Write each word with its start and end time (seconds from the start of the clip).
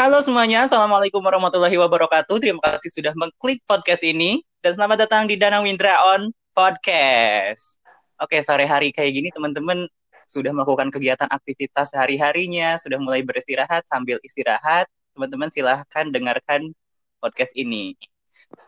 Halo 0.00 0.24
semuanya, 0.24 0.64
Assalamualaikum 0.64 1.20
warahmatullahi 1.20 1.76
wabarakatuh. 1.76 2.40
Terima 2.40 2.56
kasih 2.64 2.88
sudah 2.88 3.12
mengklik 3.12 3.60
podcast 3.68 4.00
ini. 4.00 4.40
Dan 4.64 4.72
selamat 4.72 5.04
datang 5.04 5.28
di 5.28 5.36
Danang 5.36 5.60
Windra 5.60 5.92
On 6.16 6.32
Podcast. 6.56 7.76
Oke, 8.16 8.40
sore 8.40 8.64
hari 8.64 8.96
kayak 8.96 9.12
gini 9.12 9.28
teman-teman 9.28 9.84
sudah 10.24 10.56
melakukan 10.56 10.88
kegiatan 10.88 11.28
aktivitas 11.28 11.92
sehari-harinya, 11.92 12.80
sudah 12.80 12.96
mulai 12.96 13.20
beristirahat 13.20 13.84
sambil 13.92 14.16
istirahat. 14.24 14.88
Teman-teman 15.12 15.52
silahkan 15.52 16.08
dengarkan 16.08 16.72
podcast 17.20 17.52
ini. 17.52 17.92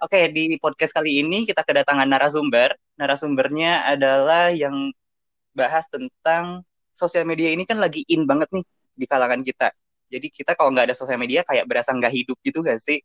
Oke, 0.04 0.28
di 0.36 0.60
podcast 0.60 0.92
kali 0.92 1.24
ini 1.24 1.48
kita 1.48 1.64
kedatangan 1.64 2.12
narasumber. 2.12 2.76
Narasumbernya 3.00 3.88
adalah 3.88 4.52
yang 4.52 4.92
bahas 5.56 5.88
tentang 5.88 6.60
sosial 6.92 7.24
media 7.24 7.48
ini 7.56 7.64
kan 7.64 7.80
lagi 7.80 8.04
in 8.12 8.28
banget 8.28 8.52
nih 8.52 8.68
di 9.00 9.08
kalangan 9.08 9.40
kita. 9.40 9.72
Jadi 10.12 10.28
kita 10.28 10.52
kalau 10.52 10.68
nggak 10.76 10.92
ada 10.92 10.96
sosial 10.96 11.16
media 11.16 11.40
kayak 11.48 11.64
berasa 11.64 11.96
nggak 11.96 12.12
hidup 12.12 12.36
gitu 12.44 12.60
gak 12.60 12.78
sih? 12.84 13.00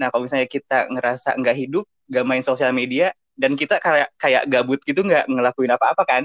Nah 0.00 0.08
kalau 0.08 0.24
misalnya 0.24 0.48
kita 0.48 0.88
ngerasa 0.88 1.36
nggak 1.36 1.56
hidup, 1.68 1.84
nggak 2.08 2.24
main 2.24 2.40
sosial 2.40 2.72
media, 2.72 3.12
dan 3.36 3.52
kita 3.52 3.76
kayak 3.78 4.08
kayak 4.16 4.42
gabut 4.48 4.80
gitu 4.88 5.04
nggak 5.04 5.28
ngelakuin 5.28 5.72
apa-apa 5.76 6.02
kan? 6.08 6.24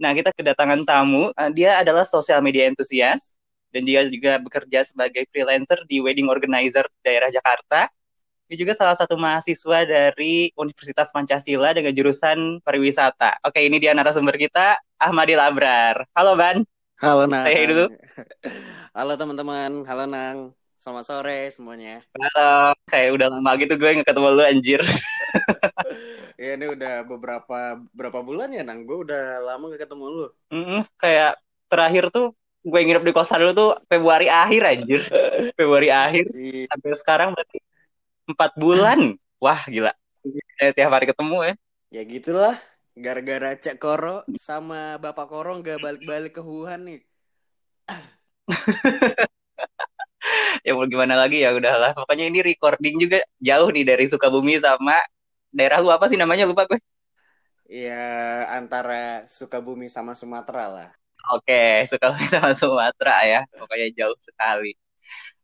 Nah 0.00 0.16
kita 0.16 0.32
kedatangan 0.32 0.88
tamu, 0.88 1.28
uh, 1.36 1.50
dia 1.52 1.76
adalah 1.76 2.08
sosial 2.08 2.40
media 2.40 2.64
entusias, 2.72 3.36
dan 3.68 3.84
dia 3.84 4.02
juga 4.08 4.40
bekerja 4.40 4.80
sebagai 4.82 5.28
freelancer 5.28 5.84
di 5.86 6.00
wedding 6.00 6.32
organizer 6.32 6.86
daerah 7.04 7.28
Jakarta. 7.28 7.92
Dia 8.50 8.56
juga 8.58 8.74
salah 8.74 8.98
satu 8.98 9.14
mahasiswa 9.14 9.86
dari 9.86 10.50
Universitas 10.58 11.14
Pancasila 11.14 11.70
dengan 11.70 11.94
jurusan 11.94 12.58
pariwisata. 12.66 13.38
Oke, 13.46 13.62
ini 13.62 13.78
dia 13.78 13.94
narasumber 13.94 14.34
kita, 14.34 14.74
Ahmadil 14.98 15.38
Abrar. 15.38 16.02
Halo, 16.18 16.34
Ban. 16.34 16.66
Halo 17.00 17.24
Nang. 17.24 17.48
Saya 17.48 17.64
dulu. 17.72 17.86
Halo 18.92 19.12
teman-teman. 19.16 19.88
Halo 19.88 20.04
Nang. 20.04 20.52
Selamat 20.76 21.04
sore 21.08 21.48
semuanya. 21.48 22.04
Halo. 22.12 22.76
Kayak 22.84 23.16
udah 23.16 23.26
lama 23.32 23.50
gitu 23.56 23.72
gue 23.80 23.88
nggak 23.96 24.08
ketemu 24.12 24.28
lu 24.36 24.44
anjir. 24.44 24.80
ya 26.36 26.52
ini 26.60 26.66
udah 26.76 27.08
beberapa 27.08 27.80
berapa 27.96 28.20
bulan 28.20 28.52
ya 28.52 28.60
Nang. 28.68 28.84
Gue 28.84 29.08
udah 29.08 29.40
lama 29.40 29.72
gak 29.72 29.88
ketemu 29.88 30.04
lu. 30.12 30.26
Mm 30.52 30.64
-mm, 30.68 30.80
kayak 31.00 31.40
terakhir 31.72 32.12
tuh 32.12 32.36
gue 32.68 32.80
nginep 32.84 33.04
di 33.08 33.12
kosan 33.16 33.48
lu 33.48 33.56
tuh 33.56 33.80
Februari 33.88 34.28
akhir 34.28 34.60
anjir. 34.60 35.00
Februari 35.56 35.88
akhir. 35.88 36.28
Iya. 36.36 36.68
Sampai 36.68 37.00
sekarang 37.00 37.28
berarti 37.32 37.64
empat 38.28 38.52
bulan. 38.60 39.16
Wah 39.40 39.64
gila. 39.64 39.96
Tiap 40.60 40.92
hari 40.92 41.08
ketemu 41.08 41.48
ya. 41.48 41.54
Ya 41.96 42.02
gitulah. 42.04 42.60
Gara-gara 43.00 43.56
Cek 43.56 43.80
Koro 43.80 44.28
sama 44.36 45.00
Bapak 45.00 45.32
Koro 45.32 45.56
gak 45.64 45.80
balik-balik 45.80 46.36
ke 46.36 46.44
Wuhan 46.44 46.84
nih. 46.84 47.00
ya 50.66 50.76
mau 50.76 50.84
gimana 50.84 51.16
lagi 51.16 51.40
ya 51.40 51.56
udahlah. 51.56 51.96
Pokoknya 51.96 52.28
ini 52.28 52.44
recording 52.44 53.00
juga 53.00 53.24
jauh 53.40 53.72
nih 53.72 53.88
dari 53.88 54.04
Sukabumi 54.04 54.60
sama 54.60 55.00
daerah 55.48 55.80
lu 55.80 55.88
apa 55.88 56.12
sih 56.12 56.20
namanya 56.20 56.44
lupa 56.44 56.68
gue. 56.68 56.76
Ya 57.72 58.44
antara 58.52 59.24
Sukabumi 59.32 59.88
sama 59.88 60.12
Sumatera 60.12 60.68
lah. 60.68 60.90
Oke, 61.32 61.88
Sukabumi 61.88 62.28
sama 62.36 62.52
Sumatera 62.52 63.16
ya. 63.24 63.40
Pokoknya 63.48 63.88
jauh 63.96 64.18
sekali. 64.20 64.76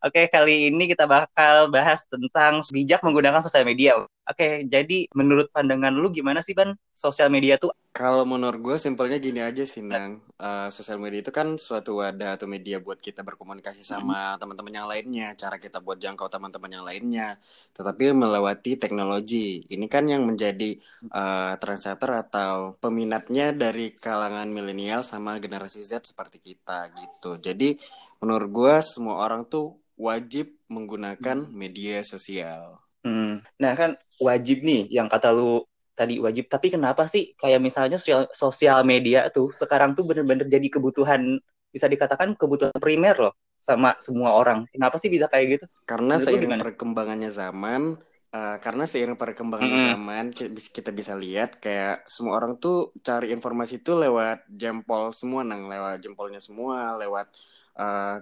Oke, 0.05 0.29
kali 0.29 0.69
ini 0.69 0.93
kita 0.93 1.09
bakal 1.09 1.73
bahas 1.73 2.05
tentang 2.05 2.61
bijak 2.69 3.01
menggunakan 3.01 3.41
sosial 3.41 3.65
media. 3.65 3.97
Oke, 4.27 4.67
jadi 4.67 5.07
menurut 5.15 5.55
pandangan 5.55 5.95
lu 5.95 6.11
gimana 6.11 6.43
sih, 6.43 6.51
Ban? 6.51 6.75
Sosial 6.91 7.31
media 7.31 7.55
tuh 7.63 7.71
Kalau 7.95 8.27
menurut 8.27 8.59
gue 8.61 8.77
simpelnya 8.77 9.23
gini 9.23 9.39
aja 9.39 9.63
sih 9.63 9.81
Nang. 9.81 10.21
Eh, 10.37 10.69
sosial 10.69 11.01
media 11.01 11.23
itu 11.25 11.33
kan 11.33 11.55
suatu 11.57 12.03
wadah 12.03 12.37
atau 12.37 12.45
media 12.45 12.77
buat 12.77 13.01
kita 13.01 13.25
berkomunikasi 13.25 13.81
sama 13.81 14.37
teman-teman 14.37 14.75
yang 14.75 14.89
lainnya, 14.91 15.33
cara 15.39 15.57
kita 15.57 15.81
buat 15.81 15.97
jangkau 15.97 16.29
teman-teman 16.29 16.69
yang 16.75 16.85
lainnya. 16.85 17.41
Tetapi 17.73 18.13
melewati 18.13 18.77
teknologi. 18.77 19.65
Ini 19.71 19.87
kan 19.89 20.11
yang 20.11 20.27
menjadi 20.27 20.77
eh, 21.09 21.53
trendsetter 21.57 22.11
atau 22.27 22.77
peminatnya 22.83 23.55
dari 23.55 23.95
kalangan 23.95 24.51
milenial 24.51 25.07
sama 25.07 25.39
generasi 25.39 25.81
Z 25.87 26.03
seperti 26.03 26.43
kita 26.43 26.91
gitu. 26.99 27.39
Jadi 27.39 27.79
menurut 28.21 28.49
gue 28.51 28.75
semua 28.83 29.23
orang 29.23 29.47
tuh 29.47 29.79
wajib 29.97 30.53
menggunakan 30.69 31.49
media 31.49 32.05
sosial. 32.05 32.83
Hmm. 33.07 33.39
Nah 33.63 33.73
kan 33.79 33.95
wajib 34.21 34.63
nih 34.67 34.89
yang 34.97 35.09
kata 35.13 35.29
lu 35.37 35.63
tadi 35.99 36.21
wajib. 36.21 36.45
Tapi 36.53 36.67
kenapa 36.75 37.03
sih 37.09 37.33
kayak 37.41 37.61
misalnya 37.63 37.97
sosial, 38.01 38.23
sosial 38.33 38.79
media 38.85 39.29
tuh 39.35 39.53
sekarang 39.57 39.97
tuh 39.97 40.05
bener-bener 40.09 40.47
jadi 40.49 40.67
kebutuhan 40.75 41.41
bisa 41.75 41.87
dikatakan 41.93 42.37
kebutuhan 42.41 42.77
primer 42.81 43.17
loh 43.21 43.33
sama 43.61 43.97
semua 44.01 44.31
orang. 44.37 44.65
Kenapa 44.73 44.97
sih 45.01 45.09
bisa 45.13 45.27
kayak 45.33 45.47
gitu? 45.61 45.65
Karena 45.89 46.15
Menurut 46.15 46.29
lu 46.33 46.37
seiring 46.37 46.55
gimana? 46.55 46.63
perkembangannya 46.63 47.31
zaman, 47.41 47.83
eh, 48.35 48.55
karena 48.65 48.85
seiring 48.91 49.15
perkembangannya 49.23 49.79
Mm-mm. 49.79 49.91
zaman 49.91 50.25
ki- 50.37 50.51
bis- 50.57 50.73
kita 50.77 50.91
bisa 51.01 51.15
lihat 51.23 51.49
kayak 51.63 51.93
semua 52.15 52.33
orang 52.39 52.53
tuh 52.63 52.75
cari 53.07 53.27
informasi 53.37 53.75
itu 53.81 53.91
lewat 54.03 54.37
jempol 54.61 55.03
semua, 55.21 55.41
nang 55.49 55.63
lewat 55.73 55.97
jempolnya 56.05 56.41
semua, 56.49 56.79
lewat 57.03 57.27
eh, 57.81 58.15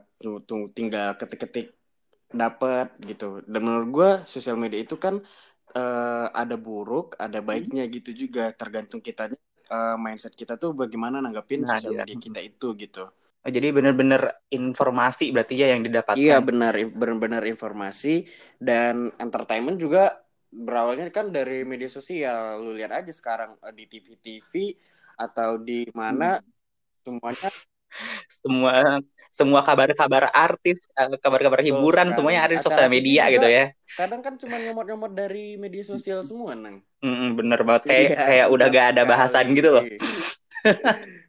tu- 0.48 0.68
tinggal 0.76 1.08
ketik-ketik 1.20 1.66
dapat 2.42 2.86
gitu. 3.10 3.24
Dan 3.52 3.60
menurut 3.66 3.88
gua 3.96 4.10
sosial 4.34 4.56
media 4.62 4.80
itu 4.84 4.96
kan 5.04 5.14
eh, 5.76 6.26
ada 6.42 6.56
buruk, 6.66 7.06
ada 7.24 7.38
baiknya 7.48 7.82
gitu 7.94 8.10
juga, 8.22 8.50
tergantung 8.60 9.00
kitanya 9.02 9.38
eh, 9.74 9.96
mindset 10.04 10.34
kita 10.40 10.54
tuh 10.62 10.70
bagaimana 10.82 11.16
nanggapin 11.24 11.62
Nah, 11.64 11.78
sosial 11.78 11.92
iya. 11.94 12.02
media 12.04 12.16
kita 12.26 12.40
itu 12.50 12.68
gitu. 12.82 13.04
Oh, 13.44 13.52
jadi 13.52 13.76
bener-bener 13.76 14.40
informasi 14.48 15.28
berarti 15.28 15.54
ya 15.60 15.66
yang 15.76 15.84
didapatkan. 15.84 16.16
Iya 16.16 16.40
benar 16.40 16.72
benar-benar 16.96 17.42
informasi 17.44 18.24
dan 18.56 19.12
entertainment 19.20 19.76
juga 19.76 20.16
berawalnya 20.48 21.12
kan 21.12 21.28
dari 21.28 21.60
media 21.68 21.90
sosial. 21.92 22.64
Lu 22.64 22.72
lihat 22.72 23.04
aja 23.04 23.12
sekarang 23.12 23.60
eh, 23.60 23.74
di 23.76 23.84
TV-TV 23.84 24.52
atau 25.20 25.60
di 25.60 25.84
mana 25.92 26.40
semuanya 27.04 27.50
Semua 28.42 28.98
semua 29.34 29.66
kabar-kabar 29.66 30.30
artis, 30.30 30.86
eh, 30.94 31.10
kabar-kabar 31.18 31.58
hiburan 31.66 32.14
semuanya 32.14 32.46
ada 32.46 32.54
di 32.54 32.62
sosial 32.62 32.86
media 32.86 33.26
juga 33.26 33.34
gitu 33.34 33.48
ya. 33.50 33.64
kadang 33.98 34.22
kan 34.22 34.38
cuma 34.38 34.62
nyomot-nyomot 34.62 35.10
dari 35.10 35.58
media 35.58 35.82
sosial 35.82 36.22
semua, 36.22 36.54
Nang. 36.54 36.86
Mm-mm, 37.02 37.34
bener 37.34 37.60
banget 37.66 37.90
kayak 37.90 38.02
Iya, 38.14 38.16
kayak 38.22 38.46
udah 38.54 38.66
gak 38.70 38.86
ada 38.94 39.02
bahasan 39.02 39.50
sekali. 39.50 39.58
gitu 39.58 39.70
loh. 39.74 39.84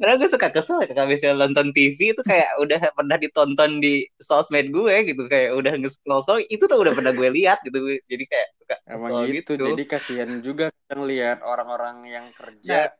Karena 0.00 0.14
gue 0.14 0.30
suka 0.30 0.48
kesel 0.48 0.88
ya 0.88 0.94
kalau 0.94 1.10
misalnya 1.10 1.36
nonton 1.42 1.68
TV 1.74 2.14
itu 2.16 2.22
kayak 2.24 2.54
udah 2.62 2.78
pernah 2.94 3.18
ditonton 3.18 3.82
di 3.82 4.06
sosmed 4.16 4.70
gue 4.72 4.94
gitu 5.10 5.26
kayak 5.26 5.58
udah 5.58 5.74
nge-scroll 5.74 6.40
itu 6.48 6.64
tuh 6.64 6.78
udah 6.80 6.94
pernah 6.96 7.12
gue 7.12 7.28
lihat 7.28 7.60
gitu 7.66 7.82
jadi 8.08 8.24
kayak 8.24 8.48
suka 8.62 8.74
Emang 8.88 9.10
kesel 9.12 9.26
gitu. 9.36 9.52
Jadi 9.58 9.84
kasihan 9.84 10.30
juga 10.40 10.70
kadang 10.86 11.02
lihat 11.04 11.44
orang-orang 11.44 11.96
yang 12.08 12.26
kerja 12.32 12.94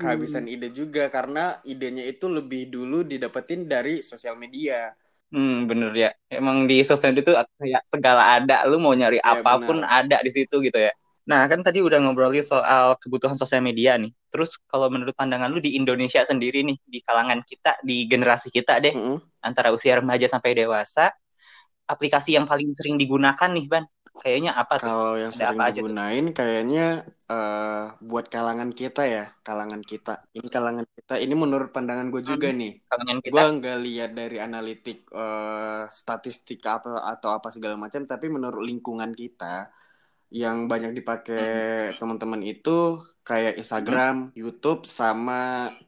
Kehabisan 0.00 0.44
ide 0.54 0.68
juga 0.78 1.04
karena 1.16 1.44
idenya 1.72 2.04
itu 2.12 2.26
lebih 2.36 2.62
dulu 2.74 2.98
didapetin 3.12 3.60
dari 3.72 3.94
sosial 4.10 4.34
media. 4.42 4.78
Hmm, 5.30 5.70
bener 5.70 5.90
ya. 5.94 6.08
Emang 6.26 6.66
di 6.66 6.82
sosmed 6.82 7.14
itu 7.22 7.30
kayak 7.60 7.82
segala 7.94 8.22
ada. 8.34 8.66
Lu 8.66 8.82
mau 8.82 8.90
nyari 8.98 9.22
Iya, 9.24 9.42
apa 9.42 9.62
pun 9.62 9.86
ada 9.86 10.18
di 10.26 10.30
situ 10.34 10.58
gitu 10.66 10.74
ya. 10.74 10.90
Nah, 11.30 11.46
kan 11.46 11.62
tadi 11.62 11.78
udah 11.78 12.02
ngobrolin 12.02 12.42
soal 12.42 12.98
kebutuhan 12.98 13.38
sosial 13.38 13.62
media 13.62 13.94
nih. 13.94 14.10
Terus 14.34 14.58
kalau 14.66 14.90
menurut 14.90 15.14
pandangan 15.14 15.46
lu 15.54 15.62
di 15.62 15.78
Indonesia 15.78 16.26
sendiri 16.26 16.66
nih, 16.66 16.74
di 16.82 16.98
kalangan 17.06 17.38
kita, 17.46 17.78
di 17.86 18.10
generasi 18.10 18.50
kita 18.50 18.82
deh, 18.82 18.94
Mm-mm. 18.94 19.20
antara 19.46 19.70
usia 19.70 20.02
remaja 20.02 20.26
sampai 20.26 20.50
dewasa, 20.58 21.14
aplikasi 21.90 22.36
yang 22.38 22.46
paling 22.50 22.70
sering 22.78 22.96
digunakan 23.00 23.50
nih, 23.52 23.66
Ban? 23.70 23.84
Kayaknya 24.22 24.50
apa 24.60 24.74
tuh? 24.86 24.86
Kalau 24.88 25.08
yang 25.22 25.32
Ada 25.32 25.36
sering 25.38 25.52
apa 25.52 25.62
aja 25.68 25.80
tuh? 25.88 25.96
digunain 25.96 26.24
kayaknya 26.38 26.80
eh 27.30 27.82
buat 28.08 28.26
kalangan 28.34 28.70
kita 28.80 29.00
ya, 29.14 29.24
kalangan 29.46 29.82
kita. 29.90 30.10
Ini 30.36 30.48
kalangan 30.56 30.86
kita, 30.96 31.12
ini 31.24 31.34
menurut 31.42 31.68
pandangan 31.74 32.06
gue 32.14 32.22
juga 32.30 32.48
nih. 32.60 32.70
Kalangan 32.90 33.18
Gue 33.30 33.42
kita? 33.42 33.42
nggak 33.56 33.76
lihat 33.86 34.10
dari 34.20 34.36
analitik 34.46 34.96
eh 35.20 35.82
statistik 36.00 36.58
apa 36.74 36.88
atau 37.12 37.28
apa 37.36 37.48
segala 37.54 37.74
macam, 37.84 38.00
tapi 38.12 38.26
menurut 38.34 38.62
lingkungan 38.68 39.12
kita 39.22 39.46
yang 40.42 40.58
banyak 40.72 40.90
dipakai 40.98 41.42
teman-teman 41.98 42.42
itu 42.52 42.70
kayak 43.28 43.52
Instagram, 43.62 44.14
YouTube, 44.40 44.80
sama 44.98 45.34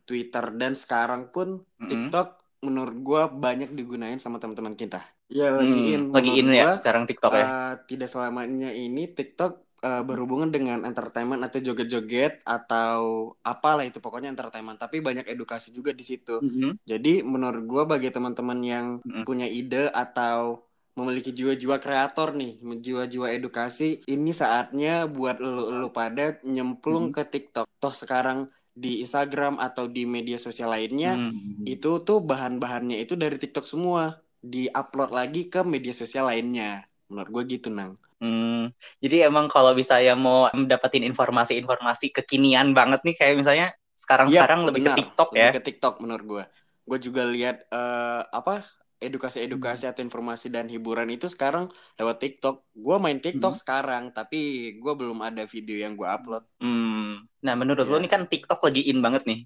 Twitter 0.07 0.45
dan 0.61 0.73
sekarang 0.83 1.23
pun 1.35 1.49
Mm-mm. 1.81 1.89
TikTok 1.89 2.27
menurut 2.67 2.97
gue 3.07 3.23
banyak 3.45 3.71
digunain 3.79 4.19
sama 4.25 4.37
teman-teman 4.43 4.75
kita. 4.83 4.99
Ya 5.39 5.45
lagi 5.59 5.79
Hmm, 5.79 5.85
in, 5.93 6.01
lagi 6.15 6.31
in 6.41 6.47
menurut 6.47 6.53
ya 6.61 6.65
gua 6.65 6.73
sekarang 6.79 7.03
TikTok 7.09 7.33
ya. 7.41 7.47
eh, 7.47 7.71
tidak 7.89 8.09
selamanya 8.13 8.67
ini 8.83 9.01
TikTok 9.17 9.51
eh, 9.87 10.01
berhubungan 10.09 10.51
dengan 10.57 10.79
entertainment 10.89 11.41
atau 11.47 11.59
joget-joget 11.67 12.33
atau 12.55 13.01
apalah 13.51 13.85
itu 13.89 13.99
pokoknya 14.05 14.29
entertainment 14.35 14.79
tapi 14.85 14.97
banyak 15.07 15.25
edukasi 15.33 15.69
juga 15.79 15.91
di 16.01 16.05
situ 16.11 16.33
Mm-mm. 16.43 16.79
jadi 16.91 17.09
menurut 17.33 17.63
gua 17.71 17.83
bagi 17.93 18.09
teman-teman 18.15 18.59
yang 18.73 18.87
Mm-mm. 19.07 19.27
punya 19.27 19.47
ide 19.59 19.77
atau 20.03 20.41
memiliki 20.99 21.31
jiwa-jiwa 21.39 21.77
kreator 21.85 22.29
nih 22.41 22.51
jiwa-jiwa 22.87 23.27
edukasi 23.37 23.85
ini 24.13 24.31
saatnya 24.43 24.89
buat 25.17 25.37
lu, 25.41 25.63
lu 25.81 25.87
pada 25.99 26.23
nyemplung 26.55 27.05
Mm-mm. 27.05 27.15
ke 27.17 27.23
TikTok 27.33 27.67
toh 27.81 27.95
sekarang 28.03 28.39
di 28.83 28.89
Instagram 29.05 29.53
atau 29.67 29.85
di 29.95 30.01
media 30.15 30.37
sosial 30.47 30.69
lainnya 30.75 31.11
Hmm. 31.13 31.73
itu 31.73 31.89
tuh 32.07 32.19
bahan-bahannya 32.31 32.97
itu 33.05 33.15
dari 33.23 33.37
TikTok 33.43 33.65
semua 33.73 34.03
diupload 34.43 35.11
lagi 35.15 35.47
ke 35.47 35.63
media 35.63 35.95
sosial 35.95 36.27
lainnya. 36.27 36.85
Menurut 37.09 37.31
gue 37.31 37.59
gitu, 37.59 37.69
Nang. 37.71 37.95
Hmm, 38.23 38.71
jadi 39.03 39.27
emang 39.27 39.51
kalau 39.51 39.75
misalnya 39.75 40.15
mau 40.15 40.47
mendapatkan 40.55 41.03
informasi-informasi 41.03 42.15
kekinian 42.15 42.71
banget 42.71 43.03
nih, 43.03 43.15
kayak 43.19 43.35
misalnya 43.35 43.67
sekarang-sekarang 43.99 44.61
Yap, 44.63 44.67
lebih 44.71 44.83
benar. 44.83 44.95
ke 44.95 44.99
TikTok 45.03 45.29
Lebih 45.31 45.43
ya. 45.43 45.51
ke 45.51 45.61
TikTok 45.63 45.95
menurut 45.99 46.25
gue. 46.27 46.45
Gue 46.83 46.99
juga 46.99 47.23
lihat 47.27 47.67
eh, 47.67 48.23
apa 48.31 48.63
edukasi-edukasi 49.03 49.91
atau 49.91 49.99
informasi 50.01 50.47
dan 50.47 50.71
hiburan 50.71 51.11
itu 51.11 51.27
sekarang 51.27 51.67
lewat 51.99 52.23
TikTok. 52.23 52.63
Gue 52.71 52.97
main 53.03 53.19
TikTok 53.19 53.55
Hmm. 53.55 53.61
sekarang, 53.61 54.05
tapi 54.15 54.39
gue 54.79 54.93
belum 54.95 55.19
ada 55.19 55.43
video 55.43 55.83
yang 55.83 55.99
gue 55.99 56.07
upload. 56.07 56.47
Hmm. 56.63 57.27
Nah, 57.43 57.55
menurut 57.59 57.83
Iya. 57.83 57.91
lo 57.91 57.99
nih 57.99 58.11
kan 58.11 58.23
TikTok 58.31 58.63
lagi 58.63 58.87
in 58.87 59.03
banget 59.03 59.27
nih. 59.27 59.43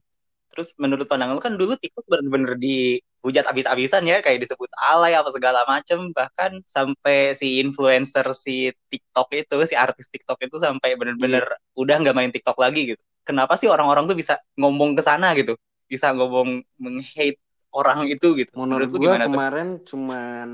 Terus 0.56 0.72
menurut 0.80 1.04
pandangan 1.04 1.36
lo 1.36 1.42
kan 1.44 1.60
dulu 1.60 1.76
TikTok 1.76 2.08
bener-bener 2.08 2.56
dihujat 2.56 3.44
abis-abisan 3.52 4.08
ya, 4.08 4.24
kayak 4.24 4.40
disebut 4.40 4.72
alay 4.80 5.12
apa 5.12 5.28
segala 5.36 5.68
macem. 5.68 6.16
Bahkan 6.16 6.64
sampai 6.64 7.36
si 7.36 7.60
influencer 7.60 8.24
si 8.32 8.72
TikTok 8.88 9.28
itu, 9.36 9.56
si 9.68 9.76
artis 9.76 10.08
TikTok 10.08 10.40
itu 10.48 10.56
sampai 10.56 10.96
bener-bener 10.96 11.44
udah 11.76 12.00
nggak 12.00 12.16
main 12.16 12.32
TikTok 12.32 12.56
lagi 12.56 12.96
gitu. 12.96 13.02
Kenapa 13.28 13.60
sih 13.60 13.68
orang-orang 13.68 14.08
tuh 14.08 14.16
bisa 14.16 14.40
ngomong 14.56 14.96
ke 14.96 15.04
sana 15.04 15.36
gitu? 15.36 15.60
Bisa 15.92 16.16
ngomong 16.16 16.64
meng-hate 16.80 17.36
orang 17.76 18.08
itu 18.08 18.32
gitu. 18.40 18.50
Menurut 18.56 18.88
lo 18.88 18.96
gue 18.96 19.04
gimana 19.04 19.28
tuh? 19.28 19.36
kemarin 19.36 19.68
cuman 19.84 20.48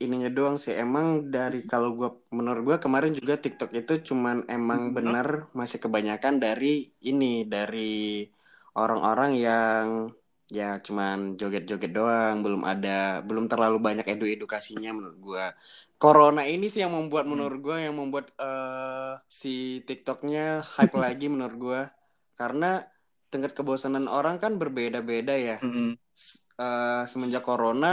ininya 0.00 0.30
doang 0.32 0.56
sih. 0.56 0.72
Emang 0.74 1.28
dari 1.28 1.62
kalau 1.68 1.92
gue 1.94 2.08
menurut 2.32 2.62
gue 2.64 2.76
kemarin 2.80 3.12
juga 3.12 3.36
TikTok 3.36 3.70
itu 3.76 3.92
cuman 4.14 4.48
emang 4.48 4.90
Mhm. 4.90 4.94
bener 4.96 5.26
masih 5.52 5.78
kebanyakan 5.78 6.40
dari 6.40 6.88
ini 7.04 7.44
dari 7.44 8.24
orang-orang 8.80 9.30
yang 9.46 9.86
ya 10.56 10.64
cuman 10.86 11.16
joget-joget 11.40 11.90
doang, 11.98 12.34
belum 12.44 12.62
ada 12.72 12.88
belum 13.28 13.44
terlalu 13.52 13.76
banyak 13.86 14.06
edu-edukasinya 14.12 14.90
menurut 14.96 15.18
gue. 15.26 15.44
Corona 16.00 16.42
ini 16.52 16.66
sih 16.72 16.80
yang 16.84 16.92
membuat 16.98 17.24
Hmm. 17.24 17.32
menurut 17.32 17.58
gue 17.66 17.76
yang 17.86 17.94
membuat 18.00 18.26
eh, 18.44 19.12
si 19.40 19.48
TikToknya 19.88 20.40
hype 20.74 20.96
lagi 21.04 21.26
menurut 21.34 21.56
gue. 21.64 21.80
Karena 22.40 22.66
tingkat 23.30 23.52
kebosanan 23.58 24.06
orang 24.16 24.36
kan 24.42 24.52
berbeda-beda 24.60 25.34
ya. 25.48 25.56
S- 26.26 26.42
eh, 26.60 27.02
semenjak 27.10 27.42
corona 27.48 27.86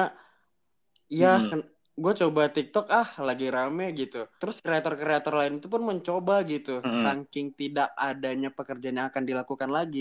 ya 1.21 1.27
Mm-mm. 1.29 1.61
gue 2.03 2.13
coba 2.21 2.41
TikTok 2.55 2.85
ah 2.99 3.09
lagi 3.27 3.45
rame 3.55 3.83
gitu 3.99 4.17
terus 4.39 4.57
kreator-kreator 4.65 5.33
lain 5.39 5.53
itu 5.59 5.67
pun 5.73 5.81
mencoba 5.89 6.33
gitu 6.51 6.71
Mm-mm. 6.83 7.03
saking 7.03 7.47
tidak 7.59 7.87
adanya 8.07 8.49
pekerjaan 8.57 8.97
yang 8.99 9.07
akan 9.11 9.23
dilakukan 9.29 9.69
lagi 9.77 9.99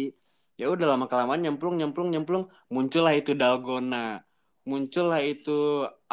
ya 0.61 0.65
udah 0.75 0.87
lama 0.93 1.05
kelamaan 1.11 1.41
nyemplung 1.45 1.75
nyemplung 1.81 2.09
nyemplung 2.12 2.45
muncullah 2.75 3.15
itu 3.21 3.31
dalgona 3.41 3.97
muncullah 4.71 5.21
itu 5.31 5.51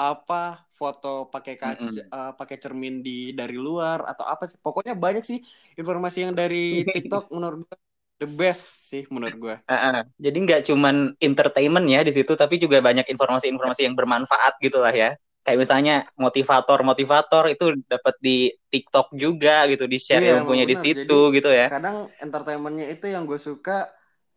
apa 0.03 0.35
foto 0.79 1.07
pakai 1.33 1.53
kaca 1.61 1.83
Mm-mm. 1.83 2.13
eh, 2.15 2.29
pakai 2.39 2.57
cermin 2.63 2.93
di 3.05 3.11
dari 3.39 3.55
luar 3.65 3.97
atau 4.11 4.25
apa 4.33 4.43
sih 4.49 4.57
pokoknya 4.65 4.93
banyak 5.03 5.23
sih 5.29 5.39
informasi 5.79 6.17
yang 6.25 6.33
dari 6.39 6.57
TikTok 6.93 7.23
menurut 7.35 7.59
gue 7.69 7.77
the 8.21 8.27
best 8.39 8.63
sih 8.91 9.01
menurut 9.13 9.35
gue 9.43 9.55
Ah, 9.67 9.79
ah. 9.91 9.97
Jadi 10.25 10.37
nggak 10.47 10.61
cuman 10.71 10.95
entertainment 11.19 11.85
ya 11.93 11.99
di 12.07 12.11
situ, 12.15 12.31
tapi 12.41 12.55
juga 12.63 12.77
banyak 12.87 13.05
informasi-informasi 13.13 13.81
yang 13.87 13.95
bermanfaat 13.99 14.53
gitu 14.63 14.77
lah 14.79 14.93
ya. 14.95 15.09
Kayak 15.43 15.59
misalnya 15.63 15.93
motivator-motivator 16.23 17.43
itu 17.51 17.65
dapat 17.91 18.15
di 18.23 18.31
TikTok 18.71 19.11
juga 19.23 19.67
gitu, 19.71 19.83
di 19.91 19.97
share 19.99 20.23
Iya, 20.23 20.31
ilmunya 20.31 20.63
di 20.71 20.75
situ 20.79 21.13
gitu 21.35 21.49
ya. 21.51 21.67
kadang 21.71 21.95
entertainmentnya 22.23 22.85
itu 22.93 23.05
yang 23.13 23.23
gue 23.29 23.39
suka 23.47 23.71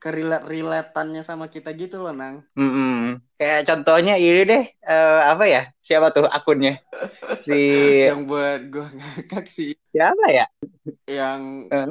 kerelate-relatannya 0.02 1.22
sama 1.30 1.46
kita 1.54 1.68
gitu 1.82 1.96
loh 2.04 2.12
nang 2.20 2.36
Mm-mm. 2.58 2.90
Kayak 3.38 3.60
contohnya 3.68 4.12
ini 4.24 4.40
deh, 4.50 4.62
eh, 4.90 5.18
apa 5.30 5.44
ya? 5.54 5.58
Siapa 5.86 6.06
tuh 6.16 6.24
akunnya? 6.36 6.70
Si 7.44 7.52
yang 8.06 8.20
buat 8.28 8.58
gue 8.72 8.86
ngakak 8.96 9.44
sih 9.56 9.70
siapa 9.90 10.24
ya? 10.32 10.44
yang 11.16 11.42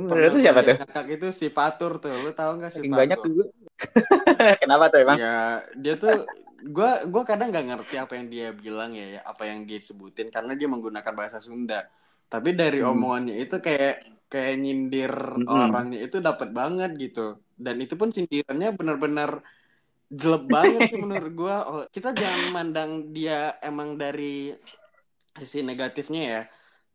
Menurut 0.09 0.37
gue 0.41 0.41
siapa 0.41 0.61
tuh? 0.67 0.77
ngakak 0.77 1.05
itu 1.13 1.25
si 1.39 1.45
Fatur 1.57 1.91
tuh 2.03 2.11
lu 2.23 2.29
tahu 2.37 2.51
nggak 2.57 2.71
si 2.77 2.81
Saking 2.81 2.93
banyak 2.99 3.19
Fatur 3.19 3.25
tuh. 3.25 3.33
Kenapa 4.61 4.85
tuh 4.91 4.99
emang? 5.05 5.19
ya 5.19 5.25
dia 5.81 5.93
tuh 6.01 6.11
gue 6.75 6.87
gua 7.11 7.23
kadang 7.29 7.47
nggak 7.51 7.65
ngerti 7.69 7.93
apa 8.03 8.13
yang 8.19 8.27
dia 8.33 8.45
bilang 8.63 8.89
ya, 8.99 9.03
ya 9.15 9.19
apa 9.31 9.43
yang 9.49 9.59
dia 9.69 9.79
sebutin 9.89 10.27
karena 10.35 10.51
dia 10.59 10.67
menggunakan 10.73 11.13
bahasa 11.19 11.39
Sunda 11.45 11.75
tapi 12.31 12.49
dari 12.59 12.77
Hmm. 12.79 12.89
omongannya 12.89 13.33
itu 13.43 13.55
kayak 13.65 13.91
kayak 14.31 14.53
nyindir 14.63 15.13
Mm-mm. 15.35 15.59
orangnya 15.63 15.97
itu 16.05 16.17
dapat 16.27 16.49
banget 16.59 16.89
gitu 17.03 17.19
dan 17.65 17.75
itu 17.83 17.93
pun 18.01 18.09
sindirannya 18.15 18.67
benar-benar 18.79 19.29
jelek 20.21 20.43
banget 20.55 20.83
sih 20.89 20.97
menurut 21.03 21.31
gua 21.39 21.55
Oh, 21.69 21.81
kita 21.95 22.09
jangan 22.21 22.41
mandang 22.55 22.91
dia 23.15 23.33
emang 23.67 23.89
dari 24.01 24.23
sisi 25.39 25.59
negatifnya 25.69 26.21
ya 26.33 26.39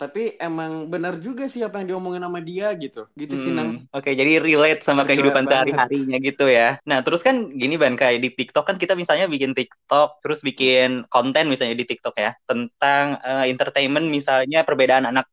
tapi 0.01 0.21
emang 0.47 0.73
benar 0.93 1.15
juga 1.27 1.43
sih 1.53 1.63
apa 1.67 1.75
yang 1.79 1.89
diomongin 1.91 2.23
sama 2.27 2.41
dia 2.49 2.67
gitu 2.83 2.99
gitu 3.21 3.35
sih 3.43 3.53
nang 3.57 3.71
Hmm, 3.73 3.89
Oke, 3.89 4.13
jadi 4.21 4.37
relate 4.37 4.85
sama 4.85 5.09
kehidupan 5.09 5.49
banget. 5.49 5.49
sehari-harinya 5.49 6.17
gitu 6.21 6.45
ya. 6.45 6.77
Nah, 6.85 7.01
terus 7.01 7.25
kan 7.25 7.37
gini 7.57 7.81
Ban, 7.81 7.97
kayak 7.97 8.21
di 8.21 8.29
TikTok 8.37 8.65
kan 8.69 8.77
kita 8.77 8.93
misalnya 9.01 9.25
bikin 9.33 9.57
TikTok, 9.57 10.21
terus 10.21 10.45
bikin 10.45 11.09
konten 11.09 11.49
misalnya 11.49 11.73
di 11.81 11.89
TikTok 11.89 12.15
ya, 12.21 12.31
tentang 12.45 13.17
eh, 13.25 13.45
entertainment 13.49 14.07
misalnya 14.13 14.61
perbedaan 14.69 15.09
anak 15.09 15.25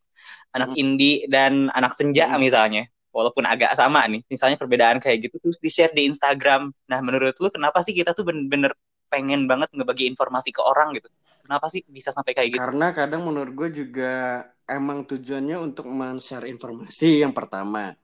anak 0.55 0.69
Mm. 0.69 0.75
indie 0.81 1.27
dan 1.33 1.67
anak 1.77 1.91
senja 1.99 2.31
Mm. 2.31 2.39
misalnya. 2.39 2.81
Walaupun 3.11 3.43
agak 3.43 3.75
sama 3.75 4.07
nih, 4.07 4.23
misalnya 4.31 4.55
perbedaan 4.55 5.03
kayak 5.03 5.27
gitu 5.27 5.35
terus 5.43 5.59
di-share 5.59 5.91
di 5.91 6.07
Instagram. 6.07 6.71
Nah, 6.87 6.99
menurut 7.03 7.35
lu 7.37 7.51
kenapa 7.51 7.83
sih 7.83 7.91
kita 7.91 8.15
tuh 8.15 8.23
bener-bener 8.23 8.71
pengen 9.11 9.43
banget 9.51 9.67
ngebagi 9.75 10.07
informasi 10.07 10.55
ke 10.55 10.63
orang 10.63 10.95
gitu? 10.95 11.11
Kenapa 11.43 11.67
sih 11.67 11.83
bisa 11.83 12.15
sampai 12.15 12.31
kayak 12.31 12.49
gitu? 12.55 12.63
Karena 12.63 12.95
kadang 12.95 13.27
menurut 13.27 13.51
gue 13.51 13.83
juga 13.83 14.47
emang 14.63 15.03
tujuannya 15.03 15.59
untuk 15.59 15.91
men-share 15.91 16.47
informasi 16.47 17.19
yang 17.27 17.35
pertama. 17.35 17.99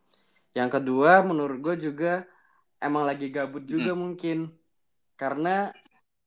Yang 0.52 0.70
kedua 0.82 1.24
menurut 1.24 1.58
gue 1.64 1.88
juga 1.88 2.28
emang 2.84 3.08
lagi 3.08 3.32
gabut 3.32 3.64
juga 3.64 3.96
mungkin. 3.96 4.52
Karena 5.16 5.72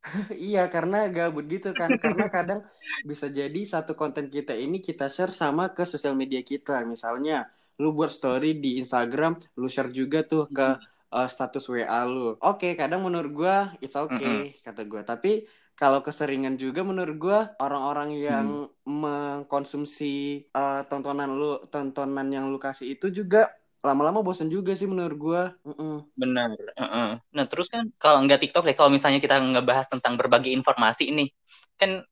iya 0.33 0.65
karena 0.73 1.13
gabut 1.13 1.45
gitu 1.45 1.77
kan. 1.77 2.01
Karena 2.01 2.33
kadang 2.33 2.65
bisa 3.05 3.29
jadi 3.29 3.61
satu 3.69 3.93
konten 3.93 4.33
kita 4.33 4.57
ini 4.57 4.81
kita 4.81 5.13
share 5.13 5.37
sama 5.37 5.77
ke 5.77 5.85
sosial 5.85 6.17
media 6.17 6.41
kita. 6.41 6.81
Misalnya 6.89 7.53
lu 7.81 7.97
buat 7.97 8.13
story 8.13 8.61
di 8.61 8.77
Instagram, 8.77 9.41
lu 9.57 9.67
share 9.73 9.89
juga 9.89 10.21
tuh 10.21 10.45
ke 10.53 10.77
uh, 11.11 11.29
status 11.29 11.65
WA 11.65 12.05
lu. 12.05 12.37
Oke, 12.45 12.77
kadang 12.77 13.01
menurut 13.09 13.33
gua 13.33 13.57
it's 13.81 13.97
okay 13.97 14.53
kata 14.61 14.85
gua. 14.85 15.01
Tapi 15.03 15.49
kalau 15.73 16.05
keseringan 16.05 16.61
juga 16.61 16.85
menurut 16.85 17.17
gua 17.17 17.39
orang-orang 17.57 18.11
yang 18.21 18.69
mengkonsumsi 18.85 20.45
uh, 20.53 20.85
tontonan 20.85 21.33
lu 21.33 21.65
tontonan 21.73 22.29
yang 22.29 22.53
lu 22.53 22.61
kasih 22.61 23.01
itu 23.01 23.09
juga 23.09 23.49
lama-lama 23.81 24.21
bosan 24.21 24.53
juga 24.53 24.77
sih 24.77 24.85
menurut 24.85 25.17
gua. 25.17 25.43
Mm-mm. 25.65 26.05
Benar. 26.13 26.53
heeh. 26.53 27.11
Nah, 27.17 27.45
terus 27.49 27.73
kan 27.73 27.89
kalau 27.97 28.21
nggak 28.29 28.45
TikTok 28.45 28.69
deh, 28.69 28.77
kalau 28.77 28.93
misalnya 28.93 29.25
kita 29.25 29.41
ngebahas 29.41 29.89
tentang 29.89 30.21
berbagi 30.21 30.53
informasi 30.53 31.09
ini, 31.09 31.33
kan 31.81 32.05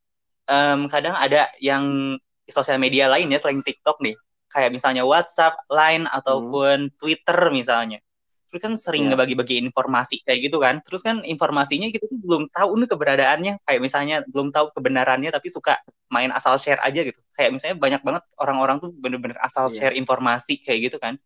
em, 0.49 0.81
kadang 0.89 1.13
ada 1.13 1.53
yang 1.61 2.17
sosial 2.49 2.81
media 2.81 3.13
lain 3.13 3.29
ya 3.29 3.37
selain 3.37 3.61
TikTok 3.61 4.01
nih, 4.01 4.17
kayak 4.49 4.71
misalnya 4.73 5.05
WhatsApp, 5.05 5.61
Line 5.69 6.09
ataupun 6.09 6.91
Twitter 6.97 7.39
misalnya. 7.53 8.01
Terus 8.49 8.61
kan 8.65 8.73
sering 8.81 9.05
Iya. 9.05 9.13
ngebagi-bagi 9.13 9.61
informasi 9.61 10.25
kayak 10.25 10.49
gitu 10.49 10.57
kan. 10.57 10.81
Terus 10.81 11.05
kan 11.05 11.21
informasinya 11.21 11.93
kita 11.93 12.09
tuh 12.09 12.17
belum 12.17 12.49
tahu 12.49 12.81
nih 12.81 12.89
keberadaannya, 12.89 13.55
kayak 13.61 13.81
misalnya 13.85 14.17
belum 14.25 14.49
tahu 14.57 14.73
kebenarannya 14.73 15.29
tapi 15.29 15.53
suka 15.53 15.77
main 16.09 16.33
asal 16.33 16.57
share 16.57 16.81
aja 16.81 17.05
gitu. 17.05 17.21
Kayak 17.37 17.53
misalnya 17.53 17.77
banyak 17.77 18.01
banget 18.01 18.25
orang-orang 18.41 18.81
tuh 18.81 18.89
bener-bener 18.97 19.37
asal 19.45 19.69
Iya. 19.69 19.93
share 19.93 19.95
informasi 20.01 20.65
kayak 20.65 20.81
gitu 20.89 20.97
kan. 20.97 21.21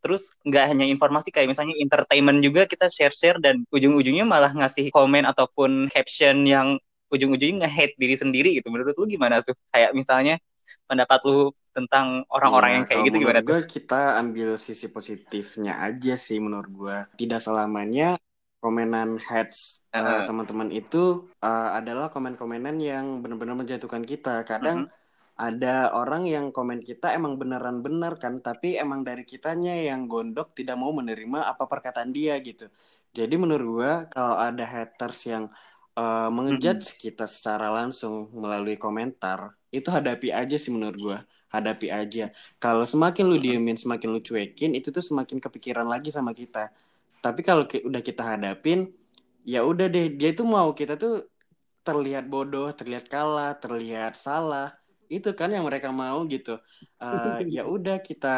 Terus 0.00 0.32
nggak 0.48 0.64
hanya 0.72 0.86
informasi 0.88 1.28
kayak 1.28 1.50
misalnya 1.52 1.76
entertainment 1.76 2.40
juga 2.40 2.64
kita 2.64 2.88
share-share 2.88 3.36
dan 3.42 3.66
ujung-ujungnya 3.68 4.24
malah 4.24 4.54
ngasih 4.54 4.88
komen 4.94 5.28
ataupun 5.28 5.92
caption 5.92 6.46
yang 6.46 6.80
ujung-ujungnya 7.12 7.66
nge-hate 7.66 8.00
diri 8.00 8.16
sendiri 8.16 8.50
gitu. 8.56 8.70
Menurut 8.72 8.96
lu 8.96 9.04
gimana 9.04 9.42
tuh? 9.44 9.52
Kayak 9.74 9.92
misalnya 9.92 10.40
pendapat 10.88 11.20
lu 11.26 11.50
tentang 11.76 12.06
orang-orang 12.36 12.70
Iya, 12.70 12.76
yang 12.76 12.84
kayak 12.88 13.02
gitu 13.06 13.16
gimana 13.22 13.40
menurut 13.40 13.44
tuh? 13.48 13.56
gue 13.56 13.58
kita 13.74 13.94
ambil 14.22 14.48
sisi 14.66 14.86
positifnya 14.96 15.72
aja 15.86 16.12
sih 16.26 16.38
menurut 16.44 16.70
gue. 16.80 16.96
Tidak 17.20 17.40
selamanya 17.46 18.04
komenan 18.62 19.10
heads 19.28 19.58
uh, 20.00 20.20
Heeh. 20.20 20.24
teman-teman 20.26 20.68
itu 20.80 20.96
uh, 21.46 21.68
adalah 21.78 22.06
komen-komenan 22.14 22.76
yang 22.90 23.06
benar-benar 23.22 23.56
menjatuhkan 23.60 24.04
kita. 24.12 24.30
Kadang 24.50 24.78
ada 25.36 25.92
orang 26.00 26.22
yang 26.34 26.44
komen 26.56 26.80
kita 26.88 27.06
emang 27.18 27.36
beneran 27.40 27.84
bener 27.86 28.12
kan, 28.22 28.34
tapi 28.46 28.66
emang 28.82 29.00
dari 29.08 29.22
kitanya 29.28 29.72
yang 29.88 30.00
gondok 30.12 30.56
tidak 30.58 30.76
mau 30.80 30.92
menerima 30.96 31.38
apa 31.52 31.64
perkataan 31.72 32.10
dia 32.16 32.34
gitu. 32.40 32.64
Jadi 33.18 33.34
menurut 33.42 33.66
gue 33.76 33.92
kalau 34.14 34.36
ada 34.36 34.64
haters 34.74 35.18
yang 35.32 35.44
uh, 36.00 36.28
mengejudge 36.32 36.96
kita 37.02 37.24
secara 37.28 37.68
langsung 37.78 38.14
melalui 38.42 38.76
komentar, 38.80 39.52
itu 39.76 39.88
hadapi 39.96 40.28
aja 40.40 40.56
sih 40.62 40.72
menurut 40.76 40.98
gue 41.06 41.18
hadapi 41.58 41.86
aja. 42.00 42.20
Kalau 42.62 42.84
semakin 42.92 43.24
lu 43.30 43.36
diemin, 43.44 43.76
semakin 43.82 44.08
lu 44.14 44.20
cuekin, 44.28 44.70
itu 44.78 44.88
tuh 44.96 45.04
semakin 45.10 45.38
kepikiran 45.44 45.86
lagi 45.92 46.08
sama 46.16 46.32
kita. 46.40 46.58
Tapi 47.24 47.40
kalau 47.48 47.64
ki- 47.70 47.84
udah 47.88 48.02
kita 48.08 48.22
hadapin, 48.32 48.78
ya 49.52 49.58
udah 49.70 49.86
deh, 49.94 50.04
dia 50.18 50.28
tuh 50.38 50.46
mau 50.56 50.68
kita 50.80 50.92
tuh 51.02 51.12
terlihat 51.86 52.24
bodoh, 52.32 52.66
terlihat 52.78 53.04
kalah, 53.14 53.50
terlihat 53.62 54.12
salah. 54.26 54.64
Itu 55.14 55.28
kan 55.38 55.48
yang 55.54 55.64
mereka 55.68 55.88
mau 56.02 56.18
gitu. 56.32 56.50
Uh, 57.02 57.36
ya 57.54 57.60
udah 57.74 57.94
kita 58.08 58.28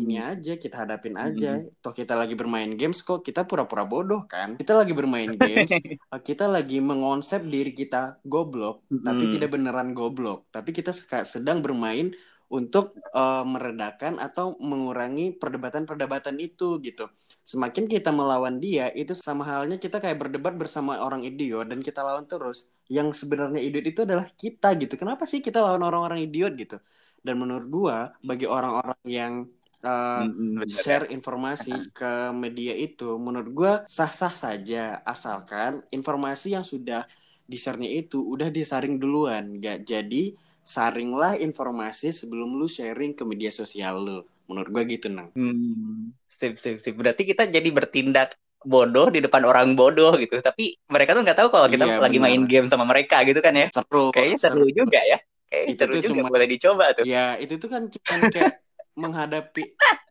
ini 0.00 0.14
Hmm. 0.14 0.22
aja, 0.30 0.50
kita 0.62 0.76
hadapin 0.82 1.14
aja. 1.24 1.46
Hmm. 1.46 1.66
Toh 1.82 1.92
kita 2.00 2.12
lagi 2.20 2.34
bermain 2.40 2.70
games 2.80 2.98
kok, 3.06 3.18
kita 3.28 3.40
pura-pura 3.48 3.84
bodoh 3.92 4.20
kan. 4.32 4.50
Kita 4.58 4.72
lagi 4.80 4.92
bermain 4.98 5.32
games, 5.44 5.72
uh, 6.12 6.20
kita 6.28 6.44
lagi 6.54 6.76
mengonsep 6.90 7.40
diri 7.52 7.70
kita 7.80 7.96
goblok, 8.32 8.74
tapi 9.06 9.22
Hmm. 9.24 9.32
tidak 9.32 9.48
beneran 9.54 9.88
goblok. 9.98 10.38
Tapi 10.54 10.70
kita 10.78 10.90
sedang 11.34 11.58
bermain 11.64 12.06
untuk 12.52 13.00
uh, 13.16 13.40
meredakan 13.48 14.20
atau 14.20 14.60
mengurangi 14.60 15.32
perdebatan-perdebatan 15.40 16.36
itu 16.36 16.76
gitu. 16.84 17.08
Semakin 17.40 17.88
kita 17.88 18.12
melawan 18.12 18.60
dia, 18.60 18.92
itu 18.92 19.16
sama 19.16 19.48
halnya 19.48 19.80
kita 19.80 19.96
kayak 20.04 20.20
berdebat 20.20 20.52
bersama 20.60 21.00
orang 21.00 21.24
idiot 21.24 21.64
dan 21.64 21.80
kita 21.80 22.04
lawan 22.04 22.28
terus. 22.28 22.68
Yang 22.92 23.24
sebenarnya 23.24 23.56
idiot 23.56 23.86
itu 23.88 24.00
adalah 24.04 24.28
kita 24.28 24.76
gitu. 24.76 25.00
Kenapa 25.00 25.24
sih 25.24 25.40
kita 25.40 25.64
lawan 25.64 25.80
orang-orang 25.80 26.28
idiot 26.28 26.52
gitu? 26.52 26.76
Dan 27.24 27.40
menurut 27.40 27.66
gua 27.72 28.12
bagi 28.20 28.44
orang-orang 28.44 29.00
yang 29.08 29.48
uh, 29.80 30.28
share 30.68 31.08
informasi 31.08 31.88
ke 31.96 32.36
media 32.36 32.76
itu, 32.76 33.16
menurut 33.16 33.48
gua 33.56 33.72
sah-sah 33.88 34.34
saja 34.34 35.00
asalkan 35.08 35.80
informasi 35.88 36.52
yang 36.52 36.68
sudah 36.68 37.08
di-share-nya 37.48 37.88
itu 37.88 38.20
udah 38.20 38.52
disaring 38.52 39.00
duluan. 39.00 39.56
Gak 39.56 39.88
jadi 39.88 40.36
saringlah 40.62 41.36
informasi 41.36 42.14
sebelum 42.14 42.54
lu 42.54 42.66
sharing 42.66 43.12
ke 43.12 43.22
media 43.22 43.50
sosial 43.50 43.98
lu. 44.00 44.18
Menurut 44.46 44.68
gua 44.70 44.82
gitu, 44.86 45.06
Nang. 45.10 45.30
Hmm, 45.34 46.10
sip, 46.26 46.58
sip, 46.58 46.78
sip. 46.78 46.94
Berarti 46.94 47.22
kita 47.22 47.46
jadi 47.46 47.68
bertindak 47.70 48.34
bodoh 48.62 49.10
di 49.10 49.18
depan 49.18 49.42
orang 49.42 49.74
bodoh 49.74 50.14
gitu. 50.18 50.38
Tapi 50.38 50.78
mereka 50.86 51.18
tuh 51.18 51.22
nggak 51.26 51.38
tahu 51.38 51.48
kalau 51.50 51.66
kita 51.66 51.84
Iya, 51.86 51.98
lagi 51.98 52.18
benar. 52.18 52.30
main 52.30 52.42
game 52.46 52.66
sama 52.70 52.86
mereka 52.86 53.22
gitu 53.26 53.42
kan 53.42 53.54
ya. 53.54 53.66
Seru. 53.74 54.14
Kayaknya 54.14 54.38
seru 54.38 54.66
juga 54.70 55.00
ya. 55.02 55.18
Kayaknya 55.50 55.72
Itu 55.74 55.82
seru 55.82 55.94
juga 55.98 56.08
cuma- 56.22 56.30
boleh 56.32 56.48
dicoba 56.48 56.84
tuh. 56.94 57.04
Ya, 57.04 57.36
itu 57.42 57.54
tuh 57.58 57.68
kan 57.70 57.82
cuman 57.90 58.20
kayak 58.30 58.54
menghadapi 58.92 59.62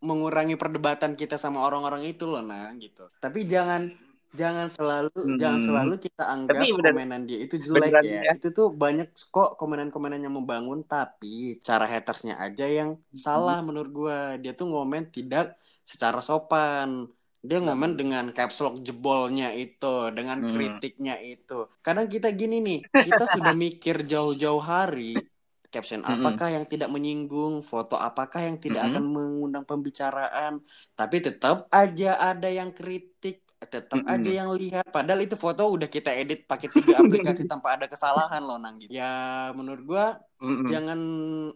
mengurangi 0.02 0.58
perdebatan 0.58 1.14
kita 1.14 1.38
sama 1.38 1.62
orang-orang 1.62 2.02
itu 2.02 2.26
loh, 2.26 2.42
nah 2.42 2.74
gitu. 2.82 3.08
Tapi 3.22 3.46
jangan 3.46 3.94
jangan 4.40 4.68
selalu 4.78 5.10
Hmm. 5.28 5.38
jangan 5.42 5.62
selalu 5.68 5.94
kita 6.06 6.24
anggap 6.34 6.64
Tapi 6.64 6.68
bener- 6.78 6.96
komenan 6.96 7.22
dia 7.28 7.38
itu 7.46 7.56
jelek 7.66 7.92
beneran 7.92 8.06
ya. 8.16 8.22
ya. 8.26 8.32
Itu 8.38 8.48
tuh 8.58 8.68
banyak 8.84 9.08
kok 9.36 9.50
komenan-komenan 9.60 10.20
yang 10.26 10.36
membangun 10.40 10.80
tapi 10.92 11.28
cara 11.68 11.86
hatersnya 11.94 12.34
aja 12.46 12.64
yang 12.78 12.90
salah 13.26 13.58
menurut 13.68 13.92
gua. 14.00 14.18
Dia 14.42 14.52
tuh 14.60 14.66
ngomen 14.72 15.04
tidak 15.16 15.44
secara 15.92 16.20
sopan. 16.28 16.90
Dia 17.48 17.58
ngomen 17.66 17.92
dengan 18.00 18.24
caps 18.38 18.58
lock 18.64 18.76
jebolnya 18.88 19.46
itu, 19.62 19.86
dengan 20.18 20.38
Hmm. 20.40 20.50
kritiknya 20.52 21.14
itu. 21.32 21.54
Kadang 21.86 22.06
kita 22.14 22.28
gini 22.40 22.56
nih, 22.68 22.78
kita 23.06 23.24
sudah 23.34 23.54
mikir 23.64 23.96
jauh-jauh 24.12 24.62
hari 24.74 25.02
caption 25.74 26.04
apakah 26.14 26.48
yang 26.56 26.66
tidak 26.72 26.90
menyinggung, 26.96 27.54
foto 27.72 27.96
apakah 27.96 28.40
yang 28.48 28.58
tidak 28.66 28.82
Mm-mm. 28.84 28.92
akan 28.92 29.04
mengundang 29.16 29.64
pembicaraan, 29.70 30.54
tapi 31.00 31.16
tetap 31.24 31.56
aja 31.72 32.08
ada 32.30 32.48
yang 32.52 32.70
kritik, 32.78 33.36
tetap 33.74 34.00
Mm-mm. 34.00 34.08
aja 34.14 34.30
yang 34.40 34.50
lihat. 34.58 34.86
Padahal 34.96 35.22
itu 35.26 35.36
foto 35.38 35.62
udah 35.76 35.90
kita 35.96 36.10
edit 36.18 36.40
pakai 36.50 36.70
tiga 36.74 36.94
aplikasi 37.04 37.44
tanpa 37.52 37.78
ada 37.78 37.86
kesalahan 37.92 38.42
loh 38.48 38.58
nang 38.62 38.76
gitu. 38.82 38.92
Ya 38.92 39.52
menurut 39.58 39.84
gua 39.86 40.06
Mm-mm. 40.42 40.66
jangan 40.72 41.00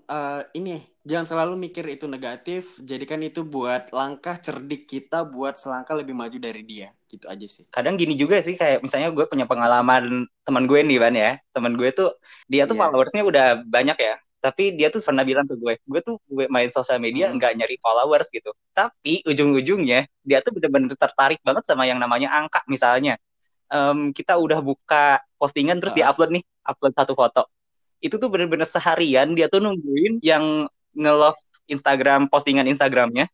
eh, 0.10 0.42
ini 0.58 0.72
jangan 1.10 1.26
selalu 1.32 1.54
mikir 1.66 1.86
itu 1.96 2.06
negatif, 2.10 2.78
jadikan 2.90 3.22
itu 3.26 3.42
buat 3.46 3.90
langkah 3.94 4.36
cerdik 4.46 4.82
kita 4.94 5.26
buat 5.34 5.54
selangkah 5.62 5.96
lebih 6.00 6.16
maju 6.18 6.38
dari 6.38 6.62
dia. 6.66 6.88
Gitu 7.12 7.26
aja 7.30 7.48
sih. 7.48 7.66
kadang 7.76 7.96
gini 8.00 8.14
juga 8.16 8.40
sih 8.46 8.56
kayak 8.62 8.80
misalnya 8.86 9.10
gue 9.12 9.26
punya 9.32 9.46
pengalaman 9.52 10.04
teman 10.48 10.64
gue 10.70 10.80
nih 10.88 10.98
Ban 11.04 11.16
ya 11.16 11.30
teman 11.56 11.74
gue 11.80 11.90
tuh 11.92 12.08
dia 12.52 12.64
tuh 12.70 12.76
Iya. 12.76 12.80
followersnya 12.80 13.22
udah 13.28 13.46
banyak 13.76 13.98
ya 14.00 14.14
tapi 14.46 14.78
dia 14.78 14.94
tuh 14.94 15.02
pernah 15.02 15.26
bilang 15.26 15.50
ke 15.50 15.58
gue 15.58 15.74
gue 15.82 16.02
tuh 16.06 16.22
gue 16.30 16.46
main 16.54 16.70
sosial 16.70 17.02
media 17.02 17.34
Hmm. 17.34 17.42
nggak 17.42 17.58
nyari 17.58 17.82
followers 17.82 18.30
gitu 18.30 18.54
tapi 18.78 19.26
ujung-ujungnya 19.26 20.06
dia 20.22 20.38
tuh 20.46 20.54
bener-bener 20.54 20.94
tertarik 20.94 21.42
banget 21.42 21.66
sama 21.66 21.90
yang 21.90 21.98
namanya 21.98 22.30
angka 22.30 22.62
misalnya 22.70 23.18
Em, 23.66 24.14
kita 24.14 24.38
udah 24.38 24.62
buka 24.62 25.26
postingan 25.42 25.82
terus 25.82 25.98
Ah. 25.98 26.06
diupload 26.06 26.38
nih 26.38 26.44
upload 26.70 26.94
satu 26.94 27.18
foto 27.18 27.50
itu 27.98 28.22
tuh 28.22 28.30
bener-bener 28.30 28.70
seharian 28.70 29.34
dia 29.34 29.50
tuh 29.50 29.58
nungguin 29.58 30.22
yang 30.22 30.70
nge-love 30.94 31.34
Instagram 31.66 32.30
postingan 32.30 32.70
Instagramnya 32.70 33.26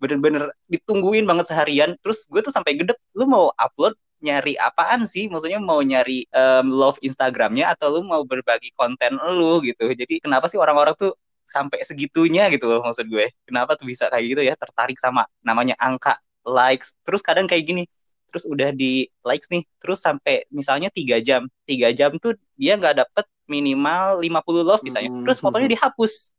bener-bener 0.00 0.50
ditungguin 0.72 1.28
banget 1.28 1.52
seharian. 1.52 1.94
Terus 2.00 2.24
gue 2.26 2.40
tuh 2.40 2.50
sampai 2.50 2.74
gedek 2.74 2.96
lu 3.14 3.28
mau 3.28 3.52
upload 3.54 3.94
nyari 4.24 4.56
apaan 4.56 5.04
sih? 5.04 5.28
Maksudnya 5.28 5.60
mau 5.60 5.80
nyari 5.84 6.24
em, 6.32 6.66
love 6.68 6.96
Instagramnya 7.04 7.76
atau 7.76 8.00
lu 8.00 8.00
mau 8.08 8.24
berbagi 8.24 8.72
konten 8.74 9.20
lu 9.36 9.60
gitu? 9.64 9.92
Jadi 9.92 10.24
kenapa 10.24 10.48
sih 10.48 10.56
orang-orang 10.56 10.96
tuh 10.96 11.12
sampai 11.44 11.82
segitunya 11.82 12.48
gitu 12.48 12.66
loh 12.66 12.80
maksud 12.84 13.06
gue? 13.06 13.28
Kenapa 13.44 13.76
tuh 13.76 13.86
bisa 13.88 14.08
kayak 14.08 14.24
gitu 14.32 14.42
ya? 14.44 14.54
Tertarik 14.56 14.96
sama 14.96 15.28
namanya 15.44 15.76
angka 15.76 16.16
likes. 16.48 16.96
Terus 17.04 17.20
kadang 17.20 17.44
kayak 17.44 17.64
gini 17.68 17.84
terus 18.30 18.46
udah 18.46 18.70
di 18.70 19.10
likes 19.26 19.50
nih 19.50 19.66
terus 19.82 19.98
sampai 20.00 20.46
misalnya 20.54 20.88
tiga 20.88 21.18
jam. 21.20 21.50
Tiga 21.68 21.90
jam 21.90 22.16
tuh 22.16 22.38
dia 22.54 22.78
nggak 22.78 23.04
dapet 23.04 23.26
minimal 23.50 24.22
50 24.22 24.62
love 24.62 24.82
misalnya. 24.86 25.10
Terus 25.26 25.38
fotonya 25.42 25.68
dihapus. 25.68 26.30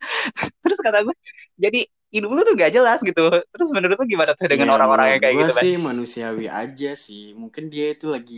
Terus 0.64 0.80
kata 0.80 1.04
gue 1.04 1.12
jadi 1.60 1.84
hidup 2.14 2.28
lu 2.34 2.40
tuh 2.48 2.54
gak 2.62 2.72
jelas 2.76 2.98
gitu 3.08 3.20
terus 3.52 3.68
menurut 3.76 3.96
lu 4.00 4.04
gimana 4.12 4.32
tuh 4.38 4.46
dengan 4.52 4.68
Ya, 4.68 4.74
orang-orang 4.74 5.06
yang 5.16 5.20
kayak 5.22 5.36
gitu 5.46 5.52
sih 5.60 5.70
manusiawi 5.86 6.44
aja 6.60 6.86
sih. 7.06 7.20
Mungkin 7.40 7.64
dia 7.72 7.84
itu 7.94 8.04
lagi 8.14 8.34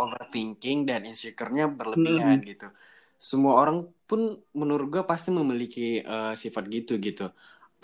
overthinking 0.00 0.78
dan 0.88 1.00
insecure-nya 1.10 1.64
berlebihan 1.78 2.36
gitu. 2.50 2.64
Semua 3.28 3.52
orang 3.60 3.76
pun 4.08 4.20
menurut 4.60 4.86
gua 4.92 5.02
pasti 5.10 5.28
memiliki 5.38 5.80
eh, 6.10 6.32
sifat 6.42 6.64
gitu 6.74 6.92
gitu. 7.06 7.22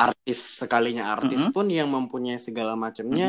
Artis 0.02 0.38
sekalinya 0.61 1.02
artis 1.14 1.40
Mm-mm. 1.40 1.52
pun 1.54 1.66
yang 1.78 1.88
mempunyai 1.97 2.38
segala 2.47 2.73
macamnya 2.85 3.25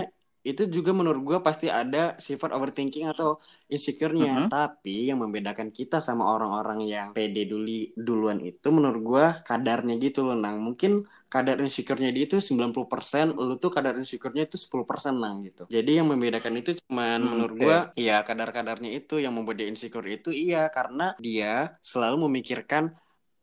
itu 0.50 0.62
juga 0.76 0.92
menurut 1.00 1.22
gua 1.30 1.38
pasti 1.48 1.66
ada 1.80 1.98
sifat 2.28 2.50
overthinking 2.56 3.06
atau 3.14 3.30
insecure-nya. 3.74 4.32
Mm-mm. 4.32 4.52
Tapi 4.52 4.92
yang 5.10 5.20
membedakan 5.24 5.70
kita 5.78 5.96
sama 6.08 6.24
orang-orang 6.34 6.80
yang 6.94 7.08
pede 7.18 7.42
dulu 7.52 7.70
duluan 8.08 8.40
itu 8.50 8.68
menurut 8.78 9.02
gua 9.10 9.26
kadarnya 9.48 9.94
gitu 10.06 10.20
loh, 10.28 10.36
Nang. 10.44 10.58
Mungkin 10.68 10.92
kadar 11.34 11.56
insecure-nya 11.66 12.10
dia 12.16 12.24
itu 12.28 12.38
90%, 12.50 13.26
lu 13.48 13.54
tuh 13.64 13.72
kadar 13.76 13.94
insecure-nya 14.02 14.44
itu 14.50 14.58
10% 14.64 15.14
nang 15.22 15.36
gitu. 15.48 15.64
Jadi 15.74 15.90
yang 15.98 16.08
membedakan 16.12 16.54
itu 16.60 16.70
cuman 16.84 17.20
Hmm, 17.20 17.32
menurut 17.32 17.56
gua 17.64 17.78
ya 18.06 18.12
kadar-kadarnya 18.28 18.90
itu 18.98 19.14
yang 19.24 19.34
membuat 19.36 19.56
dia 19.60 19.70
insecure 19.72 20.08
itu 20.16 20.30
iya 20.42 20.58
karena 20.76 21.04
dia 21.26 21.48
selalu 21.90 22.16
memikirkan 22.26 22.84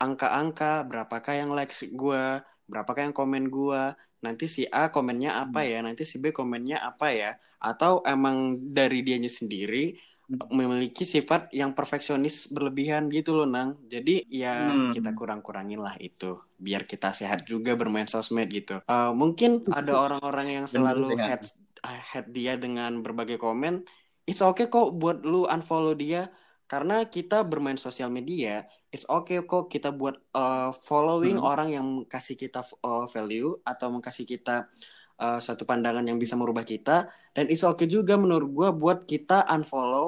angka-angka 0.03 0.65
berapakah 0.89 1.35
yang 1.41 1.51
likes 1.59 1.79
gua, 2.01 2.21
berapakah 2.71 3.03
yang 3.07 3.17
komen 3.21 3.45
gua, 3.57 3.81
nanti 4.25 4.45
si 4.57 4.63
A 4.79 4.81
komennya 4.95 5.31
apa 5.43 5.59
Hmm. 5.61 5.71
ya, 5.73 5.77
nanti 5.87 6.03
si 6.11 6.17
B 6.23 6.25
komennya 6.39 6.77
apa 6.89 7.07
ya, 7.21 7.31
atau 7.67 7.93
emang 8.13 8.37
dari 8.77 8.97
dianya 9.07 9.31
sendiri 9.41 9.77
Hmm. 10.29 10.39
memiliki 10.59 11.05
sifat 11.15 11.41
yang 11.61 11.71
perfeksionis 11.79 12.53
berlebihan 12.55 13.09
gitu 13.17 13.31
loh 13.37 13.47
nang 13.55 13.69
jadi 13.93 14.11
ya 14.29 14.49
Hmm. 14.59 14.93
kita 14.93 15.11
kurang-kurangin 15.19 15.81
lah 15.87 15.95
itu 16.01 16.25
biar 16.65 16.83
kita 16.85 17.09
sehat 17.21 17.41
juga 17.53 17.71
bermain 17.81 18.09
sosmed 18.13 18.49
gitu 18.53 18.73
Eh, 18.89 19.11
mungkin 19.21 19.51
ada 19.79 19.93
orang-orang 20.05 20.47
yang 20.57 20.67
selalu 20.75 21.21
head 21.27 21.43
head 22.11 22.27
dia 22.37 22.53
dengan 22.65 22.91
berbagai 23.05 23.37
komen 23.45 23.85
it's 24.29 24.41
okay 24.45 24.67
kok 24.73 24.87
buat 25.01 25.17
lu 25.31 25.45
unfollow 25.55 25.93
dia 25.97 26.19
karena 26.69 26.95
kita 27.15 27.35
bermain 27.51 27.77
sosial 27.81 28.09
media 28.13 28.65
it's 28.95 29.07
okay 29.09 29.37
kok 29.51 29.69
kita 29.75 29.89
buat 30.01 30.17
eh, 30.37 30.71
following 30.89 31.37
Hmm. 31.37 31.49
orang 31.51 31.69
yang 31.77 31.87
kasih 32.13 32.37
kita 32.43 32.59
eh, 32.87 33.05
value 33.15 33.61
atau 33.71 33.87
mengkasih 33.95 34.25
kita 34.33 34.51
eh, 35.21 35.39
satu 35.47 35.63
pandangan 35.71 36.05
yang 36.09 36.19
bisa 36.23 36.35
merubah 36.41 36.65
kita 36.73 36.93
dan 37.37 37.45
it's 37.53 37.65
okay 37.67 37.87
juga 37.91 38.15
menurut 38.23 38.49
gua 38.57 38.69
buat 38.75 38.99
kita 39.11 39.47
unfollow 39.55 40.07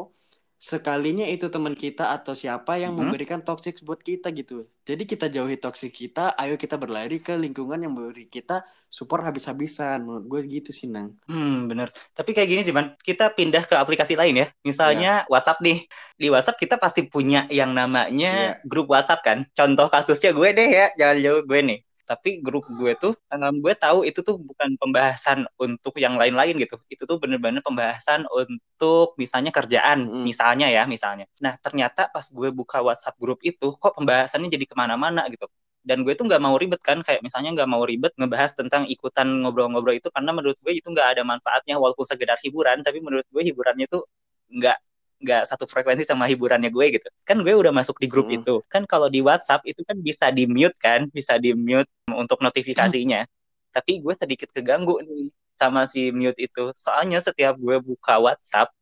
sekalinya 0.60 1.24
itu 1.34 1.46
teman 1.54 1.74
kita 1.84 2.02
atau 2.16 2.32
siapa 2.42 2.72
yang 2.82 2.92
Mhm. 2.94 2.98
memberikan 3.00 3.40
toxic 3.48 3.74
buat 3.86 4.00
kita 4.08 4.28
gitu. 4.38 4.54
Jadi 4.88 5.02
kita 5.12 5.26
jauhi 5.34 5.56
toxic 5.64 5.90
kita, 6.00 6.36
ayo 6.40 6.54
kita 6.60 6.76
berlari 6.82 7.16
ke 7.26 7.32
lingkungan 7.44 7.78
yang 7.84 7.92
memberi 7.96 8.24
kita 8.36 8.54
support 8.98 9.22
habis-habisan. 9.28 9.98
Menurut 10.04 10.24
gue 10.30 10.40
gitu 10.60 10.70
sih, 10.78 10.88
Nang. 10.94 11.08
Hmm, 11.30 11.70
bener. 11.70 11.88
Tapi 12.16 12.30
kayak 12.34 12.48
gini 12.50 12.62
cuman 12.68 12.84
kita 13.08 13.24
pindah 13.38 13.62
ke 13.70 13.74
aplikasi 13.78 14.18
lain 14.20 14.34
ya. 14.42 14.46
Misalnya 14.66 15.10
Iya. 15.22 15.30
WhatsApp 15.32 15.62
nih. 15.66 15.78
Di 16.20 16.26
WhatsApp 16.34 16.58
kita 16.62 16.74
pasti 16.84 17.00
punya 17.06 17.46
yang 17.58 17.70
namanya 17.70 18.28
Iya. 18.34 18.66
grup 18.66 18.90
WhatsApp 18.90 19.22
kan. 19.22 19.38
Contoh 19.54 19.86
kasusnya 19.94 20.30
gue 20.34 20.48
deh 20.58 20.68
ya, 20.78 20.86
jangan 20.98 21.16
jauh 21.24 21.42
gue 21.46 21.60
nih. 21.68 21.78
Tapi 22.10 22.30
grup 22.46 22.64
gue 22.78 22.92
tuh, 23.02 23.12
em, 23.32 23.54
gue 23.64 23.74
tahu 23.84 23.98
itu 24.08 24.20
tuh 24.28 24.36
bukan 24.48 24.70
pembahasan 24.82 25.38
untuk 25.64 25.94
yang 26.04 26.14
lain-lain 26.20 26.54
gitu. 26.62 26.76
Itu 26.94 27.02
tuh 27.10 27.16
bener-bener 27.22 27.62
pembahasan 27.62 28.26
untuk 28.40 29.14
misalnya 29.22 29.50
kerjaan, 29.54 29.98
Mm-mm. 30.10 30.22
misalnya 30.30 30.66
ya, 30.76 30.82
misalnya. 30.94 31.24
Nah 31.44 31.54
ternyata 31.64 32.10
pas 32.14 32.26
gue 32.38 32.48
buka 32.50 32.78
WhatsApp 32.86 33.14
grup 33.22 33.38
itu, 33.46 33.66
kok 33.82 33.94
pembahasannya 33.98 34.48
jadi 34.54 34.66
ke 34.70 34.74
mana-mana 34.74 35.22
gitu. 35.32 35.46
Dan 35.88 36.04
gue 36.04 36.12
tuh 36.18 36.26
nggak 36.28 36.42
mau 36.44 36.54
ribet 36.60 36.80
kan, 36.84 36.98
kayak 37.06 37.20
misalnya 37.26 37.50
nggak 37.56 37.70
mau 37.72 37.82
ribet 37.88 38.12
ngebahas 38.18 38.52
tentang 38.58 38.82
ikutan 38.90 39.26
ngobrol-ngobrol 39.46 39.96
itu 39.96 40.08
karena 40.12 40.30
menurut 40.36 40.58
gue 40.60 40.72
itu 40.76 40.88
nggak 40.92 41.08
ada 41.16 41.22
manfaatnya 41.24 41.74
walaupun 41.80 42.04
sekedar 42.10 42.36
hiburan, 42.44 42.82
tapi 42.84 42.98
menurut 43.00 43.24
gue 43.32 43.42
hiburannya 43.48 43.86
tuh 43.88 44.02
nggak 44.50 44.76
nggak 45.20 45.42
satu 45.44 45.64
frekuensi 45.68 46.04
sama 46.08 46.24
hiburannya 46.26 46.72
gue 46.72 46.86
gitu. 46.96 47.08
Kan 47.28 47.44
gue 47.44 47.52
udah 47.52 47.72
masuk 47.76 48.00
di 48.00 48.08
grup 48.08 48.26
Mm. 48.32 48.40
itu. 48.42 48.54
Kan 48.72 48.88
kalau 48.88 49.12
di 49.12 49.20
WhatsApp 49.20 49.62
itu 49.68 49.84
kan 49.84 49.96
bisa 50.00 50.32
di 50.32 50.44
mute 50.48 50.76
kan 50.80 51.06
bisa 51.12 51.36
di 51.36 51.52
mute 51.52 51.88
untuk 52.08 52.40
notifikasinya. 52.40 53.28
Tapi 53.70 54.00
gue 54.02 54.14
sedikit 54.16 54.48
keganggu 54.50 54.98
nih 55.04 55.30
sama 55.60 55.84
si 55.84 56.08
mute 56.10 56.40
itu. 56.40 56.72
Soalnya 56.74 57.20
setiap 57.20 57.54
gue 57.60 57.76
buka 57.84 58.16
WhatsApp 58.16 58.72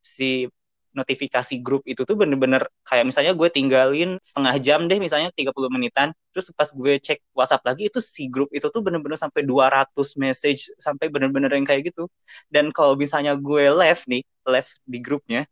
si 0.00 0.48
notifikasi 0.92 1.56
grup 1.64 1.82
itu 1.88 2.04
tuh 2.04 2.16
bener-bener 2.20 2.68
kayak 2.84 3.08
misalnya 3.08 3.32
gue 3.32 3.48
tinggalin 3.48 4.20
setengah 4.20 4.54
jam 4.60 4.84
deh 4.84 5.00
misalnya 5.00 5.32
30 5.32 5.72
menitan 5.72 6.12
terus 6.36 6.52
pas 6.52 6.68
gue 6.68 7.00
cek 7.00 7.32
WhatsApp 7.32 7.64
lagi 7.64 7.88
itu 7.88 7.96
si 8.04 8.28
grup 8.28 8.52
itu 8.52 8.68
tuh 8.68 8.84
bener-bener 8.84 9.16
sampai 9.16 9.40
200 9.40 10.20
message 10.20 10.68
sampai 10.76 11.08
bener-bener 11.08 11.48
yang 11.48 11.64
kayak 11.64 11.88
gitu. 11.92 12.12
Dan 12.52 12.68
kalau 12.76 12.92
misalnya 12.92 13.32
gue 13.40 13.72
left 13.72 14.04
nih 14.04 14.20
left 14.44 14.76
di 14.84 14.98
grupnya 15.00 15.48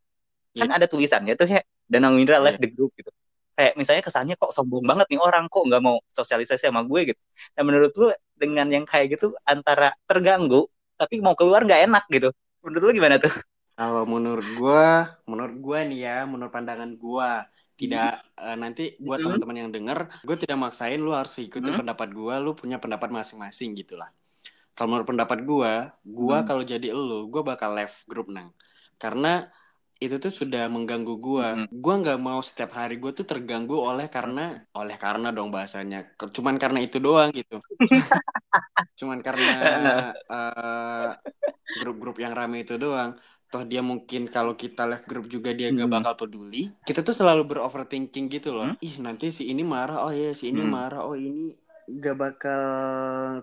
kan 0.57 0.69
ada 0.77 0.87
tulisannya 0.91 1.35
tuh 1.39 1.49
ya 1.49 1.61
Danang 1.91 2.15
Windra 2.19 2.39
left 2.43 2.59
the 2.63 2.71
group 2.71 2.91
gitu 2.99 3.11
kayak 3.59 3.77
misalnya 3.77 4.03
kesannya 4.03 4.35
kok 4.41 4.51
sombong 4.57 4.85
banget 4.89 5.07
nih 5.13 5.21
orang 5.21 5.45
kok 5.53 5.63
nggak 5.69 5.83
mau 5.85 6.01
sosialisasi 6.11 6.71
sama 6.71 6.83
gue 6.87 7.13
gitu 7.15 7.21
dan 7.55 7.63
menurut 7.69 7.93
lu 7.99 8.09
dengan 8.39 8.67
yang 8.73 8.85
kayak 8.89 9.21
gitu 9.21 9.37
antara 9.45 9.93
terganggu 10.09 10.65
tapi 10.97 11.21
mau 11.21 11.37
keluar 11.37 11.63
nggak 11.67 11.81
enak 11.91 12.05
gitu 12.09 12.29
menurut 12.65 12.83
lu 12.89 12.93
gimana 12.97 13.17
tuh 13.21 13.33
Kalau 13.81 14.05
menurut 14.05 14.45
gua, 14.53 15.17
menurut 15.25 15.57
gua 15.65 15.79
nih 15.89 16.01
ya, 16.05 16.17
menurut 16.29 16.53
pandangan 16.53 16.91
gua, 17.01 17.49
tidak 17.81 18.21
eh, 18.37 18.57
nanti 18.61 18.83
buat 19.01 19.17
Mhm. 19.17 19.25
teman-teman 19.25 19.57
yang 19.57 19.71
denger, 19.73 19.99
gue 20.21 20.37
tidak 20.37 20.59
maksain 20.61 21.01
lu 21.01 21.17
harus 21.17 21.33
ikutin 21.41 21.73
Mhm. 21.73 21.81
pendapat 21.81 22.09
gua, 22.13 22.35
lu 22.45 22.53
punya 22.53 22.77
pendapat 22.77 23.09
masing-masing 23.09 23.73
gitu 23.81 23.97
lah. 23.97 24.13
Kalau 24.77 24.89
menurut 24.93 25.09
pendapat 25.09 25.39
gua, 25.49 25.73
gua 26.05 26.45
Mhm. 26.45 26.47
kalau 26.49 26.63
jadi 26.65 26.89
lu, 26.93 27.29
gua 27.33 27.43
bakal 27.57 27.73
left 27.73 28.05
grup 28.05 28.29
nang. 28.29 28.53
Karena 29.01 29.49
itu 30.05 30.17
tuh 30.25 30.33
sudah 30.41 30.61
mengganggu 30.75 31.13
gua. 31.27 31.47
Mhm. 31.61 31.67
Gua 31.83 31.95
nggak 32.01 32.19
mau 32.27 32.41
setiap 32.49 32.71
hari 32.81 32.95
gua 33.03 33.13
tuh 33.19 33.27
terganggu 33.31 33.75
oleh 33.89 34.07
karena 34.17 34.41
oleh 34.79 34.97
karena 35.05 35.27
dong 35.37 35.49
bahasanya. 35.55 35.97
Cuman 36.37 36.57
karena 36.63 36.79
itu 36.87 36.97
doang 37.07 37.29
gitu. 37.39 37.55
Cuman 38.99 39.19
karena 39.27 39.53
eh, 40.33 41.07
grup-grup 41.81 42.17
yang 42.25 42.33
rame 42.39 42.57
itu 42.65 42.75
doang. 42.85 43.11
Toh 43.51 43.63
dia 43.71 43.83
mungkin 43.91 44.23
kalau 44.37 44.55
kita 44.63 44.83
left 44.91 45.07
grup 45.11 45.27
juga 45.35 45.51
dia 45.59 45.67
gak 45.75 45.91
Hmm. 45.91 45.95
bakal 45.97 46.15
peduli. 46.21 46.71
Kita 46.87 47.01
tuh 47.09 47.15
selalu 47.21 47.43
beroverthinking 47.51 48.25
gitu 48.35 48.49
loh. 48.57 48.67
Hmm. 48.71 48.87
Ih 48.87 48.95
nanti 49.07 49.27
si 49.39 49.43
ini 49.53 49.63
marah. 49.75 49.97
Oh 50.07 50.13
iya 50.15 50.31
si 50.41 50.45
ini 50.53 50.63
Hmm. 50.63 50.73
marah. 50.77 51.01
Oh 51.09 51.17
ini 51.19 51.51
gak 52.05 52.15
bakal 52.23 52.61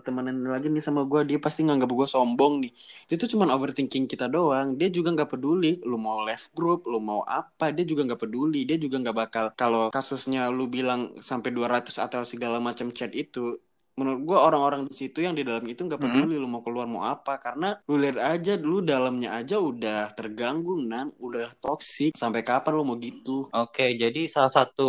temenan 0.04 0.36
lagi 0.54 0.66
nih 0.74 0.82
sama 0.88 1.00
gua. 1.10 1.20
Dia 1.30 1.38
pasti 1.44 1.60
nganggap 1.66 1.90
gua 1.98 2.06
sombong 2.14 2.52
nih. 2.62 2.70
Itu 3.04 3.14
tuh 3.20 3.28
cuman 3.34 3.48
overthinking 3.54 4.04
kita 4.12 4.26
doang. 4.34 4.66
Dia 4.78 4.88
juga 4.96 5.08
nggak 5.14 5.30
peduli. 5.32 5.66
Lu 5.90 5.96
mau 6.06 6.18
left 6.28 6.46
group, 6.56 6.78
lu 6.92 6.98
mau 7.10 7.20
apa, 7.38 7.64
dia 7.76 7.84
juga 7.90 8.00
nggak 8.06 8.20
peduli. 8.24 8.58
Dia 8.68 8.76
juga 8.84 8.96
nggak 9.02 9.16
bakal 9.22 9.44
kalau 9.60 9.82
kasusnya 9.94 10.40
lu 10.56 10.64
bilang 10.76 11.00
sampai 11.30 11.50
200 11.56 11.96
atau 12.04 12.22
segala 12.32 12.56
macam 12.68 12.86
chat 12.98 13.10
itu. 13.22 13.38
Menurut 13.98 14.20
gua 14.28 14.38
orang-orang 14.48 14.80
di 14.90 14.94
situ 15.00 15.18
yang 15.26 15.34
di 15.38 15.42
dalam 15.48 15.64
itu 15.72 15.80
nggak 15.86 16.00
Mm-mm. 16.00 16.04
peduli 16.04 16.34
lu 16.42 16.46
mau 16.52 16.62
keluar 16.66 16.86
mau 16.94 17.02
apa 17.14 17.32
karena 17.44 17.66
lu 17.88 17.94
lihat 18.02 18.18
aja 18.32 18.52
dulu 18.64 18.78
dalamnya 18.90 19.28
aja 19.38 19.56
udah 19.70 20.00
terganggu 20.18 20.74
nan 20.90 21.06
udah 21.26 21.46
toksik 21.64 22.12
sampai 22.22 22.40
kapan 22.48 22.72
lu 22.76 22.82
mau 22.88 22.96
gitu 23.08 23.36
Oke, 23.62 23.96
jadi 24.02 24.20
salah 24.34 24.52
satu 24.58 24.84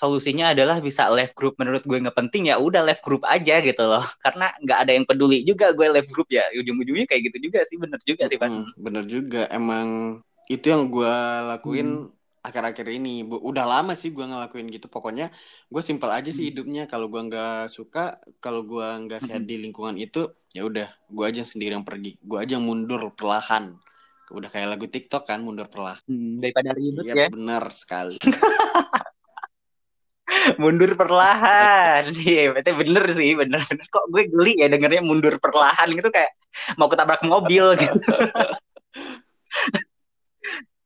solusinya 0.00 0.52
adalah 0.52 0.76
bisa 0.86 1.02
left 1.16 1.32
group. 1.38 1.54
Menurut 1.60 1.82
gue 1.88 1.96
nggak 2.04 2.16
penting 2.20 2.42
ya, 2.52 2.56
udah 2.66 2.82
left 2.88 3.00
group 3.06 3.22
aja 3.34 3.54
gitu 3.68 3.82
loh. 3.90 4.04
Karena 4.24 4.46
nggak 4.62 4.78
ada 4.84 4.92
yang 4.96 5.06
peduli 5.08 5.38
juga 5.48 5.66
gue 5.78 5.86
left 5.96 6.10
group 6.12 6.28
ya. 6.28 6.44
Ujung-ujungnya 6.60 7.06
kayak 7.08 7.22
gitu 7.32 7.38
juga 7.48 7.60
sih, 7.68 7.76
bener 7.80 8.00
juga 8.04 8.24
sih, 8.30 8.36
Pak. 8.42 8.50
Mm, 8.50 8.62
bener 8.84 9.04
juga 9.14 9.38
emang 9.56 9.88
itu 10.50 10.66
yang 10.72 10.82
gua 10.94 11.12
lakuin 11.54 11.88
Hmm. 11.88 12.12
Akhir-akhir 12.42 12.86
ini 12.90 13.22
Bu- 13.22 13.38
udah 13.38 13.64
lama 13.64 13.94
sih 13.94 14.10
gua 14.10 14.26
ngelakuin 14.26 14.66
gitu 14.74 14.90
pokoknya 14.90 15.30
gue 15.70 15.82
simpel 15.82 16.10
aja 16.10 16.26
sih 16.34 16.42
Hmm. 16.42 16.50
hidupnya 16.50 16.82
kalau 16.90 17.06
gua 17.06 17.22
nggak 17.22 17.70
suka 17.70 18.18
kalau 18.42 18.66
gua 18.66 18.98
nggak 18.98 19.22
sehat 19.22 19.46
Hmm. 19.46 19.50
di 19.50 19.56
lingkungan 19.62 19.94
itu 19.94 20.26
ya 20.50 20.66
udah 20.66 20.90
gua 21.06 21.30
aja 21.30 21.46
yang 21.46 21.50
sendiri 21.54 21.72
yang 21.78 21.86
pergi 21.86 22.18
gua 22.18 22.42
aja 22.42 22.58
yang 22.58 22.66
mundur 22.66 23.14
perlahan 23.14 23.78
udah 24.32 24.48
kayak 24.48 24.68
lagu 24.74 24.88
TikTok 24.88 25.28
kan 25.28 25.44
mundur 25.44 25.68
perlahan 25.70 26.00
Hmm, 26.08 26.40
daripada 26.40 26.72
ribut 26.74 27.04
Iya 27.04 27.14
ya, 27.14 27.26
benar 27.30 27.64
sekali 27.70 28.16
mundur 30.62 30.96
perlahan. 30.96 32.08
Iya, 32.16 32.56
berarti 32.56 32.72
bener 32.72 33.04
sih, 33.12 33.36
bener-bener. 33.36 33.84
Kok 33.86 34.04
gue 34.10 34.22
geli 34.32 34.64
ya 34.64 34.66
dengernya 34.72 35.02
mundur 35.04 35.36
perlahan 35.38 35.92
gitu 35.92 36.08
kayak 36.08 36.32
mau 36.80 36.88
ketabrak 36.88 37.20
mobil 37.26 37.76
gitu. 37.78 37.98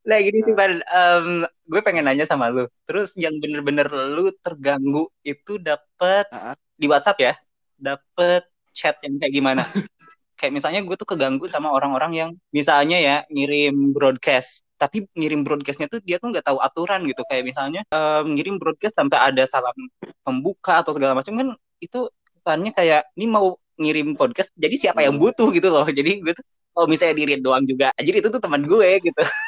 Nah 0.07 0.17
gini 0.23 0.39
sih, 0.39 0.55
Pan. 0.55 0.79
Em, 0.79 1.27
gue 1.67 1.81
pengen 1.83 2.07
nanya 2.07 2.23
sama 2.23 2.47
lu. 2.47 2.63
Terus 2.87 3.11
yang 3.19 3.35
bener-bener 3.43 3.87
lu 3.91 4.31
terganggu 4.39 5.11
itu 5.21 5.59
dapet 5.59 6.25
Ah, 6.31 6.53
ah. 6.53 6.55
di 6.79 6.87
WhatsApp 6.87 7.17
ya, 7.19 7.33
dapet 7.75 8.47
chat 8.71 8.95
yang 9.03 9.19
kayak 9.19 9.33
gimana? 9.35 9.61
kayak 10.39 10.53
misalnya 10.55 10.79
gue 10.85 10.95
tuh 10.95 11.09
keganggu 11.09 11.49
sama 11.51 11.73
orang-orang 11.73 12.11
yang 12.15 12.29
misalnya 12.55 12.97
ya 13.01 13.15
ngirim 13.27 13.91
broadcast, 13.91 14.63
tapi 14.79 15.09
ngirim 15.17 15.41
broadcastnya 15.43 15.91
tuh 15.91 15.99
dia 16.05 16.21
tuh 16.21 16.31
nggak 16.31 16.45
tahu 16.47 16.57
aturan 16.63 17.03
gitu. 17.03 17.21
Kayak 17.27 17.43
misalnya 17.51 17.81
em, 17.91 18.25
ngirim 18.39 18.55
broadcast 18.61 18.95
sampai 18.95 19.19
ada 19.19 19.43
salam 19.43 19.75
pembuka 20.23 20.79
atau 20.85 20.95
segala 20.95 21.19
macam 21.19 21.35
kan 21.35 21.47
itu 21.83 22.07
kesannya 22.37 22.71
kayak 22.71 23.11
ini 23.19 23.27
mau 23.27 23.59
ngirim 23.77 24.15
podcast, 24.17 24.49
jadi 24.57 24.73
siapa 24.89 25.05
yang 25.05 25.19
Hmm. 25.19 25.23
butuh 25.29 25.51
gitu 25.53 25.67
loh. 25.69 25.85
Jadi 25.85 26.23
gue 26.23 26.33
tuh 26.33 26.45
kalau 26.73 26.87
misalnya 26.89 27.13
diri 27.17 27.37
doang 27.41 27.65
juga, 27.67 27.89
jadi 27.97 28.21
itu 28.21 28.29
tuh 28.31 28.41
teman 28.41 28.61
gue 28.65 28.89
gitu. 29.03 29.21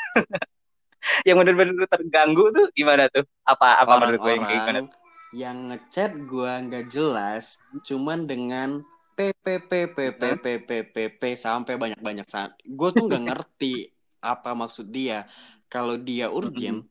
yang 1.27 1.37
bener-bener 1.39 1.87
terganggu 1.87 2.51
tuh 2.51 2.67
gimana 2.75 3.07
tuh? 3.09 3.23
Apa 3.43 3.83
apa 3.83 3.93
menurut 3.97 4.19
gue 4.19 4.31
yang 4.35 4.45
kayak 4.45 4.63
gimana? 4.67 4.81
yang 5.29 5.69
ngechat 5.69 6.17
gua 6.25 6.57
nggak 6.57 6.89
jelas 6.89 7.61
cuman 7.85 8.25
dengan 8.25 8.81
PPPPPPPPP 9.13 11.21
sampai 11.37 11.77
banyak-banyak 11.77 12.25
saat 12.25 12.57
gue 12.65 12.89
tuh 12.89 13.05
nggak 13.05 13.23
ngerti 13.29 13.93
apa 14.19 14.57
maksud 14.57 14.89
dia 14.89 15.29
kalau 15.69 16.01
dia 16.01 16.33
urgent 16.33 16.81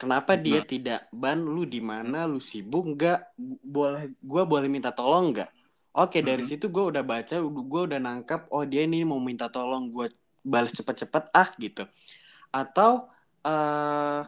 kenapa 0.00 0.32
dia 0.32 0.64
tidak 0.64 1.04
ban 1.12 1.44
lu 1.44 1.68
di 1.68 1.84
mana 1.84 2.24
lu 2.24 2.40
sibuk 2.40 2.88
nggak 2.96 3.36
boleh 3.60 4.16
gua 4.24 4.48
boleh 4.48 4.72
minta 4.72 4.88
tolong 4.88 5.36
nggak 5.36 5.52
oke 5.92 6.24
dari 6.24 6.40
Mhm. 6.40 6.48
situ 6.56 6.72
gue 6.72 6.84
udah 6.88 7.04
baca 7.04 7.36
gue 7.44 7.82
udah 7.84 8.00
nangkap 8.00 8.48
oh 8.48 8.64
dia 8.64 8.88
ini 8.88 9.04
mau 9.04 9.20
minta 9.20 9.52
tolong 9.52 9.92
gue 9.92 10.08
balas 10.40 10.72
cepet-cepet 10.72 11.28
ah 11.36 11.52
gitu 11.60 11.84
atau 12.54 13.10
eh 13.42 14.20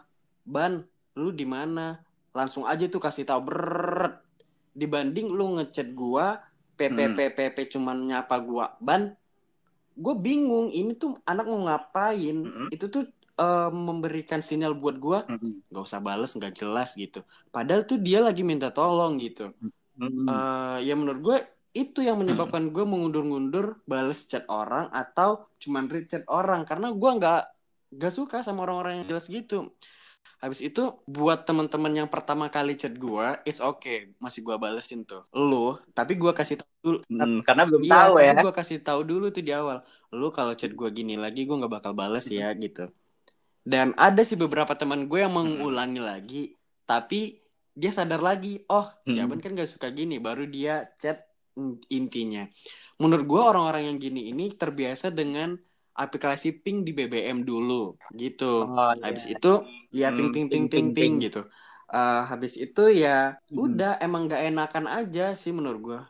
ban 0.45 0.73
lu 1.21 1.31
di 1.31 1.47
mana? 1.47 2.03
Langsung 2.37 2.67
aja 2.69 2.85
tuh 2.91 3.01
kasih 3.01 3.25
tahu 3.25 3.41
ber 3.49 3.63
dibanding 4.77 5.33
lu 5.33 5.57
ngechat 5.57 5.89
gua 5.97 6.43
PPPPP 6.77 7.57
cuman 7.73 7.97
nyapa 8.11 8.37
gua. 8.45 8.77
Ban 8.83 9.03
gue 9.97 10.15
bingung 10.21 10.69
ini 10.69 10.93
tuh 10.93 11.17
anak 11.25 11.49
mau 11.49 11.65
ngapain? 11.65 12.37
Mhm. 12.45 12.69
itu 12.75 12.85
tuh 12.93 13.03
eh, 13.41 13.71
memberikan 13.73 14.41
sinyal 14.45 14.77
buat 14.77 14.97
gua 15.01 15.25
Mm-mm. 15.25 15.65
nggak 15.73 15.85
usah 15.89 16.01
bales 16.05 16.37
nggak 16.37 16.53
jelas 16.53 16.93
gitu. 16.97 17.25
Padahal 17.49 17.89
tuh 17.89 17.97
dia 17.97 18.21
lagi 18.21 18.45
minta 18.45 18.69
tolong 18.69 19.17
gitu. 19.17 19.57
Mm-mm. 19.97 20.29
Eh, 20.29 20.79
ya 20.85 20.93
menurut 20.93 21.21
gue 21.25 21.39
itu 21.77 22.01
yang 22.05 22.17
menyebabkan 22.21 22.73
gue 22.73 22.85
mengundur-ngundur 22.85 23.81
bales 23.89 24.25
chat 24.29 24.45
orang 24.49 24.89
atau 24.93 25.49
cuman 25.61 25.89
read 25.89 26.09
chat 26.13 26.25
orang. 26.29 26.69
Karena 26.69 26.93
gue 26.93 27.11
nggak 27.21 27.41
nggak 27.97 28.13
suka 28.19 28.37
sama 28.47 28.59
orang-orang 28.65 28.93
yang 29.01 29.07
jelas 29.11 29.27
gitu 29.37 29.55
habis 30.43 30.61
itu 30.69 30.81
buat 31.09 31.39
teman-teman 31.49 31.93
yang 32.05 32.09
pertama 32.15 32.45
kali 32.55 32.77
chat 32.81 32.93
gue 33.05 33.27
it's 33.49 33.63
okay 33.71 34.13
masih 34.25 34.41
gue 34.47 34.57
balesin 34.65 35.01
tuh 35.09 35.25
lu 35.33 35.81
tapi 35.97 36.13
gue 36.23 36.33
kasih 36.39 36.57
tahu 36.61 36.73
dulu 36.87 36.99
Hmm, 37.11 37.39
karena 37.47 37.63
belum 37.69 37.83
Iya, 37.87 37.95
tahu 37.95 38.13
ya. 38.27 38.33
gue 38.43 38.53
kasih 38.59 38.79
tahu 38.87 39.01
dulu 39.11 39.25
tuh 39.35 39.43
di 39.47 39.53
awal. 39.55 39.79
Lu 40.19 40.27
kalau 40.37 40.53
chat 40.59 40.73
gue 40.81 40.89
gini 40.99 41.15
lagi, 41.25 41.41
gue 41.47 41.57
nggak 41.61 41.73
bakal 41.77 41.93
bales 42.01 42.27
ya 42.39 42.47
gitu. 42.65 42.81
Dan 43.73 43.87
ada 43.99 44.23
sih 44.29 44.39
beberapa 44.39 44.73
teman 44.81 45.01
gue 45.11 45.19
yang 45.25 45.35
mengulangi 45.35 46.01
lagi, 46.11 46.43
tapi 46.87 47.43
dia 47.75 47.91
sadar 47.99 48.21
lagi, 48.29 48.63
oh 48.71 48.87
si 49.11 49.19
Hmm. 49.19 49.27
Aban 49.27 49.41
kan 49.45 49.51
gak 49.59 49.71
suka 49.75 49.89
gini, 49.99 50.17
baru 50.27 50.47
dia 50.47 50.87
chat 51.03 51.19
in- 51.59 51.83
intinya. 51.91 52.43
Menurut 53.03 53.25
gue 53.27 53.43
orang-orang 53.51 53.83
yang 53.93 53.97
gini 54.05 54.21
ini 54.33 54.45
terbiasa 54.55 55.07
dengan 55.13 55.59
aplikasi 56.03 56.47
ping 56.63 56.77
di 56.87 56.91
BBM 56.97 57.39
dulu, 57.51 57.73
gitu. 58.21 58.45
Oh, 58.61 58.93
iya. 58.97 59.05
Habis 59.05 59.25
itu 59.33 59.47
ya 59.99 60.07
Hmm, 60.07 60.17
ping 60.17 60.29
ping 60.35 60.47
ping, 60.51 60.65
ping 60.73 60.87
ping 60.97 61.13
gitu. 61.25 61.39
Eh, 61.95 62.15
habis 62.31 62.53
itu 62.65 62.81
ya 63.03 63.09
Hmm. 63.51 63.63
udah 63.63 63.89
emang 64.05 64.21
nggak 64.27 64.43
enakan 64.49 64.87
aja 64.97 65.23
sih 65.43 65.53
menurut 65.59 65.81
gua. 65.89 66.01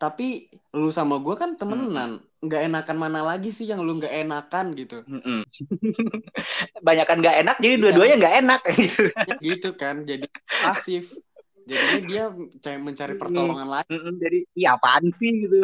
Tapi 0.00 0.24
lu 0.80 0.88
sama 0.98 1.14
gua 1.24 1.34
kan 1.42 1.50
temenan, 1.60 2.10
nggak 2.44 2.60
enakan 2.66 2.96
mana 3.04 3.20
lagi 3.28 3.48
sih 3.56 3.66
yang 3.70 3.80
lu 3.86 3.90
nggak 3.98 4.14
enakan 4.20 4.66
gitu. 4.80 4.94
Mm-mm. 5.10 5.42
Banyakan 6.86 7.16
nggak 7.22 7.36
enak, 7.42 7.56
jadi 7.62 7.74
Iya. 7.76 7.82
dua-duanya 7.82 8.14
nggak 8.20 8.36
enak 8.44 8.60
gitu. 8.80 9.02
gitu 9.44 9.66
kan, 9.80 9.94
jadi 10.10 10.24
pasif. 10.62 11.04
Jadinya 11.72 12.00
dia 12.04 12.24
cari- 12.60 12.82
mencari 12.84 13.12
pertolongan 13.16 13.68
lain. 13.72 14.00
Jadi 14.20 14.38
iya 14.52 14.76
apaan 14.76 15.08
sih? 15.16 15.30
gitu. 15.48 15.56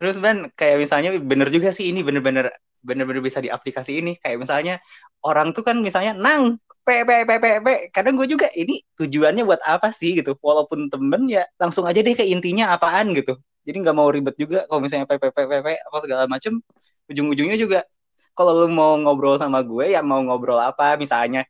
Terus 0.00 0.16
Ben, 0.16 0.48
kayak 0.56 0.76
misalnya 0.80 1.10
bener 1.20 1.52
juga 1.52 1.68
sih 1.76 1.92
ini 1.92 2.00
bener-bener 2.00 2.48
bener-bener 2.80 3.20
bisa 3.20 3.44
di 3.44 3.52
aplikasi 3.52 4.00
ini. 4.00 4.16
Kayak 4.16 4.40
misalnya 4.40 4.74
orang 5.20 5.52
tuh 5.52 5.60
kan 5.60 5.76
misalnya 5.84 6.16
nang 6.16 6.56
P 6.82 6.88
P 7.04 7.10
P 7.28 7.30
P 7.36 7.46
P 7.60 7.68
kadang 7.92 8.16
gue 8.16 8.26
juga 8.26 8.48
ini 8.56 8.80
tujuannya 8.96 9.44
buat 9.44 9.60
apa 9.68 9.92
sih? 9.92 10.16
gitu. 10.16 10.34
Walaupun 10.40 10.88
temen 10.88 11.28
ya 11.28 11.44
langsung 11.60 11.84
aja 11.84 12.00
deh 12.00 12.16
ke 12.16 12.24
intinya 12.24 12.72
apaan 12.72 13.12
gitu. 13.12 13.36
Jadi 13.62 13.76
nggak 13.78 13.94
mau 13.94 14.08
ribet 14.10 14.34
juga 14.40 14.64
kalau 14.66 14.80
misalnya 14.82 15.04
P 15.04 15.20
P 15.20 15.24
P 15.30 15.38
P 15.46 15.52
P 15.60 15.68
apa 15.76 15.96
segala 16.00 16.24
macem. 16.24 16.58
Ujung-ujungnya 17.12 17.60
juga 17.60 17.84
kalau 18.32 18.64
lu 18.64 18.72
mau 18.72 18.96
ngobrol 18.96 19.36
sama 19.36 19.60
gue 19.60 19.92
ya 19.92 20.00
mau 20.00 20.24
ngobrol 20.24 20.56
apa? 20.56 20.96
Misalnya 20.96 21.44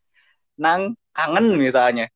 nang 0.59 0.99
kangen 1.17 1.57
misalnya. 1.57 2.11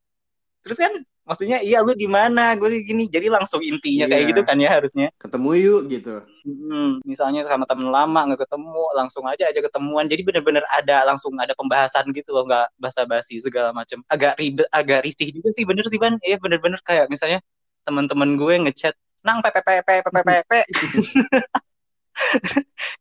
Terus 0.61 0.77
kan 0.77 0.93
maksudnya 1.27 1.59
iya 1.59 1.83
lu 1.83 1.91
di 1.91 2.07
mana? 2.07 2.55
Gue 2.55 2.79
gini. 2.81 3.11
Jadi 3.11 3.27
langsung 3.27 3.59
intinya 3.59 4.07
kayak 4.07 4.23
Iya. 4.23 4.29
gitu 4.31 4.41
kan 4.47 4.57
ya 4.57 4.69
harusnya. 4.71 5.07
Ketemu 5.19 5.49
yuk 5.59 5.81
gitu. 5.91 6.15
Hmm, 6.47 7.03
misalnya 7.03 7.43
sama 7.43 7.67
temen 7.67 7.91
lama 7.91 8.31
nggak 8.31 8.47
ketemu 8.47 8.83
langsung 8.95 9.27
aja 9.27 9.51
aja 9.51 9.59
ketemuan. 9.59 10.07
Jadi 10.07 10.23
bener-bener 10.23 10.63
ada 10.71 11.03
langsung 11.03 11.35
ada 11.35 11.51
pembahasan 11.51 12.07
gitu 12.15 12.31
loh 12.31 12.47
nggak 12.47 12.71
basa-basi 12.79 13.43
segala 13.43 13.75
macam 13.75 13.99
agak 14.07 14.39
ribet 14.39 14.67
agak 14.71 15.03
risih 15.03 15.35
juga 15.35 15.51
sih 15.51 15.67
bener 15.67 15.83
sih 15.91 15.99
ban. 15.99 16.15
Iya 16.23 16.39
bener-bener 16.39 16.79
kayak 16.81 17.11
misalnya 17.11 17.43
teman-teman 17.83 18.39
gue 18.39 18.55
ngechat 18.63 18.95
nang 19.27 19.43
pepepe 19.43 19.99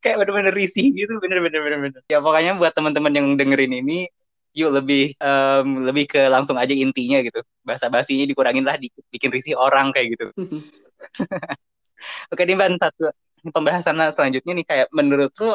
kayak 0.03 0.17
bener-bener 0.21 0.53
risih 0.53 0.93
gitu 0.93 1.17
bener-bener 1.23 1.61
bener-bener. 1.63 2.01
Ya 2.11 2.19
pokoknya 2.21 2.59
buat 2.59 2.75
teman-teman 2.75 3.13
yang 3.15 3.27
dengerin 3.39 3.81
ini 3.81 4.11
yuk 4.57 4.73
lebih 4.73 5.13
em, 5.21 5.85
lebih 5.85 6.09
ke 6.09 6.33
langsung 6.33 6.57
aja 6.57 6.73
intinya 6.73 7.21
gitu. 7.21 7.45
Basa-basinya 7.61 8.25
dikurangin 8.25 8.65
lah 8.65 8.81
dikit 8.81 9.05
bikin 9.13 9.29
risih 9.29 9.53
orang 9.53 9.93
kayak 9.93 10.17
gitu. 10.17 10.27
Oke 12.33 12.43
nih 12.49 12.57
Ban, 12.57 12.81
satu 12.81 13.13
pembahasan 13.53 14.01
selanjutnya 14.17 14.53
nih. 14.57 14.67
Kayak 14.67 14.87
menurut 14.97 15.31
lu 15.37 15.53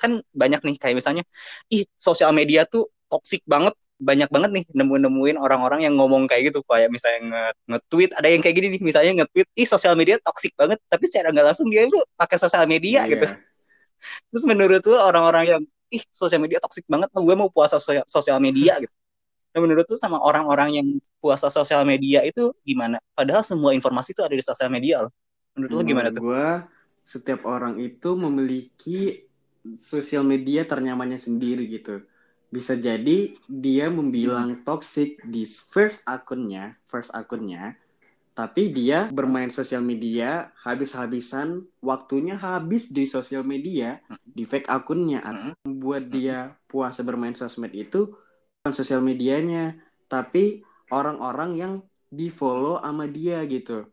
kan 0.00 0.24
banyak 0.32 0.64
nih 0.64 0.76
kayak 0.80 0.96
misalnya 0.96 1.22
ih 1.68 1.84
sosial 2.00 2.32
media 2.32 2.64
tuh 2.64 2.88
toksik 3.12 3.44
banget 3.44 3.76
banyak 4.00 4.32
banget 4.32 4.50
nih 4.56 4.64
nemu-nemuin 4.72 5.36
orang-orang 5.36 5.84
yang 5.84 6.00
ngomong 6.00 6.24
kayak 6.24 6.48
gitu. 6.48 6.64
Kayak 6.64 6.88
misalnya 6.88 7.20
nge- 7.20 7.56
nge-tweet 7.76 8.10
ada 8.16 8.28
yang 8.32 8.40
kayak 8.40 8.56
gini 8.56 8.66
nih 8.72 8.80
misalnya 8.80 9.12
nge-tweet 9.20 9.48
ih 9.52 9.68
sosial 9.68 9.92
media 10.00 10.16
toksik 10.24 10.56
banget 10.56 10.80
tapi 10.88 11.04
secara 11.04 11.28
nggak 11.28 11.52
langsung 11.52 11.68
dia 11.68 11.84
tuh 11.92 12.00
pakai 12.16 12.40
sosial 12.40 12.64
media 12.64 13.04
Iya. 13.04 13.12
gitu. 13.12 13.26
Terus 14.32 14.44
menurut 14.48 14.80
lu 14.88 14.96
orang-orang 14.96 15.44
yang 15.44 15.62
ih 15.90 16.02
sosial 16.14 16.40
media 16.40 16.62
toksik 16.62 16.86
banget 16.86 17.10
gue 17.10 17.36
mau 17.36 17.50
puasa 17.50 17.76
sosial, 17.82 18.38
media 18.38 18.78
gitu. 18.78 18.94
Nah 19.50 19.58
menurut 19.58 19.84
lu 19.90 19.98
sama 19.98 20.22
orang-orang 20.22 20.78
yang 20.78 20.86
puasa 21.18 21.50
sosial 21.50 21.82
media 21.82 22.22
itu 22.22 22.54
gimana? 22.62 23.02
Padahal 23.18 23.42
semua 23.42 23.74
informasi 23.74 24.14
itu 24.14 24.22
ada 24.22 24.34
di 24.34 24.44
sosial 24.46 24.70
media 24.70 25.06
loh. 25.06 25.12
Menurut 25.58 25.70
lu 25.74 25.82
gimana 25.82 26.08
tuh? 26.14 26.22
Gue 26.22 26.48
setiap 27.02 27.42
orang 27.42 27.82
itu 27.82 28.14
memiliki 28.14 29.26
sosial 29.74 30.22
media 30.22 30.62
ternyamannya 30.62 31.18
sendiri 31.18 31.66
gitu. 31.66 32.06
Bisa 32.50 32.78
jadi 32.78 33.34
dia 33.46 33.86
membilang 33.90 34.62
toxic 34.62 35.18
di 35.26 35.42
first 35.46 36.06
akunnya, 36.06 36.78
first 36.86 37.10
akunnya, 37.10 37.74
tapi 38.40 38.72
dia 38.72 39.12
bermain 39.12 39.52
sosial 39.52 39.84
media 39.84 40.48
habis-habisan 40.64 41.60
waktunya 41.84 42.40
habis 42.40 42.88
di 42.88 43.04
sosial 43.04 43.44
media 43.44 44.00
di 44.24 44.48
fake 44.48 44.64
akunnya. 44.64 45.20
Mm. 45.20 45.52
membuat 45.68 46.08
dia 46.08 46.56
puasa 46.64 47.04
bermain 47.04 47.36
sosmed 47.36 47.76
itu 47.76 48.08
bukan 48.64 48.72
sosial 48.72 49.04
medianya 49.04 49.76
tapi 50.08 50.64
orang-orang 50.88 51.50
yang 51.52 51.72
di 52.08 52.32
follow 52.32 52.80
sama 52.80 53.04
dia 53.12 53.44
gitu. 53.44 53.84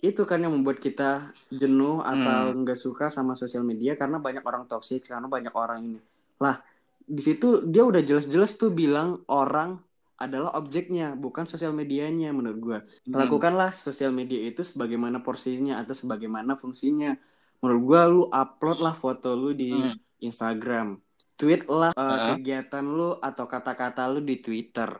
Itu 0.00 0.24
kan 0.24 0.40
yang 0.40 0.56
membuat 0.56 0.80
kita 0.80 1.36
jenuh 1.52 2.00
atau 2.00 2.56
nggak 2.64 2.80
suka 2.80 3.12
sama 3.12 3.36
sosial 3.36 3.60
media 3.60 3.92
karena 3.92 4.16
banyak 4.16 4.40
orang 4.40 4.64
toksik 4.64 5.04
karena 5.04 5.28
banyak 5.28 5.52
orang 5.52 5.84
ini. 5.84 6.00
Lah 6.40 6.64
di 7.04 7.20
situ 7.20 7.68
dia 7.68 7.84
udah 7.84 8.00
jelas-jelas 8.00 8.56
tuh 8.56 8.72
bilang 8.72 9.20
orang 9.28 9.84
adalah 10.22 10.54
objeknya 10.54 11.12
bukan 11.14 11.44
sosial 11.44 11.70
medianya 11.72 12.30
menurut 12.30 12.58
gua 12.58 12.78
Hmm. 13.02 13.18
lakukanlah 13.18 13.74
sosial 13.74 14.10
media 14.10 14.38
itu 14.40 14.62
sebagaimana 14.62 15.18
porsinya 15.18 15.76
atau 15.76 15.92
sebagaimana 15.92 16.54
fungsinya 16.54 17.18
menurut 17.58 17.82
gua 17.82 18.02
lu 18.06 18.22
upload 18.26 18.78
lah 18.78 18.94
foto 18.94 19.34
lu 19.34 19.50
di 19.52 19.74
Hmm. 19.74 19.98
Instagram 20.18 21.02
tweet 21.34 21.66
lah 21.66 21.90
uh, 21.92 21.98
Heeh. 21.98 22.38
kegiatan 22.38 22.84
lu 22.84 23.18
atau 23.18 23.44
kata-kata 23.44 24.06
lu 24.08 24.22
di 24.22 24.38
Twitter 24.38 24.94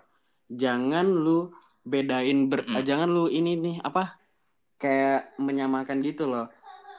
jangan 0.49 1.07
lu 1.07 1.55
bedain 1.83 2.47
ber 2.47 2.63
Mm. 2.63 2.75
eh, 2.77 2.85
jangan 2.85 3.09
lu 3.09 3.27
ini 3.27 3.55
nih 3.55 3.77
apa 3.81 4.19
kayak 4.77 5.39
menyamakan 5.39 6.03
gitu 6.03 6.27
loh 6.27 6.51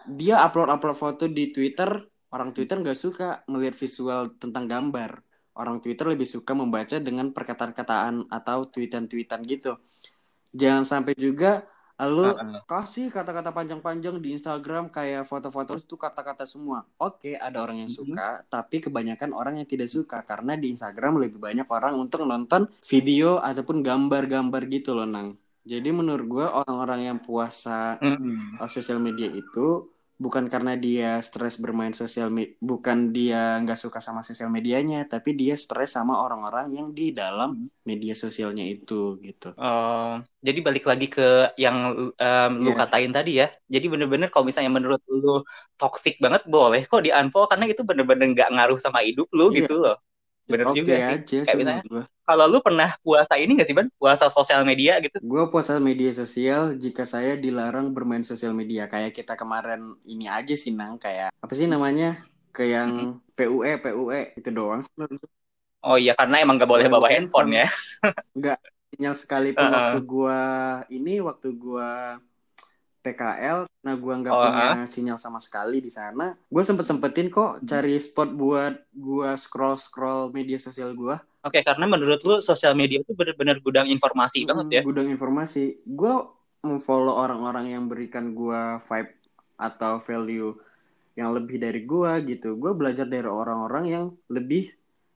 dia 0.05 0.39
upload 0.39 0.67
upload 0.69 0.95
foto 0.95 1.23
di 1.27 1.51
Twitter 1.51 1.87
orang 2.29 2.51
Twitter 2.51 2.79
nggak 2.79 2.95
suka 2.95 3.43
melihat 3.45 3.75
visual 3.75 4.35
tentang 4.35 4.67
gambar 4.67 5.19
orang 5.57 5.77
Twitter 5.79 6.09
lebih 6.09 6.25
suka 6.25 6.51
membaca 6.53 6.97
dengan 6.97 7.29
perkataan-kataan 7.33 8.27
atau 8.29 8.65
tweetan-tweetan 8.67 9.41
gitu 9.45 9.77
jangan 10.53 10.85
sampai 10.85 11.13
juga 11.17 11.65
lu 12.03 12.35
kasih 12.67 13.13
kata-kata 13.13 13.53
panjang-panjang 13.55 14.17
di 14.19 14.35
Instagram 14.35 14.91
kayak 14.91 15.23
foto-foto 15.23 15.77
itu 15.77 15.95
kata-kata 15.95 16.43
semua. 16.43 16.83
Oke, 16.99 17.37
ada 17.37 17.63
orang 17.63 17.85
yang 17.85 17.87
Mhm. 17.87 17.95
suka, 17.95 18.43
tapi 18.49 18.83
kebanyakan 18.83 19.31
orang 19.31 19.61
yang 19.61 19.67
tidak 19.69 19.87
suka 19.87 20.19
karena 20.25 20.57
di 20.59 20.73
Instagram 20.73 21.21
lebih 21.21 21.39
banyak 21.39 21.63
orang 21.69 21.95
untuk 21.95 22.25
nonton 22.27 22.67
video 22.83 23.39
ataupun 23.39 23.79
gambar-gambar 23.85 24.67
gitu 24.67 24.97
loh, 24.97 25.07
Nang. 25.07 25.37
Jadi 25.63 25.89
menurut 25.95 26.25
gua 26.27 26.47
orang-orang 26.59 27.07
yang 27.13 27.19
puasa 27.23 27.95
Mm-mm. 28.03 28.59
uh, 28.59 28.67
sosial 28.67 28.99
media 28.99 29.31
itu 29.31 29.92
bukan 30.23 30.45
karena 30.53 30.71
dia 30.85 31.07
stres 31.27 31.55
bermain 31.63 31.93
sosial 32.01 32.27
media, 32.37 32.55
bukan 32.71 32.97
dia 33.15 33.37
nggak 33.61 33.79
suka 33.83 33.99
sama 34.07 34.21
sosial 34.29 34.49
medianya, 34.57 34.97
tapi 35.13 35.29
dia 35.41 35.53
stres 35.63 35.89
sama 35.97 36.13
orang-orang 36.25 36.65
yang 36.77 36.87
di 36.97 37.03
dalam 37.19 37.49
media 37.89 38.13
sosialnya 38.23 38.63
itu 38.73 38.93
gitu. 39.27 39.47
Oh, 39.59 40.05
jadi 40.47 40.59
balik 40.67 40.83
lagi 40.89 41.05
ke 41.15 41.21
yang 41.63 41.77
em, 42.21 42.51
lu 42.65 42.69
Iya. 42.69 42.79
katain 42.79 43.11
tadi 43.17 43.29
ya. 43.41 43.45
Jadi 43.73 43.85
bener-bener 43.91 44.27
kalau 44.33 44.45
misalnya 44.49 44.71
menurut 44.77 45.01
lu 45.21 45.29
toxic 45.77 46.13
banget 46.23 46.41
boleh 46.53 46.79
kok 46.89 47.01
di 47.05 47.09
unfollow 47.17 47.45
karena 47.51 47.65
itu 47.69 47.81
bener-bener 47.89 48.25
nggak 48.33 48.49
ngaruh 48.53 48.77
sama 48.85 48.99
hidup 49.07 49.27
lu 49.37 49.43
Iya. 49.49 49.59
gitu 49.59 49.71
loh. 49.83 49.93
Bener 50.51 50.69
Oke 50.71 50.77
juga 50.77 50.95
sih. 51.05 51.15
aja 51.15 51.37
Kayak 51.45 51.55
sih 51.55 51.61
misalnya-. 51.61 51.85
Kalau 52.23 52.47
lu 52.47 52.63
pernah 52.63 52.95
puasa 53.03 53.35
ini 53.35 53.51
nggak 53.59 53.67
sih 53.67 53.75
Ban? 53.75 53.87
Puasa 53.99 54.31
sosial 54.31 54.63
media 54.63 54.95
gitu? 55.03 55.19
Gue 55.19 55.43
puasa 55.51 55.75
media 55.75 56.07
sosial 56.15 56.79
jika 56.79 57.03
saya 57.03 57.35
dilarang 57.35 57.91
bermain 57.91 58.23
sosial 58.23 58.55
media. 58.55 58.87
Kayak 58.87 59.11
kita 59.11 59.35
kemarin 59.35 59.99
ini 60.07 60.31
aja 60.31 60.55
sih, 60.55 60.71
Nang. 60.71 60.95
Kayak, 60.95 61.35
apa 61.43 61.53
sih 61.53 61.67
namanya? 61.67 62.23
Ke 62.55 62.63
yang 62.71 63.19
PUE, 63.35 63.75
PUE. 63.75 64.21
Itu 64.39 64.49
doang. 64.55 64.87
Oh 65.83 65.99
iya 65.99 66.15
karena 66.15 66.39
emang 66.39 66.55
nggak 66.55 66.71
boleh 66.71 66.87
bawa 66.87 67.11
handphone 67.11 67.59
ya. 67.59 67.67
Sinyal 68.95 69.15
sekalipun 69.19 69.67
Heeh. 69.67 69.75
waktu 69.75 69.99
gua 70.07 70.41
ini, 70.87 71.19
waktu 71.19 71.51
gua 71.59 72.23
PKL, 73.03 73.67
nah 73.83 73.95
gua 73.99 74.13
nggak 74.15 74.31
Oh, 74.31 74.47
punya 74.47 74.71
sinyal 74.87 75.19
sama 75.19 75.43
sekali 75.43 75.83
di 75.83 75.91
sana. 75.91 76.39
Gue 76.47 76.63
sempet 76.63 76.87
sempetin 76.87 77.27
kok 77.27 77.59
cari 77.67 77.99
spot 77.99 78.31
buat 78.31 78.79
gua 78.95 79.35
scroll 79.35 79.75
scroll 79.75 80.31
media 80.31 80.55
sosial 80.55 80.95
gua. 80.95 81.19
Oke 81.43 81.59
karena 81.59 81.83
menurut 81.83 82.23
lu 82.23 82.39
sosial 82.39 82.71
media 82.71 83.03
itu 83.03 83.11
bener-bener 83.11 83.59
gudang 83.59 83.87
informasi 83.91 84.47
banget 84.47 84.79
ya. 84.79 84.81
Gudang 84.87 85.11
informasi. 85.11 85.83
Gue 85.83 86.23
memfollow 86.63 87.19
orang-orang 87.19 87.75
yang 87.75 87.91
berikan 87.91 88.31
gue 88.31 88.79
vibe 88.79 89.11
atau 89.59 89.99
value 89.99 90.55
yang 91.19 91.35
lebih 91.35 91.59
dari 91.59 91.83
gue 91.83 92.11
gitu. 92.31 92.55
Gue 92.55 92.71
belajar 92.71 93.03
dari 93.03 93.27
orang-orang 93.27 93.83
yang 93.91 94.05
lebih 94.31 94.71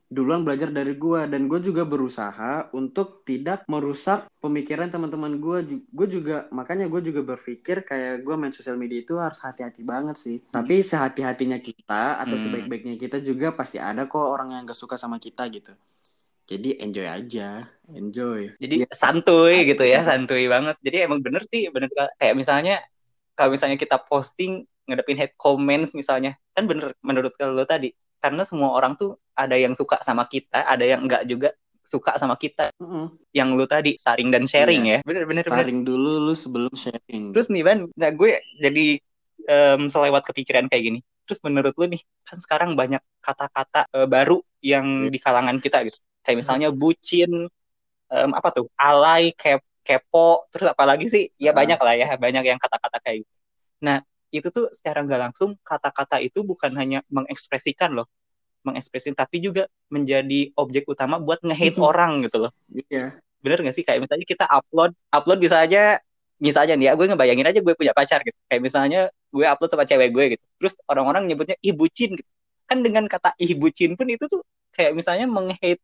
duluan 0.08 0.44
belajar 0.44 0.72
dari 0.72 0.96
gue 0.96 1.28
dan 1.28 1.52
gue 1.52 1.60
juga 1.60 1.84
berusaha 1.84 2.72
untuk 2.72 3.28
tidak 3.28 3.68
merusak 3.68 4.32
pemikiran 4.40 4.88
teman-teman 4.88 5.36
gue. 5.40 5.84
Gue 5.88 6.08
juga 6.12 6.48
makanya 6.52 6.92
gue 6.92 7.12
juga 7.12 7.24
berpikir 7.24 7.84
kayak 7.84 8.24
gue 8.24 8.36
main 8.36 8.52
sosial 8.52 8.76
media 8.80 9.04
itu 9.04 9.16
harus 9.16 9.40
hati-hati 9.40 9.84
banget 9.84 10.16
sih. 10.20 10.44
Tapi 10.48 10.84
sehati-hatinya 10.84 11.60
kita 11.60 12.24
atau 12.24 12.36
Hmm. 12.36 12.44
sebaik-baiknya 12.44 12.96
kita 12.96 13.20
juga 13.20 13.52
pasti 13.52 13.80
ada 13.80 14.08
kok 14.08 14.20
orang 14.20 14.56
yang 14.56 14.64
gak 14.68 14.80
suka 14.80 14.96
sama 14.96 15.20
kita 15.20 15.44
gitu. 15.52 15.76
Jadi 16.48 16.80
enjoy 16.80 17.04
aja, 17.04 17.68
enjoy. 17.92 18.56
Jadi 18.56 18.88
Iya. 18.88 18.88
santuy 18.96 19.68
gitu 19.68 19.84
ya, 19.84 20.00
santuy 20.00 20.48
banget. 20.48 20.80
Jadi 20.80 20.98
emang 21.04 21.20
bener 21.20 21.44
sih, 21.52 21.68
bener 21.68 21.92
kayak 21.92 22.36
misalnya 22.40 22.80
kalau 23.36 23.52
misalnya 23.52 23.76
kita 23.76 24.00
posting 24.00 24.64
ngadepin 24.88 25.20
hate 25.20 25.36
comments 25.36 25.92
misalnya, 25.92 26.40
kan 26.56 26.64
bener 26.64 26.96
menurut 27.04 27.36
lo 27.36 27.68
tadi. 27.68 27.92
Karena 28.24 28.48
semua 28.48 28.72
orang 28.74 28.96
tuh 28.96 29.20
ada 29.36 29.60
yang 29.60 29.76
suka 29.76 30.00
sama 30.02 30.24
kita, 30.26 30.64
ada 30.64 30.82
yang 30.88 31.04
enggak 31.04 31.28
juga 31.28 31.52
suka 31.84 32.16
sama 32.16 32.40
kita. 32.40 32.72
Mm-mm. 32.80 33.12
Yang 33.36 33.48
lu 33.54 33.66
tadi 33.68 33.92
saring 34.00 34.32
dan 34.32 34.48
sharing 34.48 34.84
ya. 34.88 35.00
Iya. 35.00 35.08
Bener 35.08 35.24
bener. 35.28 35.44
Saring 35.48 35.84
dulu 35.84 36.32
lu 36.32 36.34
sebelum 36.34 36.72
sharing. 36.74 37.36
Terus 37.36 37.52
nih 37.52 37.64
Ban, 37.68 37.92
nah 37.96 38.10
gue 38.12 38.40
jadi 38.60 39.00
em, 39.48 39.82
selewat 39.92 40.24
kepikiran 40.32 40.72
kayak 40.72 40.84
gini. 40.84 41.00
Terus 41.28 41.44
menurut 41.44 41.76
lu 41.76 41.92
nih, 41.92 42.00
kan 42.24 42.40
sekarang 42.40 42.80
banyak 42.80 43.04
kata-kata 43.20 43.84
eh, 43.92 44.08
baru 44.08 44.40
yang 44.64 45.08
Iya. 45.08 45.12
di 45.12 45.20
kalangan 45.20 45.60
kita 45.60 45.84
gitu. 45.88 46.00
Kayak 46.28 46.44
misalnya 46.44 46.68
bucin, 46.76 47.48
em, 48.12 48.32
apa 48.36 48.52
tuh, 48.52 48.68
alay, 48.76 49.32
kep, 49.32 49.64
kepo, 49.88 50.44
terus 50.52 50.68
apa 50.68 50.84
lagi 50.84 51.08
sih? 51.08 51.32
Ya 51.40 51.56
Ah. 51.56 51.64
banyak 51.64 51.80
lah 51.80 51.96
ya, 51.96 52.08
banyak 52.20 52.44
yang 52.44 52.60
kata-kata 52.60 53.00
kayak 53.00 53.24
gitu. 53.24 53.34
Nah, 53.88 54.04
itu 54.36 54.48
tuh 54.52 54.68
secara 54.76 55.08
nggak 55.08 55.32
langsung 55.32 55.56
kata-kata 55.64 56.20
itu 56.20 56.44
bukan 56.44 56.76
hanya 56.76 57.00
mengekspresikan 57.08 57.96
loh, 57.96 58.12
mengekspresin 58.68 59.16
tapi 59.16 59.40
juga 59.40 59.72
menjadi 59.88 60.52
objek 60.60 60.84
utama 60.92 61.16
buat 61.24 61.40
nge-hate 61.40 61.80
orang 61.80 62.28
gitu 62.28 62.44
loh. 62.44 62.52
Iya. 62.92 63.16
Bener 63.40 63.64
gak 63.64 63.72
sih 63.72 63.88
kayak 63.88 64.04
misalnya 64.04 64.28
kita 64.28 64.44
upload 64.52 64.92
upload 65.14 65.40
bisa 65.40 65.64
aja 65.64 66.04
misalnya 66.44 66.76
nih 66.76 66.92
ya 66.92 66.94
gue 67.00 67.06
ngebayangin 67.08 67.48
aja 67.48 67.60
gue 67.64 67.74
punya 67.80 67.96
pacar 67.96 68.20
gitu. 68.28 68.36
Kayak 68.52 68.62
misalnya 68.68 69.00
gue 69.32 69.46
upload 69.48 69.72
sama 69.72 69.88
cewek 69.88 70.10
gue 70.12 70.26
gitu. 70.36 70.46
Terus 70.60 70.74
orang-orang 70.92 71.24
nyebutnya 71.32 71.56
ih 71.64 71.72
bucin 71.72 72.20
gitu. 72.20 72.30
Kan 72.68 72.84
dengan 72.84 73.08
kata 73.08 73.32
ih 73.40 73.56
bucin 73.56 73.96
pun 73.96 74.12
itu 74.12 74.28
tuh 74.28 74.44
kayak 74.76 74.92
misalnya 74.92 75.32
meng-hate 75.32 75.80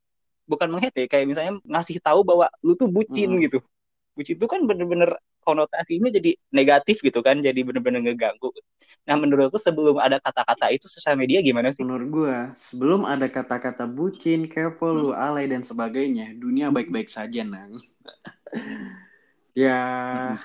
bukan 0.51 0.67
meng-hate 0.71 0.97
ya, 1.03 1.07
kayak 1.11 1.25
misalnya 1.31 1.53
ngasih 1.71 1.97
tahu 2.05 2.21
bahwa 2.29 2.45
lu 2.65 2.73
tuh 2.81 2.87
bucin 2.95 3.29
Hmm. 3.29 3.43
gitu. 3.43 3.57
Bucin 4.17 4.35
itu 4.39 4.47
kan 4.53 4.61
bener-bener 4.69 5.11
konotasinya 5.45 6.09
jadi 6.17 6.31
negatif 6.53 6.97
gitu 7.07 7.19
kan, 7.27 7.37
jadi 7.47 7.59
bener-bener 7.67 8.01
ngeganggu. 8.05 8.49
Nah 9.07 9.15
menurutku 9.21 9.57
sebelum 9.61 9.97
ada 10.01 10.17
kata-kata 10.23 10.65
itu 10.75 10.87
sosial 10.91 11.15
media 11.21 11.39
gimana 11.43 11.69
sih? 11.75 11.85
Menurut 11.85 12.07
gua, 12.17 12.37
sebelum 12.67 13.01
ada 13.13 13.27
kata-kata 13.35 13.83
bucin, 13.97 14.41
kepo, 14.53 14.87
lu 15.01 15.09
Hmm. 15.09 15.23
alay 15.25 15.45
dan 15.51 15.61
sebagainya, 15.69 16.25
dunia 16.43 16.67
baik-baik 16.75 17.09
saja, 17.17 17.41
Nang. 17.51 17.71
ya, 19.55 20.37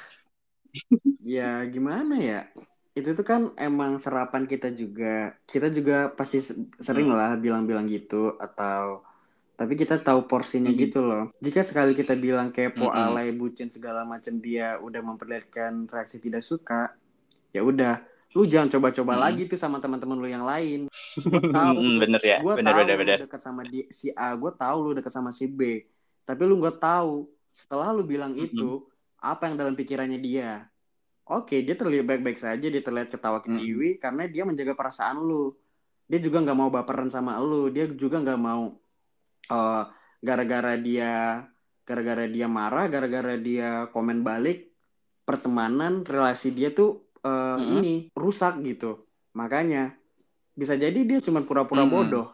ya 1.34 1.42
gimana 1.74 2.14
ya? 2.28 2.36
Itu 2.98 3.08
tuh 3.18 3.26
kan 3.30 3.40
emang 3.66 3.92
serapan 4.04 4.42
kita 4.52 4.66
juga. 4.80 5.06
Kita 5.50 5.66
juga 5.76 5.94
pasti 6.18 6.36
se- 6.46 6.56
sering 6.86 7.08
Hmm. 7.08 7.18
lah 7.18 7.30
bilang-bilang 7.44 7.86
gitu 7.94 8.14
atau 8.44 8.82
tapi 9.58 9.72
kita 9.80 9.94
tahu 10.06 10.20
porsinya 10.30 10.70
Hmm. 10.70 10.78
gitu 10.82 10.98
loh. 11.08 11.22
Jika 11.44 11.60
sekali 11.68 11.92
kita 12.00 12.14
bilang 12.24 12.48
kepo, 12.54 12.84
Hmm. 12.94 12.94
alay, 12.94 13.28
bucin 13.40 13.68
segala 13.76 14.02
macam 14.12 14.34
dia 14.46 14.78
udah 14.86 15.00
memperlihatkan 15.08 15.72
reaksi 15.94 16.18
tidak 16.24 16.42
suka, 16.50 16.74
ya 17.54 17.60
udah, 17.70 17.92
lu 18.36 18.40
jangan 18.52 18.68
coba-coba 18.78 19.14
Hmm. 19.14 19.22
lagi 19.24 19.42
tuh 19.50 19.58
sama 19.64 19.78
teman-teman 19.82 20.18
lu 20.22 20.28
yang 20.30 20.46
lain. 20.52 20.80
Gua 21.30 21.42
tahu 21.56 21.78
Hmm, 21.78 21.98
bener 22.02 22.22
ya, 22.32 22.38
gue 22.42 22.54
bener 22.56 22.72
tahu 22.72 22.84
bener 22.84 22.96
lu 23.02 23.02
bener. 23.02 23.20
dekat 23.20 23.40
sama 23.46 23.62
di, 23.72 23.78
si 24.00 24.08
A, 24.16 24.34
gue 24.42 24.52
tahu 24.62 24.76
lu 24.84 24.90
dekat 24.98 25.12
sama 25.18 25.30
si 25.34 25.44
B, 25.58 25.60
tapi 26.28 26.42
lu 26.48 26.54
nggak 26.62 26.78
tahu 26.82 27.26
setelah 27.52 27.88
lu 27.96 28.02
bilang 28.12 28.32
Mm-mm. 28.38 28.46
itu 28.46 28.86
apa 29.18 29.42
yang 29.50 29.56
dalam 29.60 29.74
pikirannya 29.78 30.18
dia. 30.22 30.70
Oke, 31.28 31.60
dia 31.66 31.74
terlihat 31.80 32.04
baik-baik 32.10 32.38
saja, 32.40 32.66
dia 32.74 32.82
terlihat 32.86 33.08
ketawa 33.14 33.38
ketiwi 33.44 34.00
karena 34.02 34.22
dia 34.32 34.42
menjaga 34.48 34.72
perasaan 34.78 35.18
lu. 35.20 35.52
Dia 36.10 36.18
juga 36.24 36.40
nggak 36.44 36.58
mau 36.60 36.70
baperan 36.72 37.10
sama 37.12 37.36
lu, 37.40 37.68
dia 37.74 37.84
juga 38.02 38.16
nggak 38.24 38.40
mau 38.40 38.62
eh, 39.48 39.82
gara-gara 40.18 40.74
dia 40.76 41.44
gara-gara 41.82 42.28
dia 42.28 42.44
marah, 42.44 42.84
gara-gara 42.86 43.34
dia 43.34 43.88
komen 43.88 44.20
balik, 44.20 44.68
pertemanan 45.24 46.04
relasi 46.04 46.52
dia 46.52 46.68
tuh 46.68 47.08
eh, 47.20 47.56
Mm-mm. 47.56 47.80
ini 47.80 47.94
rusak 48.12 48.60
gitu. 48.60 49.08
Makanya 49.32 49.96
bisa 50.52 50.74
jadi 50.74 51.00
dia 51.02 51.18
cuma 51.20 51.40
pura-pura 51.42 51.82
Mm-mm. 51.82 51.94
bodoh 51.94 52.28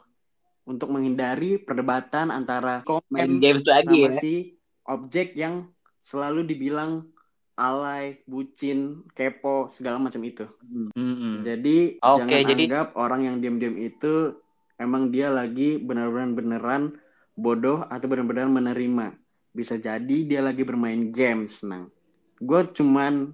untuk 0.64 0.90
menghindari 0.90 1.60
perdebatan 1.60 2.32
antara 2.32 2.80
komen 2.82 3.36
games 3.36 3.62
lagi 3.62 4.00
sama 4.00 4.10
ya. 4.10 4.20
si 4.20 4.34
objek 4.88 5.36
yang 5.36 5.68
selalu 6.00 6.44
dibilang 6.44 7.04
alay, 7.54 8.18
bucin, 8.26 9.06
kepo, 9.14 9.70
segala 9.70 10.02
macam 10.02 10.18
itu. 10.26 10.42
Hmm. 10.98 11.38
Jadi 11.40 12.02
Oke, 12.02 12.26
jangan 12.26 12.50
jadi- 12.50 12.66
anggap 12.66 12.88
orang 12.98 13.20
yang 13.22 13.36
diam-diam 13.38 13.78
itu 13.78 14.34
emang 14.74 15.14
dia 15.14 15.30
lagi 15.30 15.78
benar-benar 15.78 16.34
beneran 16.34 16.82
bodoh 17.34 17.82
atau 17.86 18.06
benar-benar 18.06 18.46
menerima. 18.46 19.14
Bisa 19.50 19.78
jadi 19.78 20.18
dia 20.26 20.40
lagi 20.42 20.62
bermain 20.62 21.10
games, 21.10 21.62
nang. 21.62 21.90
Gue 22.38 22.66
cuman 22.66 23.30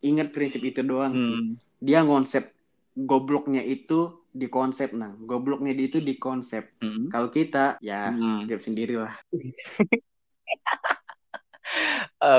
ingat 0.00 0.34
prinsip 0.34 0.62
itu 0.62 0.82
doang 0.82 1.14
sih. 1.14 1.34
Hmm. 1.36 1.50
Dia 1.78 2.02
ngonsep 2.02 2.50
gobloknya 2.96 3.62
itu 3.62 4.18
di 4.30 4.46
konsep, 4.46 4.90
nang. 4.94 5.18
Gobloknya 5.22 5.74
dia 5.74 5.86
itu 5.86 5.98
di 6.02 6.18
konsep. 6.18 6.74
Hmm. 6.82 7.06
Kalau 7.06 7.30
kita 7.30 7.78
ya 7.78 8.10
Hmm. 8.10 8.46
jawab 8.46 8.62
sendiri 8.62 8.98
lah. 8.98 9.14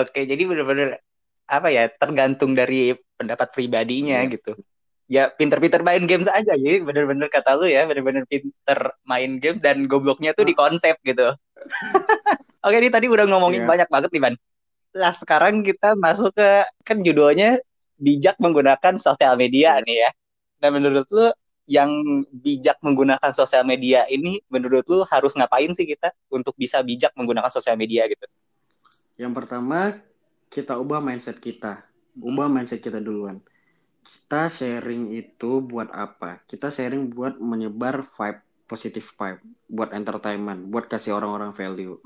Oke, 0.02 0.28
jadi 0.28 0.43
bener-bener 0.43 1.00
apa 1.47 1.67
ya 1.67 1.88
tergantung 1.91 2.56
dari 2.56 2.95
pendapat 3.15 3.52
pribadinya 3.52 4.24
Iya. 4.24 4.32
gitu. 4.32 4.52
Ya 5.12 5.28
pinter-pinter 5.28 5.84
main 5.84 6.08
games 6.08 6.32
aja 6.32 6.56
ya, 6.56 6.80
bener-bener 6.80 7.28
kata 7.28 7.60
lu 7.60 7.67
ya, 7.67 7.84
bener-bener 7.84 8.24
pinter 8.32 8.95
main 9.04 9.43
game 9.43 9.60
dan 9.60 9.84
gobloknya 9.91 10.32
tuh 10.32 10.47
di 10.47 10.56
konsep 10.56 10.95
gitu. 11.04 11.36
Oke, 12.65 12.76
ini 12.80 12.88
tadi 12.88 13.12
udah 13.12 13.28
ngomongin 13.28 13.67
Iya. 13.67 13.69
banyak 13.76 13.89
banget 13.91 14.10
nih, 14.15 14.21
Ban. 14.24 14.36
Lah 14.95 15.12
sekarang 15.12 15.67
kita 15.67 16.00
masuk 16.00 16.32
ke 16.32 16.63
kan 16.88 17.04
judulnya 17.04 17.60
bijak 18.00 18.39
menggunakan 18.39 18.95
sosial 19.04 19.36
media 19.36 19.80
Iya. 19.80 19.84
nih 19.84 19.95
ya. 20.08 20.10
Nah 20.63 20.69
menurut 20.71 21.08
lu 21.12 21.28
yang 21.67 21.91
bijak 22.32 22.80
menggunakan 22.80 23.32
sosial 23.36 23.67
media 23.67 24.08
ini 24.08 24.39
menurut 24.47 24.88
lu 24.88 25.04
harus 25.12 25.36
ngapain 25.36 25.76
sih 25.76 25.91
kita 25.91 26.15
untuk 26.32 26.56
bisa 26.56 26.80
bijak 26.88 27.12
menggunakan 27.19 27.52
sosial 27.52 27.76
media 27.76 28.08
gitu? 28.08 28.24
Yang 29.19 29.43
pertama 29.43 30.00
kita 30.47 30.80
ubah 30.80 31.04
mindset 31.04 31.36
kita. 31.43 31.84
Ubah 32.15 32.47
mindset 32.47 32.80
kita 32.80 33.04
duluan. 33.04 33.43
Kita 34.02 34.50
sharing 34.50 35.14
itu 35.14 35.62
buat 35.62 35.94
apa? 35.94 36.42
Kita 36.50 36.74
sharing 36.74 37.14
buat 37.14 37.38
menyebar 37.38 38.02
vibe, 38.02 38.42
positif 38.66 39.14
vibe, 39.14 39.44
buat 39.70 39.94
entertainment, 39.94 40.68
buat 40.68 40.90
kasih 40.90 41.16
orang-orang 41.16 41.54
value. 41.54 42.02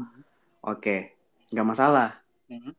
Oke, 0.59 1.15
nggak 1.53 1.67
masalah. 1.67 2.19
Mhm. 2.51 2.73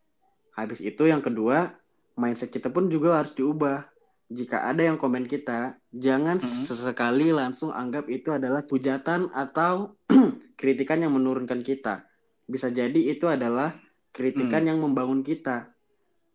Habis 0.53 0.81
itu 0.83 1.07
yang 1.07 1.23
kedua, 1.23 1.73
mindset 2.17 2.51
kita 2.51 2.69
pun 2.69 2.91
juga 2.91 3.23
harus 3.23 3.33
diubah. 3.33 3.89
Jika 4.27 4.67
ada 4.67 4.83
yang 4.83 4.99
komen 4.99 5.31
kita, 5.31 5.79
jangan 5.95 6.43
Mhm. 6.43 6.67
sesekali 6.67 7.31
langsung 7.31 7.71
anggap 7.71 8.11
itu 8.11 8.35
adalah 8.35 8.67
hujatan 8.67 9.31
atau 9.31 9.95
kritikan 10.61 10.99
yang 10.99 11.15
menurunkan 11.15 11.63
kita. 11.63 12.11
Bisa 12.45 12.75
jadi 12.75 12.99
itu 12.99 13.31
adalah 13.31 13.79
kritikan 14.11 14.67
yang 14.67 14.83
membangun 14.83 15.23
kita. 15.23 15.71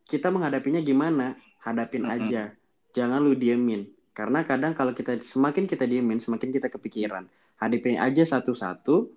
Kita 0.08 0.32
menghadapinya 0.32 0.80
gimana? 0.80 1.36
Hadapin 1.60 2.08
Mhm. 2.08 2.16
aja. 2.16 2.44
Jangan 2.98 3.20
lu 3.24 3.34
diemin. 3.38 3.88
Karena 4.12 4.44
kadang 4.44 4.76
kalau 4.76 4.92
kita 4.92 5.16
semakin 5.24 5.64
kita 5.72 5.88
diemin, 5.88 6.20
semakin 6.20 6.50
kita 6.52 6.68
kepikiran. 6.68 7.24
Hadapin 7.62 7.96
aja 8.02 8.24
satu-satu 8.28 9.08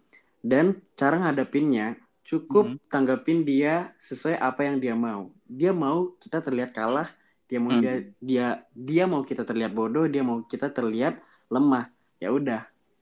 dan 0.44 0.78
cara 0.94 1.18
ngadepinnya 1.18 1.98
cukup 2.24 2.76
Mhm. 2.76 2.78
tanggapin 2.92 3.42
dia 3.44 3.92
sesuai 4.00 4.38
apa 4.38 4.64
yang 4.68 4.76
dia 4.78 4.94
mau. 4.96 5.32
Dia 5.48 5.74
mau 5.74 6.14
kita 6.22 6.38
terlihat 6.44 6.70
kalah, 6.76 7.08
dia 7.50 7.58
mau 7.58 7.72
Mhm. 7.72 7.82
dia 7.82 8.06
dia 8.22 8.46
dia 8.72 9.04
mau 9.10 9.22
kita 9.26 9.42
terlihat 9.48 9.72
bodoh, 9.74 10.06
dia 10.08 10.22
mau 10.22 10.40
kita 10.46 10.70
terlihat 10.70 11.18
lemah. 11.50 11.90
Ya 12.22 12.30
udah, 12.32 12.60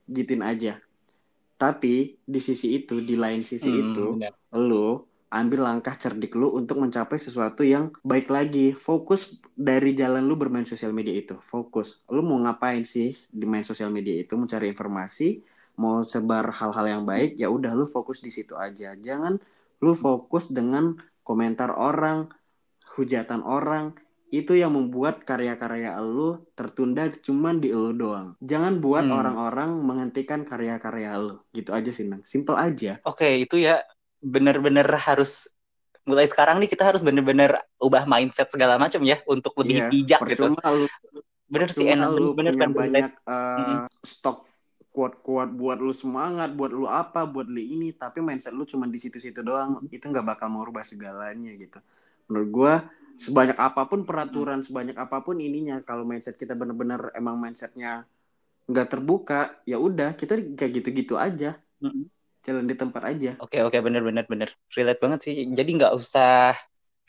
gituin 0.09 0.41
aja. 0.43 0.81
Tapi 1.61 2.19
di 2.27 2.39
sisi 2.43 2.75
itu, 2.75 2.99
di 2.99 3.15
lain 3.15 3.41
sisi 3.47 3.69
Hmm, 3.69 3.83
itu, 3.85 4.19
lu 4.51 5.05
ambil 5.39 5.59
langkah 5.67 5.95
cerdik 5.97 6.31
lu 6.39 6.47
untuk 6.59 6.77
mencapai 6.83 7.17
sesuatu 7.25 7.61
yang 7.73 7.83
baik 8.11 8.27
lagi. 8.37 8.71
Fokus 8.85 9.21
dari 9.69 9.91
jalan 9.99 10.23
lu 10.29 10.35
bermain 10.41 10.67
sosial 10.71 10.93
media 10.97 11.15
itu. 11.21 11.35
Fokus. 11.41 11.87
Lu 12.13 12.21
mau 12.27 12.37
ngapain 12.43 12.83
sih 12.93 13.09
di 13.39 13.45
main 13.51 13.65
sosial 13.65 13.89
media 13.97 14.15
itu? 14.23 14.33
Mencari 14.41 14.65
informasi, 14.73 15.41
mau 15.81 15.95
sebar 16.13 16.45
hal-hal 16.59 16.85
yang 16.93 17.03
baik, 17.11 17.29
ya 17.41 17.47
udah 17.55 17.71
lu 17.79 17.85
fokus 17.95 18.17
di 18.25 18.31
situ 18.37 18.53
aja. 18.65 18.93
Jangan 19.07 19.33
lu 19.83 19.93
fokus 20.05 20.43
dengan 20.57 20.83
komentar 21.27 21.69
orang, 21.73 22.17
hujatan 22.95 23.41
orang. 23.43 23.85
Itu 24.33 24.57
yang 24.57 24.73
membuat 24.73 25.15
karya-karya 25.29 25.93
lu 26.01 26.41
tertunda 26.57 27.05
cuman 27.25 27.61
di 27.61 27.69
lu 27.69 27.93
doang. 27.93 28.33
Jangan 28.41 28.81
buat 28.81 29.05
Hmm. 29.05 29.13
orang-orang 29.13 29.69
menghentikan 29.87 30.41
karya-karya 30.41 31.09
lu. 31.21 31.37
Gitu 31.53 31.69
aja 31.69 31.89
sih, 31.93 32.05
Nang. 32.09 32.25
Simple 32.25 32.57
aja. 32.57 32.97
Oke, 33.05 33.45
itu 33.45 33.61
ya 33.61 33.77
bener-bener 34.23 34.87
harus 35.07 35.51
mulai 36.09 36.27
sekarang 36.31 36.57
nih 36.61 36.69
kita 36.73 36.83
harus 36.89 37.01
bener-bener 37.07 37.51
ubah 37.79 38.03
mindset 38.09 38.47
segala 38.51 38.75
macam 38.81 39.01
ya 39.07 39.19
untuk 39.27 39.53
lebih 39.61 39.79
Iya, 39.79 39.83
bijak 39.91 40.23
gitu. 40.31 40.49
lu 40.49 40.55
Bener 41.53 41.69
sih 41.77 41.85
enak 41.93 42.09
bener, 42.15 42.31
punya 42.35 42.51
bener, 42.57 42.69
bener. 42.77 42.77
banyak 42.79 43.09
eh, 43.29 43.77
stok 44.13 44.37
kuat-kuat 44.93 45.49
buat 45.59 45.77
lu 45.85 45.89
semangat, 46.03 46.49
buat 46.57 46.69
lu 46.79 46.85
apa, 46.85 47.19
buat 47.33 47.47
lu 47.49 47.57
ini, 47.75 47.87
tapi 48.01 48.19
mindset 48.21 48.53
lu 48.53 48.63
cuma 48.71 48.85
di 48.93 48.99
situ-situ 49.03 49.41
doang, 49.41 49.71
itu 49.95 50.05
nggak 50.11 50.25
bakal 50.31 50.47
mau 50.53 50.61
rubah 50.67 50.85
segalanya 50.85 51.49
gitu. 51.57 51.77
Menurut 52.29 52.49
gua 52.57 52.73
sebanyak 53.25 53.57
apa 53.57 53.81
pun 53.89 53.99
peraturan, 54.09 54.59
sebanyak 54.67 54.97
apa 55.03 55.17
pun 55.25 55.35
ininya, 55.41 55.75
kalau 55.87 56.03
mindset 56.09 56.35
kita 56.41 56.53
bener-bener 56.59 57.01
emang 57.17 57.35
mindsetnya 57.41 58.05
nggak 58.69 58.87
terbuka, 58.91 59.35
ya 59.71 59.77
udah 59.87 60.09
kita 60.19 60.33
kayak 60.57 60.71
gitu-gitu 60.81 61.15
aja, 61.27 61.47
Mm-mm. 61.81 62.09
Jalan 62.43 62.67
di 62.67 62.75
tempat 62.75 63.01
aja. 63.07 63.31
Oke 63.39 63.63
oke 63.63 63.79
bener 63.79 64.03
bener 64.03 64.27
bener 64.27 64.49
relate 64.75 64.99
banget 64.99 65.19
sih. 65.23 65.35
Jadi 65.49 65.69
nggak 65.79 65.93
usah 65.95 66.53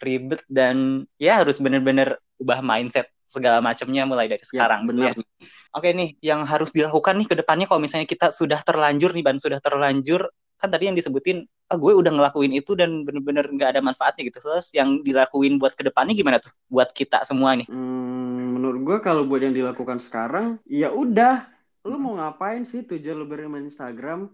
ribet 0.02 0.42
dan 0.46 1.06
ya 1.18 1.42
harus 1.42 1.58
bener-bener 1.58 2.18
ubah 2.38 2.62
mindset 2.62 3.10
segala 3.26 3.58
macamnya 3.58 4.06
mulai 4.06 4.30
dari 4.30 4.42
sekarang. 4.46 4.86
ya, 4.86 4.88
benar. 4.90 5.12
ya. 5.18 5.48
Oke 5.74 5.90
nih, 5.90 6.14
yang 6.22 6.46
harus 6.46 6.70
dilakukan 6.70 7.18
nih 7.18 7.26
ke 7.26 7.34
depannya 7.34 7.66
kalau 7.66 7.82
misalnya 7.82 8.06
kita 8.06 8.30
sudah 8.30 8.62
terlanjur 8.62 9.10
nih 9.10 9.24
ban 9.26 9.36
sudah 9.38 9.58
terlanjur 9.58 10.30
kan 10.54 10.70
tadi 10.70 10.86
yang 10.86 10.96
disebutin 10.96 11.44
ah 11.66 11.76
gue 11.76 11.92
udah 11.92 12.14
ngelakuin 12.14 12.54
itu 12.54 12.78
dan 12.78 13.02
bener-bener 13.02 13.42
nggak 13.50 13.74
ada 13.74 13.80
manfaatnya 13.82 14.30
gitu. 14.30 14.38
Terus 14.38 14.70
yang 14.70 15.02
dilakuin 15.02 15.58
buat 15.58 15.74
ke 15.74 15.82
depannya 15.82 16.14
gimana 16.14 16.38
tuh? 16.38 16.54
Buat 16.70 16.94
kita 16.94 17.26
semua 17.26 17.58
nih. 17.58 17.66
Hmm, 17.66 18.54
menurut 18.54 18.80
gua 18.86 18.96
kalau 19.02 19.26
buat 19.26 19.42
yang 19.42 19.52
dilakukan 19.56 19.98
sekarang, 19.98 20.62
ya 20.62 20.94
udah 20.94 21.50
lu 21.84 22.00
mau 22.00 22.16
ngapain 22.16 22.64
sih 22.64 22.86
tujuan 22.86 23.18
lu 23.18 23.26
bermain 23.28 23.66
Instagram 23.66 24.30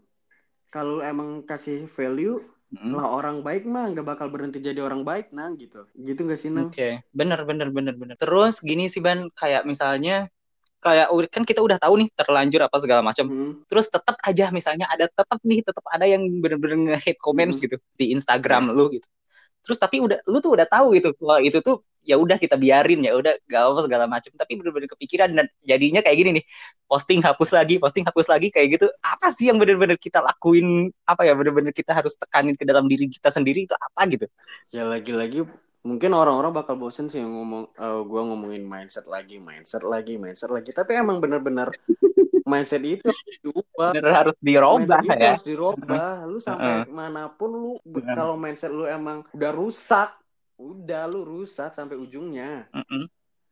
kalau 0.74 1.02
emang 1.02 1.42
kasih 1.44 1.87
value 1.90 2.40
Hmm. 2.70 2.94
lah 2.94 3.02
orang 3.18 3.42
baik 3.42 3.66
mah 3.66 3.90
nggak 3.90 4.06
bakal 4.06 4.30
berhenti 4.30 4.62
jadi 4.62 4.78
orang 4.87 5.02
baik 5.02 5.35
nang 5.35 5.59
gitu 5.59 5.90
gitu 5.90 6.22
nggak 6.22 6.38
sih 6.38 6.54
nang 6.54 6.70
Oke, 6.70 7.02
bener 7.11 7.42
bener 7.42 7.66
bener 7.74 7.98
bener. 7.98 8.14
Terus 8.14 8.62
gini 8.62 8.87
sih 8.87 9.02
Ban, 9.02 9.26
kayak 9.35 9.66
misalnya 9.66 10.30
kayak 10.78 11.11
kan 11.35 11.42
kita 11.42 11.66
udah 11.66 11.83
tahu 11.83 11.98
nih 11.98 12.09
terlanjur 12.14 12.62
apa 12.62 12.78
segala 12.78 13.02
macam. 13.02 13.26
Hmm. 13.26 13.52
Terus 13.66 13.90
tetap 13.90 14.14
aja 14.22 14.54
misalnya 14.54 14.87
ada 14.87 15.11
tetap 15.11 15.42
nih 15.42 15.66
tetap 15.66 15.83
ada 15.90 16.06
yang 16.06 16.22
bener-bener 16.38 16.78
nge-hate 16.94 17.18
comments 17.18 17.59
Mhm. 17.59 17.62
gitu 17.66 17.76
di 17.98 18.14
Instagram 18.14 18.70
lu 18.70 18.87
gitu. 18.94 19.09
Terus 19.66 19.78
tapi 19.83 19.98
udah 19.98 20.22
lu 20.30 20.38
tuh 20.38 20.54
udah 20.54 20.66
tahu 20.70 20.94
gitu 20.94 21.11
kalau 21.18 21.42
itu 21.42 21.59
tuh 21.66 21.83
ya 22.02 22.16
udah 22.16 22.40
kita 22.40 22.56
biarin 22.56 23.04
ya 23.04 23.12
udah 23.14 23.36
gak 23.46 23.60
apa 23.60 23.80
segala 23.86 24.04
macam. 24.10 24.32
Tapi 24.34 24.52
bener-bener 24.56 24.88
kepikiran 24.90 25.30
dan 25.32 25.46
jadinya 25.62 26.00
kayak 26.00 26.16
gini 26.16 26.30
nih. 26.40 26.44
Posting 26.90 27.20
hapus 27.22 27.50
lagi, 27.54 27.78
posting 27.78 28.02
hapus 28.02 28.26
lagi 28.26 28.50
kayak 28.50 28.80
gitu. 28.80 28.86
Apa 29.04 29.30
sih 29.30 29.48
yang 29.52 29.60
bener-bener 29.62 29.94
kita 30.00 30.18
lakuin? 30.24 30.90
Apa 31.06 31.28
ya 31.28 31.38
bener-bener 31.38 31.70
kita 31.70 31.94
harus 31.94 32.18
tekanin 32.18 32.58
ke 32.58 32.66
dalam 32.66 32.90
diri 32.90 33.06
kita 33.06 33.30
sendiri 33.30 33.64
itu 33.68 33.74
apa 33.78 34.06
gitu? 34.10 34.26
ya 34.70 34.86
lagi-lagi 34.86 35.46
mungkin 35.80 36.12
orang-orang 36.12 36.52
bakal 36.52 36.76
bosen 36.76 37.08
sih 37.08 37.24
ngomong 37.24 37.72
eh, 37.72 38.00
gua 38.04 38.22
ngomongin 38.28 38.68
mindset 38.68 39.08
lagi 39.08 39.40
mindset 39.40 39.80
lagi 39.80 40.20
mindset 40.20 40.52
lagi 40.52 40.76
tapi 40.76 40.92
emang 40.92 41.18
bener-bener 41.24 41.72
mindset 42.44 42.84
itu 42.84 43.08
diubah 43.40 43.96
Bener 43.96 44.12
harus 44.12 44.36
dirubah 44.44 45.00
mindset 45.00 45.16
ya. 45.16 45.32
harus 45.32 45.46
dirubah 45.46 46.28
lu 46.28 46.36
sampai 46.36 46.84
mana 46.92 47.32
pun 47.32 47.48
lu 47.48 47.72
kalau 48.12 48.36
mindset 48.36 48.68
lu 48.68 48.84
emang 48.84 49.24
udah 49.32 49.50
rusak 49.56 50.19
udah 50.61 51.09
lu 51.09 51.25
rusak 51.25 51.73
sampai 51.73 51.96
ujungnya 51.96 52.68
Mm-mm. 52.70 53.09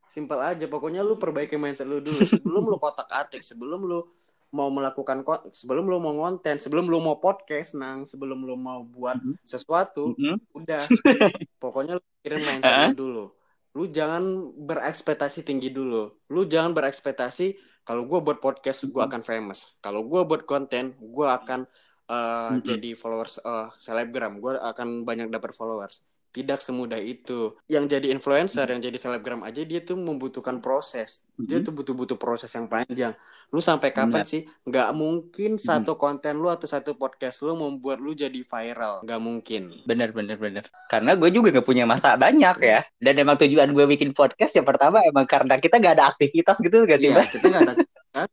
simpel 0.09 0.37
aja 0.38 0.64
pokoknya 0.64 1.01
lu 1.01 1.16
perbaiki 1.16 1.57
mindset 1.57 1.85
lu 1.85 1.99
dulu 1.99 2.21
sebelum 2.23 2.64
lu 2.64 2.77
kotak 2.77 3.09
atik 3.09 3.40
sebelum 3.40 3.81
lu 3.83 4.05
mau 4.49 4.68
melakukan 4.68 5.25
sebelum 5.53 5.85
lu 5.85 5.97
mau 5.99 6.12
konten 6.18 6.57
sebelum 6.57 6.85
lu 6.85 7.01
mau 7.01 7.16
podcast 7.16 7.73
nang 7.75 8.05
sebelum 8.05 8.40
lu 8.40 8.57
mau 8.57 8.81
buat 8.81 9.16
Mhm. 9.16 9.40
sesuatu 9.42 10.12
Mm-mm. 10.12 10.37
udah 10.55 10.85
pokoknya 11.59 11.97
lu 11.97 12.03
pikirin 12.14 12.42
mindset 12.42 12.73
lu 12.87 12.94
dulu 12.94 13.25
lu 13.73 13.85
jangan 13.88 14.25
berekspektasi 14.59 15.44
tinggi 15.44 15.68
dulu 15.68 16.09
lu 16.29 16.44
jangan 16.44 16.73
berekspektasi 16.73 17.57
kalau 17.85 18.05
gue 18.05 18.21
buat 18.21 18.37
podcast 18.38 18.85
gue 18.85 19.01
Mhm. 19.01 19.09
akan 19.09 19.23
famous 19.23 19.77
kalau 19.81 20.05
gue 20.05 20.21
buat 20.25 20.44
konten 20.44 20.97
gue 20.97 21.27
akan 21.29 21.68
uh, 22.07 22.57
Mhm. 22.57 22.64
jadi 22.64 22.90
followers 22.94 23.37
uh, 23.42 23.68
selebgram 23.77 24.40
gue 24.40 24.57
akan 24.57 25.05
banyak 25.05 25.29
dapat 25.29 25.53
followers 25.53 26.01
tidak 26.28 26.58
semudah 26.58 26.96
itu 26.96 27.56
yang 27.66 27.84
jadi 27.84 28.08
influencer 28.08 28.64
yang 28.64 28.78
jadi 28.78 28.94
selebgram 28.94 29.40
aja 29.40 29.60
dia 29.60 29.80
tuh 29.80 29.94
membutuhkan 29.94 30.58
proses 30.58 31.24
dia 31.34 31.56
Mhm. 31.56 31.64
tuh 31.64 31.72
butuh-butuh 31.72 32.14
proses 32.14 32.50
yang 32.50 32.66
panjang 32.66 33.14
lu 33.48 33.58
sampai 33.58 33.88
kapan 33.88 34.22
sih 34.22 34.44
nggak 34.62 34.90
mungkin 34.92 35.54
Mhm. 35.54 35.62
satu 35.62 35.94
konten 35.94 36.36
lu 36.36 36.46
atau 36.46 36.64
satu 36.64 36.94
podcast 36.94 37.40
lu 37.40 37.54
membuat 37.54 37.98
lu 37.98 38.12
jadi 38.12 38.38
viral 38.38 39.00
nggak 39.00 39.20
mungkin 39.20 39.62
Bener, 39.84 40.10
bener, 40.10 40.36
bener. 40.36 40.64
Karena 40.86 41.14
gue 41.14 41.28
juga 41.28 41.48
gak 41.50 41.64
punya 41.64 41.82
masa 41.82 42.12
banyak 42.14 42.56
ya. 42.58 42.80
Dan 42.94 43.16
emang 43.16 43.36
tujuan 43.36 43.68
gue 43.68 43.84
bikin 43.86 44.12
podcast 44.12 44.52
yang 44.52 44.64
pertama 44.64 45.00
emang 45.00 45.24
karena 45.24 45.56
kita 45.56 45.76
gak 45.76 45.94
ada 45.94 46.08
aktivitas 46.08 46.58
gitu 46.58 46.84
gak 46.84 46.98
sih, 46.98 47.08
Iya, 47.08 47.24
kita 47.26 47.46
nggak 47.46 47.62
ada 47.62 47.74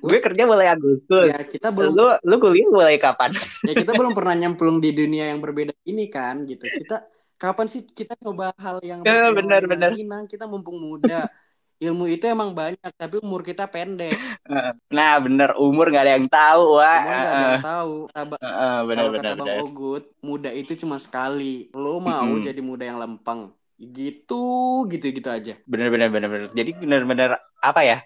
Gue 0.00 0.18
kerja 0.18 0.42
mulai 0.44 0.68
Agustus. 0.68 1.26
ya 1.26 1.40
kita 1.42 1.68
belum 1.68 1.92
Lu, 1.92 2.04
lu 2.22 2.36
kuliah 2.38 2.68
mulai 2.68 2.96
kapan? 2.96 3.34
ya 3.62 3.72
kita 3.74 3.92
belum 3.92 4.12
pernah 4.12 4.34
nyemplung 4.40 4.78
di 4.78 4.92
dunia 4.92 5.28
yang 5.28 5.40
berbeda 5.40 5.74
ini 5.84 6.06
kan 6.06 6.44
gitu 6.44 6.62
kita 6.64 7.04
kapan 7.38 7.66
sih 7.70 7.82
kita 7.98 8.14
coba 8.18 8.50
hal 8.58 8.76
yang 8.82 9.00
Ya, 9.06 9.30
benar, 9.30 9.62
benar. 9.64 9.90
Nang? 9.94 10.24
kita 10.26 10.44
mumpung 10.50 10.78
muda 10.78 11.30
ilmu 11.78 12.10
itu 12.10 12.26
emang 12.26 12.50
banyak 12.58 12.90
tapi 12.98 13.22
umur 13.22 13.46
kita 13.46 13.64
pendek 13.70 14.18
Nah, 14.96 15.12
bener. 15.22 15.54
Umur 15.54 15.94
gak 15.94 16.02
ada 16.04 16.12
yang 16.18 16.26
tahu, 16.26 16.82
Wak. 16.82 16.98
umur 17.06 17.14
nggak 17.14 17.30
ada 17.38 17.46
yang 17.54 17.62
tahu 17.62 17.92
Kata- 18.10 18.40
Heeh, 18.42 18.76
bener, 18.88 18.96
kalau 18.98 19.10
bener, 19.14 19.30
kata 19.30 19.44
bang. 19.46 19.58
Ogut 19.62 20.04
muda 20.20 20.50
itu 20.50 20.72
cuma 20.82 20.96
sekali 20.98 21.70
lo 21.72 22.02
mau 22.02 22.26
Mm-mm. 22.26 22.42
jadi 22.42 22.60
muda 22.60 22.84
yang 22.90 22.98
lempeng 22.98 23.40
gitu 23.78 24.42
gitu 24.90 25.06
gitu 25.14 25.28
aja 25.30 25.54
Bener, 25.70 25.86
bener, 25.94 26.08
bener, 26.10 26.28
bener. 26.28 26.48
Jadi 26.50 26.70
bener-bener 26.74 27.30
apa 27.62 27.80
ya? 27.86 27.98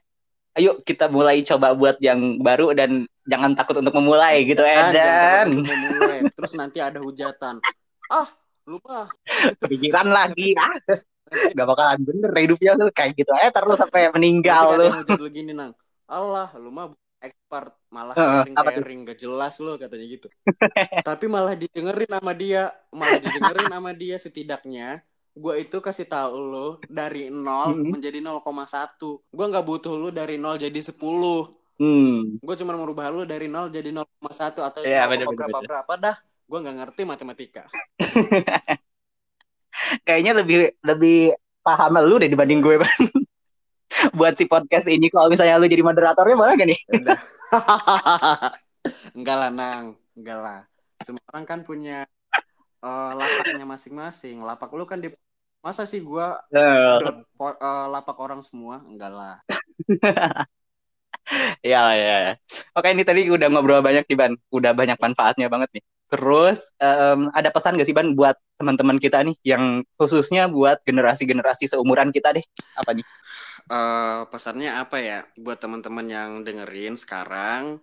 Ayo 0.52 0.84
kita 0.84 1.08
mulai 1.08 1.40
coba 1.48 1.72
buat 1.72 1.96
yang 2.04 2.36
baru 2.44 2.76
dan 2.76 3.08
jangan 3.24 3.56
takut 3.56 3.80
untuk 3.80 3.96
memulai 3.96 4.44
gitu, 4.44 4.60
jangan 4.60 4.92
Edan. 4.92 5.48
memulai. 5.64 6.18
terus 6.36 6.52
nanti 6.52 6.78
ada 6.84 7.00
hujatan 7.00 7.56
ah 8.12 8.28
lu 8.68 8.78
mah 8.86 9.08
Pikiran 9.66 10.08
lagi. 10.10 10.54
Ah. 10.58 10.70
Gak 11.32 11.64
bakalan 11.64 12.00
bener 12.04 12.30
hidupnya 12.36 12.76
lu 12.76 12.92
kayak 12.92 13.16
gitu 13.16 13.32
aja 13.32 13.48
terus 13.48 13.80
sampai 13.80 14.12
meninggal 14.12 14.76
lu. 14.76 14.88
lu 15.16 15.28
gini 15.32 15.56
nang 15.56 15.72
Allah 16.04 16.52
lu 16.60 16.68
mah 16.68 16.92
expert 17.22 17.72
malah 17.88 18.12
sharing 18.18 19.06
gak 19.06 19.16
jelas 19.16 19.54
lu 19.62 19.78
katanya 19.78 20.06
gitu 20.10 20.28
tapi 21.06 21.30
malah 21.30 21.54
didengerin 21.54 22.10
sama 22.10 22.32
dia 22.34 22.74
malah 22.90 23.16
didengerin 23.22 23.70
sama 23.70 23.90
dia 23.94 24.16
setidaknya 24.18 24.88
gue 25.32 25.54
itu 25.64 25.76
kasih 25.80 26.04
tahu 26.04 26.36
lo 26.36 26.68
dari 26.84 27.32
0 27.32 27.40
Mm-mm. 27.40 27.88
menjadi 27.96 28.20
0,1 28.20 28.44
gue 29.32 29.46
nggak 29.48 29.64
butuh 29.64 29.94
lu 29.96 30.08
dari 30.12 30.36
0 30.36 30.60
jadi 30.60 30.80
10 30.92 31.00
Hmm. 31.80 32.38
gue 32.38 32.54
cuma 32.62 32.76
merubah 32.78 33.08
lu 33.10 33.24
dari 33.24 33.48
0 33.48 33.72
jadi 33.72 33.90
0,1 33.90 34.06
atau 34.60 34.80
0, 34.84 34.86
bener, 34.86 35.26
bener, 35.26 35.34
berapa 35.34 35.58
bener. 35.58 35.66
berapa 35.72 35.92
dah 35.98 36.16
gue 36.52 36.60
nggak 36.60 36.76
ngerti 36.84 37.02
matematika. 37.08 37.64
Kayaknya 40.04 40.32
lebih 40.36 40.68
lebih 40.84 41.32
paham 41.64 41.96
lu 42.04 42.20
deh 42.20 42.28
dibanding 42.28 42.60
gue 42.60 42.76
Bang. 42.76 43.00
buat 44.20 44.36
si 44.36 44.44
podcast 44.44 44.84
ini 44.84 45.08
kalau 45.08 45.32
misalnya 45.32 45.56
lu 45.56 45.64
jadi 45.64 45.80
moderatornya 45.80 46.36
boleh 46.36 46.52
gak 46.60 46.68
nih? 46.68 46.80
Ya 46.92 47.16
enggak 49.16 49.36
lah 49.40 49.48
nang. 49.48 49.96
Enggak 50.12 50.38
lah. 50.44 50.60
Semua 51.00 51.24
orang 51.32 51.48
kan 51.48 51.64
punya 51.64 52.04
eh, 52.84 53.10
lapaknya 53.16 53.64
masing-masing. 53.64 54.44
Lapak 54.44 54.68
lu 54.76 54.84
kan 54.84 55.00
di 55.00 55.08
masa 55.64 55.88
sih 55.88 56.04
sedot 56.04 57.16
po- 57.32 57.56
eh, 57.56 57.86
lapak 57.88 58.20
orang 58.20 58.44
semua? 58.44 58.84
Enggak 58.84 59.08
lah. 59.08 59.40
Ya 61.64 61.94
ya 61.94 62.16
ya. 62.28 62.32
oke 62.76 62.92
ini 62.92 63.06
tadi 63.06 63.30
udah 63.30 63.46
ngobrol 63.48 63.80
banyak 63.80 64.04
nih 64.04 64.16
Ban. 64.20 64.32
Udah 64.52 64.76
banyak 64.76 65.00
manfaatnya 65.00 65.48
banget 65.48 65.80
nih 65.80 65.84
terus 66.12 66.68
em, 66.76 67.32
ada 67.32 67.48
pesan 67.48 67.80
gak 67.80 67.88
sih 67.88 67.96
Ban 67.96 68.12
buat 68.12 68.36
teman-teman 68.60 69.00
kita 69.00 69.24
nih 69.24 69.36
yang 69.48 69.80
khususnya 69.96 70.44
buat 70.52 70.84
generasi-generasi 70.84 71.72
seumuran 71.72 72.12
kita 72.12 72.36
deh? 72.36 72.44
Apa 72.76 72.92
nih? 72.92 73.06
Eh, 73.72 74.20
pesannya 74.28 74.76
apa 74.76 75.00
ya? 75.00 75.24
Buat 75.40 75.64
teman-teman 75.64 76.06
yang 76.12 76.30
dengerin 76.44 77.00
sekarang 77.00 77.80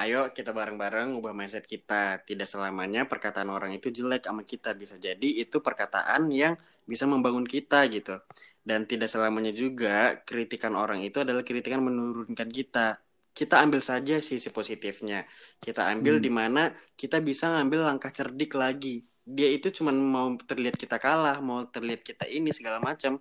ayo 0.00 0.32
kita 0.36 0.52
bareng-bareng 0.52 1.16
ubah 1.16 1.32
mindset 1.32 1.64
kita. 1.64 2.20
Tidak 2.28 2.44
selamanya 2.44 3.08
perkataan 3.08 3.48
orang 3.48 3.72
itu 3.72 3.88
jelek 3.88 4.28
sama 4.28 4.44
kita. 4.44 4.76
Bisa 4.76 5.00
jadi 5.00 5.28
itu 5.40 5.56
perkataan 5.64 6.28
yang 6.28 6.54
bisa 6.84 7.08
membangun 7.08 7.48
kita 7.48 7.88
gitu. 7.88 8.20
Dan 8.60 8.84
tidak 8.84 9.08
selamanya 9.08 9.52
juga 9.56 10.20
kritikan 10.28 10.76
orang 10.76 11.00
itu 11.00 11.24
adalah 11.24 11.40
kritikan 11.48 11.80
menurunkan 11.80 12.48
kita 12.52 13.00
kita 13.38 13.54
ambil 13.64 13.80
saja 13.90 14.14
sisi 14.28 14.48
positifnya. 14.56 15.16
Kita 15.64 15.80
ambil 15.92 16.14
Hmm. 16.18 16.24
di 16.24 16.30
mana 16.40 16.60
kita 17.00 17.16
bisa 17.28 17.44
ngambil 17.52 17.80
langkah 17.88 18.10
cerdik 18.18 18.50
lagi. 18.62 18.88
Dia 19.36 19.48
itu 19.56 19.66
cuman 19.76 19.96
mau 20.14 20.28
terlihat 20.50 20.76
kita 20.82 20.96
kalah 21.04 21.36
mau 21.48 21.58
terlihat 21.74 22.02
kita 22.08 22.24
ini 22.36 22.50
segala 22.58 22.78
macam. 22.88 23.12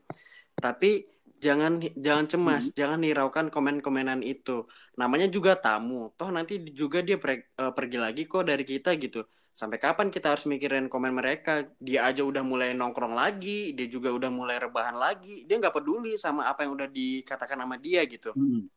Tapi 0.63 0.88
jangan 1.45 1.72
jangan 2.06 2.26
cemas 2.32 2.63
jangan 2.80 3.00
hiraukan 3.08 3.48
komen-komenan 3.54 4.19
itu. 4.32 4.52
Namanya 5.00 5.28
juga 5.36 5.52
tamu. 5.63 6.12
Toh 6.17 6.30
nanti 6.36 6.54
juga 6.82 7.00
dia 7.08 7.17
pre- 7.24 7.48
eh, 7.62 7.72
pergi 7.78 7.98
lagi 8.06 8.22
kok 8.32 8.43
dari 8.50 8.63
kita 8.72 8.89
gitu. 9.04 9.19
Sampai 9.60 9.78
kapan 9.84 10.08
kita 10.15 10.28
harus 10.36 10.45
mikirin 10.52 10.86
komen 10.93 11.13
mereka? 11.19 11.52
Dia 11.88 12.00
aja 12.10 12.22
udah 12.24 12.43
mulai 12.52 12.69
nongkrong 12.80 13.15
lagi 13.22 13.76
dia 13.78 13.88
juga 13.95 14.10
udah 14.17 14.30
mulai 14.39 14.58
rebahan 14.63 14.95
lagi. 15.06 15.43
Dia 15.48 15.56
nggak 15.62 15.76
peduli 15.78 16.15
sama 16.19 16.41
apa 16.52 16.60
yang 16.64 16.72
udah 16.78 16.88
dikatakan 16.91 17.57
sama 17.64 17.76
dia 17.86 18.01
gitu. 18.07 18.32
Hmm. 18.36 18.70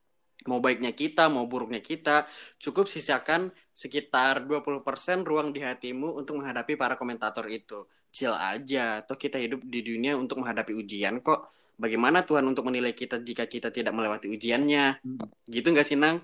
Mau 0.49 0.59
baiknya 0.59 0.93
kita 0.95 1.31
mau 1.31 1.47
buruknya 1.47 1.79
kita 1.83 2.27
cukup 2.59 2.91
sisakan 2.91 3.51
sekitar 3.73 4.45
20% 4.45 4.85
ruang 5.23 5.51
di 5.55 5.63
hatimu 5.63 6.19
untuk 6.19 6.43
menghadapi 6.43 6.75
para 6.75 6.95
komentator 6.99 7.47
itu. 7.49 7.87
Chill 8.13 8.33
aja 8.33 9.01
toh 9.07 9.17
kita 9.17 9.41
hidup 9.41 9.65
di 9.65 9.81
dunia 9.81 10.19
untuk 10.19 10.43
menghadapi 10.45 10.77
ujian 10.77 11.23
kok. 11.25 11.49
Bagaimana 11.81 12.23
Tuhan 12.23 12.45
untuk 12.45 12.69
menilai 12.69 12.93
kita 12.93 13.19
jika 13.25 13.49
kita 13.49 13.73
tidak 13.73 13.97
melewati 13.97 14.29
ujiannya? 14.29 15.01
Hmm. 15.03 15.27
gitu 15.49 15.73
nggak 15.73 15.87
sih 15.89 15.97
Nang? 15.99 16.21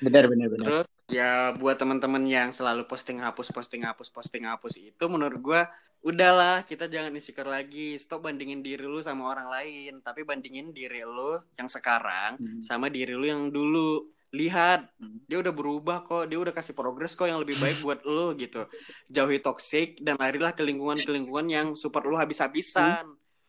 Benar 0.00 0.28
benar 0.28 0.48
benar. 0.48 0.64
Terus 0.64 0.88
ya 1.08 1.52
buat 1.56 1.76
teman-teman 1.76 2.24
yang 2.24 2.50
selalu 2.50 2.88
posting 2.88 3.20
hapus 3.20 3.52
posting 3.52 3.84
hapus 3.84 4.08
posting 4.08 4.44
hapus 4.48 4.80
itu 4.80 5.04
menurut 5.06 5.38
gua 5.40 5.68
udahlah 6.06 6.62
kita 6.62 6.86
jangan 6.86 7.10
insecure 7.10 7.50
lagi. 7.50 7.98
Stop 7.98 8.30
bandingin 8.30 8.62
diri 8.62 8.86
lu 8.86 9.02
sama 9.02 9.26
orang 9.26 9.50
lain 9.50 9.98
tapi 10.06 10.22
bandingin 10.22 10.70
diri 10.70 11.02
lu 11.02 11.42
yang 11.58 11.66
sekarang 11.66 12.38
Hmm. 12.38 12.62
sama 12.62 12.86
diri 12.86 13.18
lu 13.18 13.26
yang 13.26 13.50
dulu. 13.50 14.06
Lihat 14.30 14.86
Hmm. 15.02 15.18
dia 15.26 15.42
udah 15.42 15.50
berubah 15.50 16.06
kok. 16.06 16.30
Dia 16.30 16.38
udah 16.38 16.54
kasih 16.54 16.78
progres 16.78 17.18
kok 17.18 17.26
yang 17.26 17.42
lebih 17.42 17.58
baik 17.58 17.82
buat 17.82 18.06
lu 18.06 18.38
gitu. 18.38 18.70
Jauhi 19.10 19.42
toxic 19.42 19.98
dan 19.98 20.14
larilah 20.14 20.54
ke 20.54 20.62
lingkungan 20.62 21.02
ke 21.02 21.10
lingkungan 21.10 21.46
yang 21.50 21.66
support 21.74 22.06
lu 22.06 22.14
habis-habisan. 22.14 23.02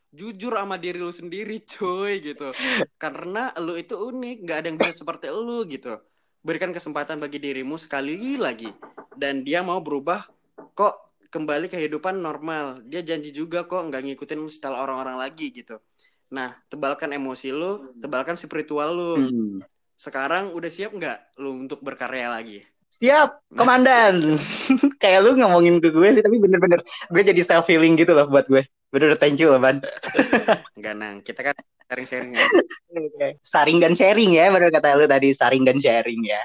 Jujur 0.09 0.57
sama 0.57 0.81
diri 0.81 0.97
lu 0.97 1.13
sendiri 1.13 1.61
cuy 1.61 2.25
gitu. 2.25 2.49
Karena 2.97 3.53
lu 3.61 3.77
itu 3.77 3.93
unik 3.93 4.37
nggak 4.49 4.57
ada 4.57 4.67
yang 4.73 4.79
bisa 4.81 4.97
seperti 4.97 5.29
lu 5.29 5.61
gitu. 5.69 5.93
Berikan 6.41 6.73
kesempatan 6.73 7.21
bagi 7.21 7.37
dirimu 7.37 7.77
sekali 7.77 8.39
lagi. 8.39 8.71
Dan 9.13 9.45
dia 9.45 9.61
mau 9.61 9.77
berubah 9.83 10.25
kok 10.73 11.06
kembali 11.29 11.67
kehidupan 11.67 12.19
normal 12.19 12.81
dia 12.87 13.01
janji 13.03 13.29
juga 13.31 13.63
kok 13.67 13.91
nggak 13.91 14.03
ngikutin 14.03 14.41
style 14.49 14.77
orang-orang 14.77 15.17
lagi 15.19 15.51
gitu 15.51 15.77
nah 16.27 16.55
tebalkan 16.67 17.15
emosi 17.15 17.55
lu 17.55 17.95
tebalkan 17.99 18.35
spiritual 18.35 18.89
lu 18.95 19.11
Hmm. 19.17 19.59
sekarang 19.97 20.53
udah 20.53 20.69
siap 20.69 20.91
nggak 20.93 21.39
lu 21.41 21.65
untuk 21.65 21.79
berkarya 21.81 22.29
lagi 22.29 22.61
Siap, 22.87 23.53
komandan. 23.53 24.39
Kayak 25.03 25.21
lu 25.21 25.37
ngomongin 25.37 25.77
ke 25.77 25.93
gue 25.93 26.17
sih, 26.17 26.23
tapi 26.23 26.41
bener-bener 26.41 26.81
gue 27.11 27.21
jadi 27.21 27.41
self 27.45 27.69
feeling 27.69 27.93
gitu 27.93 28.15
loh 28.15 28.25
buat 28.25 28.49
gue. 28.49 28.65
Bener 28.89 29.13
thank 29.21 29.37
you 29.37 29.53
loh, 29.53 29.61
Ban. 29.61 29.83
Enggak 30.73 30.95
nang 30.99 31.21
kita 31.21 31.45
kan 31.45 31.53
sharing-sharing 31.85 32.33
aja. 32.39 33.27
Saring 33.43 33.77
dan 33.83 33.93
sharing 33.93 34.33
ya, 34.33 34.49
bener 34.49 34.73
kata 34.73 34.97
lu 34.97 35.05
tadi, 35.05 35.29
saring 35.35 35.61
dan 35.67 35.77
sharing 35.77 36.25
ya. 36.25 36.41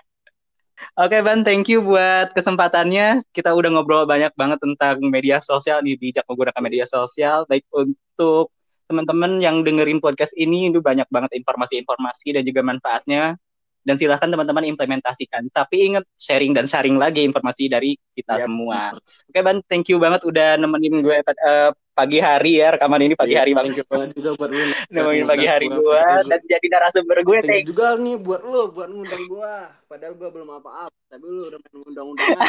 Oke 0.93 1.19
Ban, 1.25 1.41
thank 1.41 1.67
you 1.73 1.81
buat 1.81 2.37
kesempatannya. 2.37 3.25
Kita 3.33 3.55
udah 3.57 3.71
ngobrol 3.73 4.05
banyak 4.05 4.33
banget 4.37 4.59
tentang 4.61 5.01
media 5.09 5.41
sosial 5.41 5.81
nih, 5.81 5.97
bijak 5.97 6.25
menggunakan 6.29 6.63
media 6.63 6.85
sosial. 6.85 7.49
Baik 7.49 7.65
untuk 7.73 8.53
teman-teman 8.91 9.41
yang 9.41 9.65
dengerin 9.65 10.05
podcast 10.05 10.37
ini, 10.37 10.69
itu 10.69 10.85
banyak 10.85 11.09
banget 11.09 11.33
informasi-informasi 11.39 12.37
dan 12.37 12.43
juga 12.45 12.61
manfaatnya. 12.61 13.41
Dan 13.83 13.99
silahkan 13.99 14.31
teman-teman 14.31 14.63
implementasikan. 14.63 15.51
Tapi 15.51 15.91
ingat 15.91 16.07
sharing 16.15 16.55
dan 16.55 16.71
sharing 16.71 16.95
lagi 17.03 17.27
informasi 17.27 17.67
dari 17.67 17.99
kita 18.15 18.39
Yap. 18.39 18.47
semua. 18.47 18.95
Oke 19.27 19.41
Ban, 19.43 19.59
thank 19.67 19.91
you 19.91 19.99
banget 19.99 20.23
udah 20.23 20.55
nemenin 20.55 21.03
gue 21.03 21.19
eh, 21.19 21.71
pagi 21.93 22.19
hari 22.19 22.57
ya, 22.57 22.73
rekaman 22.73 23.05
ini 23.05 23.15
pagi 23.15 23.37
Iya, 23.37 23.45
hari 23.45 23.53
Thank 23.53 23.85
banget. 23.85 24.09
juga 24.17 24.31
buat 24.41 24.51
lu. 24.51 24.65
Nemenin 24.93 25.27
pagi 25.29 25.47
hari 25.47 25.67
gue 25.69 25.79
Padahal- 25.79 26.25
dan 26.25 26.41
jadi 26.49 26.67
narasumber 26.73 27.19
gue. 27.21 27.39
Thank 27.45 27.69
juga 27.69 27.87
nih 28.01 28.17
buat 28.17 28.43
lu 28.43 28.63
buat 28.73 28.89
ngundang 28.89 29.25
gua. 29.29 29.55
Padahal 29.87 30.15
gua 30.17 30.29
belum 30.33 30.49
apa-apa, 30.57 30.97
tapi 31.13 31.25
lu 31.29 31.53
udah 31.53 31.59
main 31.61 31.77
undang-undang. 31.85 32.33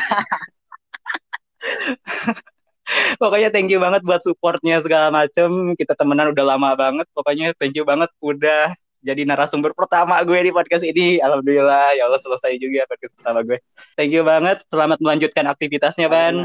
Pokoknya 3.19 3.47
thank 3.47 3.71
you 3.71 3.79
banget 3.79 4.03
buat 4.03 4.19
supportnya 4.19 4.75
segala 4.83 5.07
macem. 5.07 5.73
Kita 5.79 5.95
temenan 5.95 6.35
udah 6.35 6.45
lama 6.55 6.75
banget. 6.75 7.07
Pokoknya 7.15 7.55
thank 7.55 7.75
you 7.79 7.87
banget 7.87 8.11
udah 8.19 8.75
jadi 9.03 9.27
narasumber 9.27 9.75
pertama 9.75 10.19
gue 10.23 10.39
di 10.39 10.51
podcast 10.51 10.83
ini. 10.83 11.19
Alhamdulillah, 11.19 11.95
ya 11.95 12.07
Allah 12.07 12.19
selesai 12.19 12.59
juga 12.59 12.83
podcast 12.87 13.15
pertama 13.19 13.39
gue. 13.43 13.59
Thank 13.95 14.11
you 14.11 14.23
banget. 14.23 14.63
Selamat 14.67 14.99
melanjutkan 14.99 15.47
aktivitasnya, 15.47 16.07
Ban. 16.11 16.43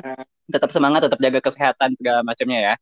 Tetap 0.48 0.70
semangat, 0.70 1.10
tetap 1.10 1.18
jaga 1.18 1.40
kesehatan 1.42 1.98
segala 1.98 2.22
macamnya 2.22 2.58
ya. 2.62 2.74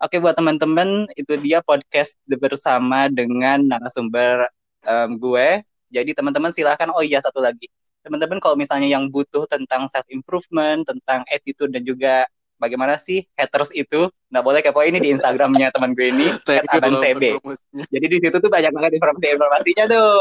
Oke 0.00 0.16
buat 0.16 0.32
teman-teman, 0.32 1.04
itu 1.12 1.36
dia 1.44 1.60
podcast 1.60 2.16
bersama 2.24 3.12
dengan 3.12 3.60
narasumber 3.60 4.48
em, 4.80 5.20
gue. 5.20 5.60
Jadi 5.92 6.16
teman-teman 6.16 6.48
silahkan, 6.56 6.88
oh 6.88 7.04
iya 7.04 7.20
satu 7.20 7.36
lagi. 7.36 7.68
Teman-teman 8.00 8.40
kalau 8.40 8.56
misalnya 8.56 8.88
yang 8.88 9.12
butuh 9.12 9.44
tentang 9.44 9.92
self 9.92 10.08
improvement, 10.08 10.88
tentang 10.88 11.20
attitude 11.28 11.68
dan 11.68 11.84
juga 11.84 12.24
bagaimana 12.56 12.96
sih 12.96 13.28
haters 13.36 13.76
itu, 13.76 14.08
nggak 14.32 14.40
boleh 14.40 14.64
kepo 14.64 14.80
ini 14.80 15.04
di 15.04 15.12
Instagramnya 15.12 15.68
teman 15.68 15.92
gue 15.92 16.08
ini, 16.08 16.32
Aban 16.72 16.96
loh 16.96 17.04
promosinya. 17.04 17.84
Jadi 17.92 18.06
di 18.08 18.18
situ 18.24 18.36
tuh 18.40 18.48
banyak 18.48 18.72
banget 18.72 18.96
informasi-informasinya 18.96 19.84
tuh. 19.84 20.16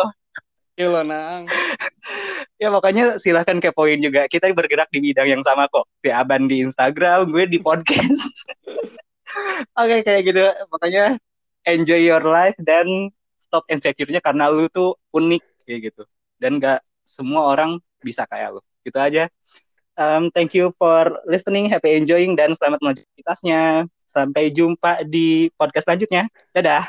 Iya 0.75 0.87
lo 0.91 1.01
nang. 1.07 1.47
Ya 2.59 2.67
pokoknya 2.67 3.23
silahkan 3.23 3.55
kepoin 3.63 4.03
juga. 4.03 4.27
Kita 4.27 4.51
bergerak 4.51 4.91
di 4.91 4.99
bidang 4.99 5.31
yang 5.31 5.43
sama 5.47 5.71
kok. 5.71 5.87
Si 6.03 6.11
Aban 6.11 6.51
di 6.51 6.59
Instagram, 6.59 7.31
gue 7.31 7.47
di 7.47 7.55
podcast. 7.63 8.43
Oke 9.79 10.01
kayak 10.05 10.21
gitu. 10.25 10.43
Pokoknya 10.69 11.17
enjoy 11.67 12.01
your 12.01 12.23
life 12.23 12.57
dan 12.61 13.11
stop 13.39 13.65
insecure-nya 13.69 14.21
karena 14.21 14.49
lu 14.49 14.69
tuh 14.69 14.95
unik 15.13 15.43
kayak 15.65 15.79
gitu. 15.91 16.03
Dan 16.39 16.61
gak 16.61 16.81
semua 17.03 17.53
orang 17.53 17.81
bisa 18.01 18.25
kayak 18.29 18.57
lu. 18.57 18.61
Gitu 18.85 18.97
aja. 18.97 19.27
Um, 19.99 20.31
thank 20.31 20.55
you 20.55 20.71
for 20.79 21.19
listening, 21.27 21.67
happy 21.67 21.91
enjoying 21.99 22.39
dan 22.39 22.55
selamat 22.55 22.79
melanjutkan. 22.79 23.91
Sampai 24.09 24.49
jumpa 24.49 25.03
di 25.03 25.51
podcast 25.59 25.85
selanjutnya. 25.85 26.31
Dadah. 26.55 26.87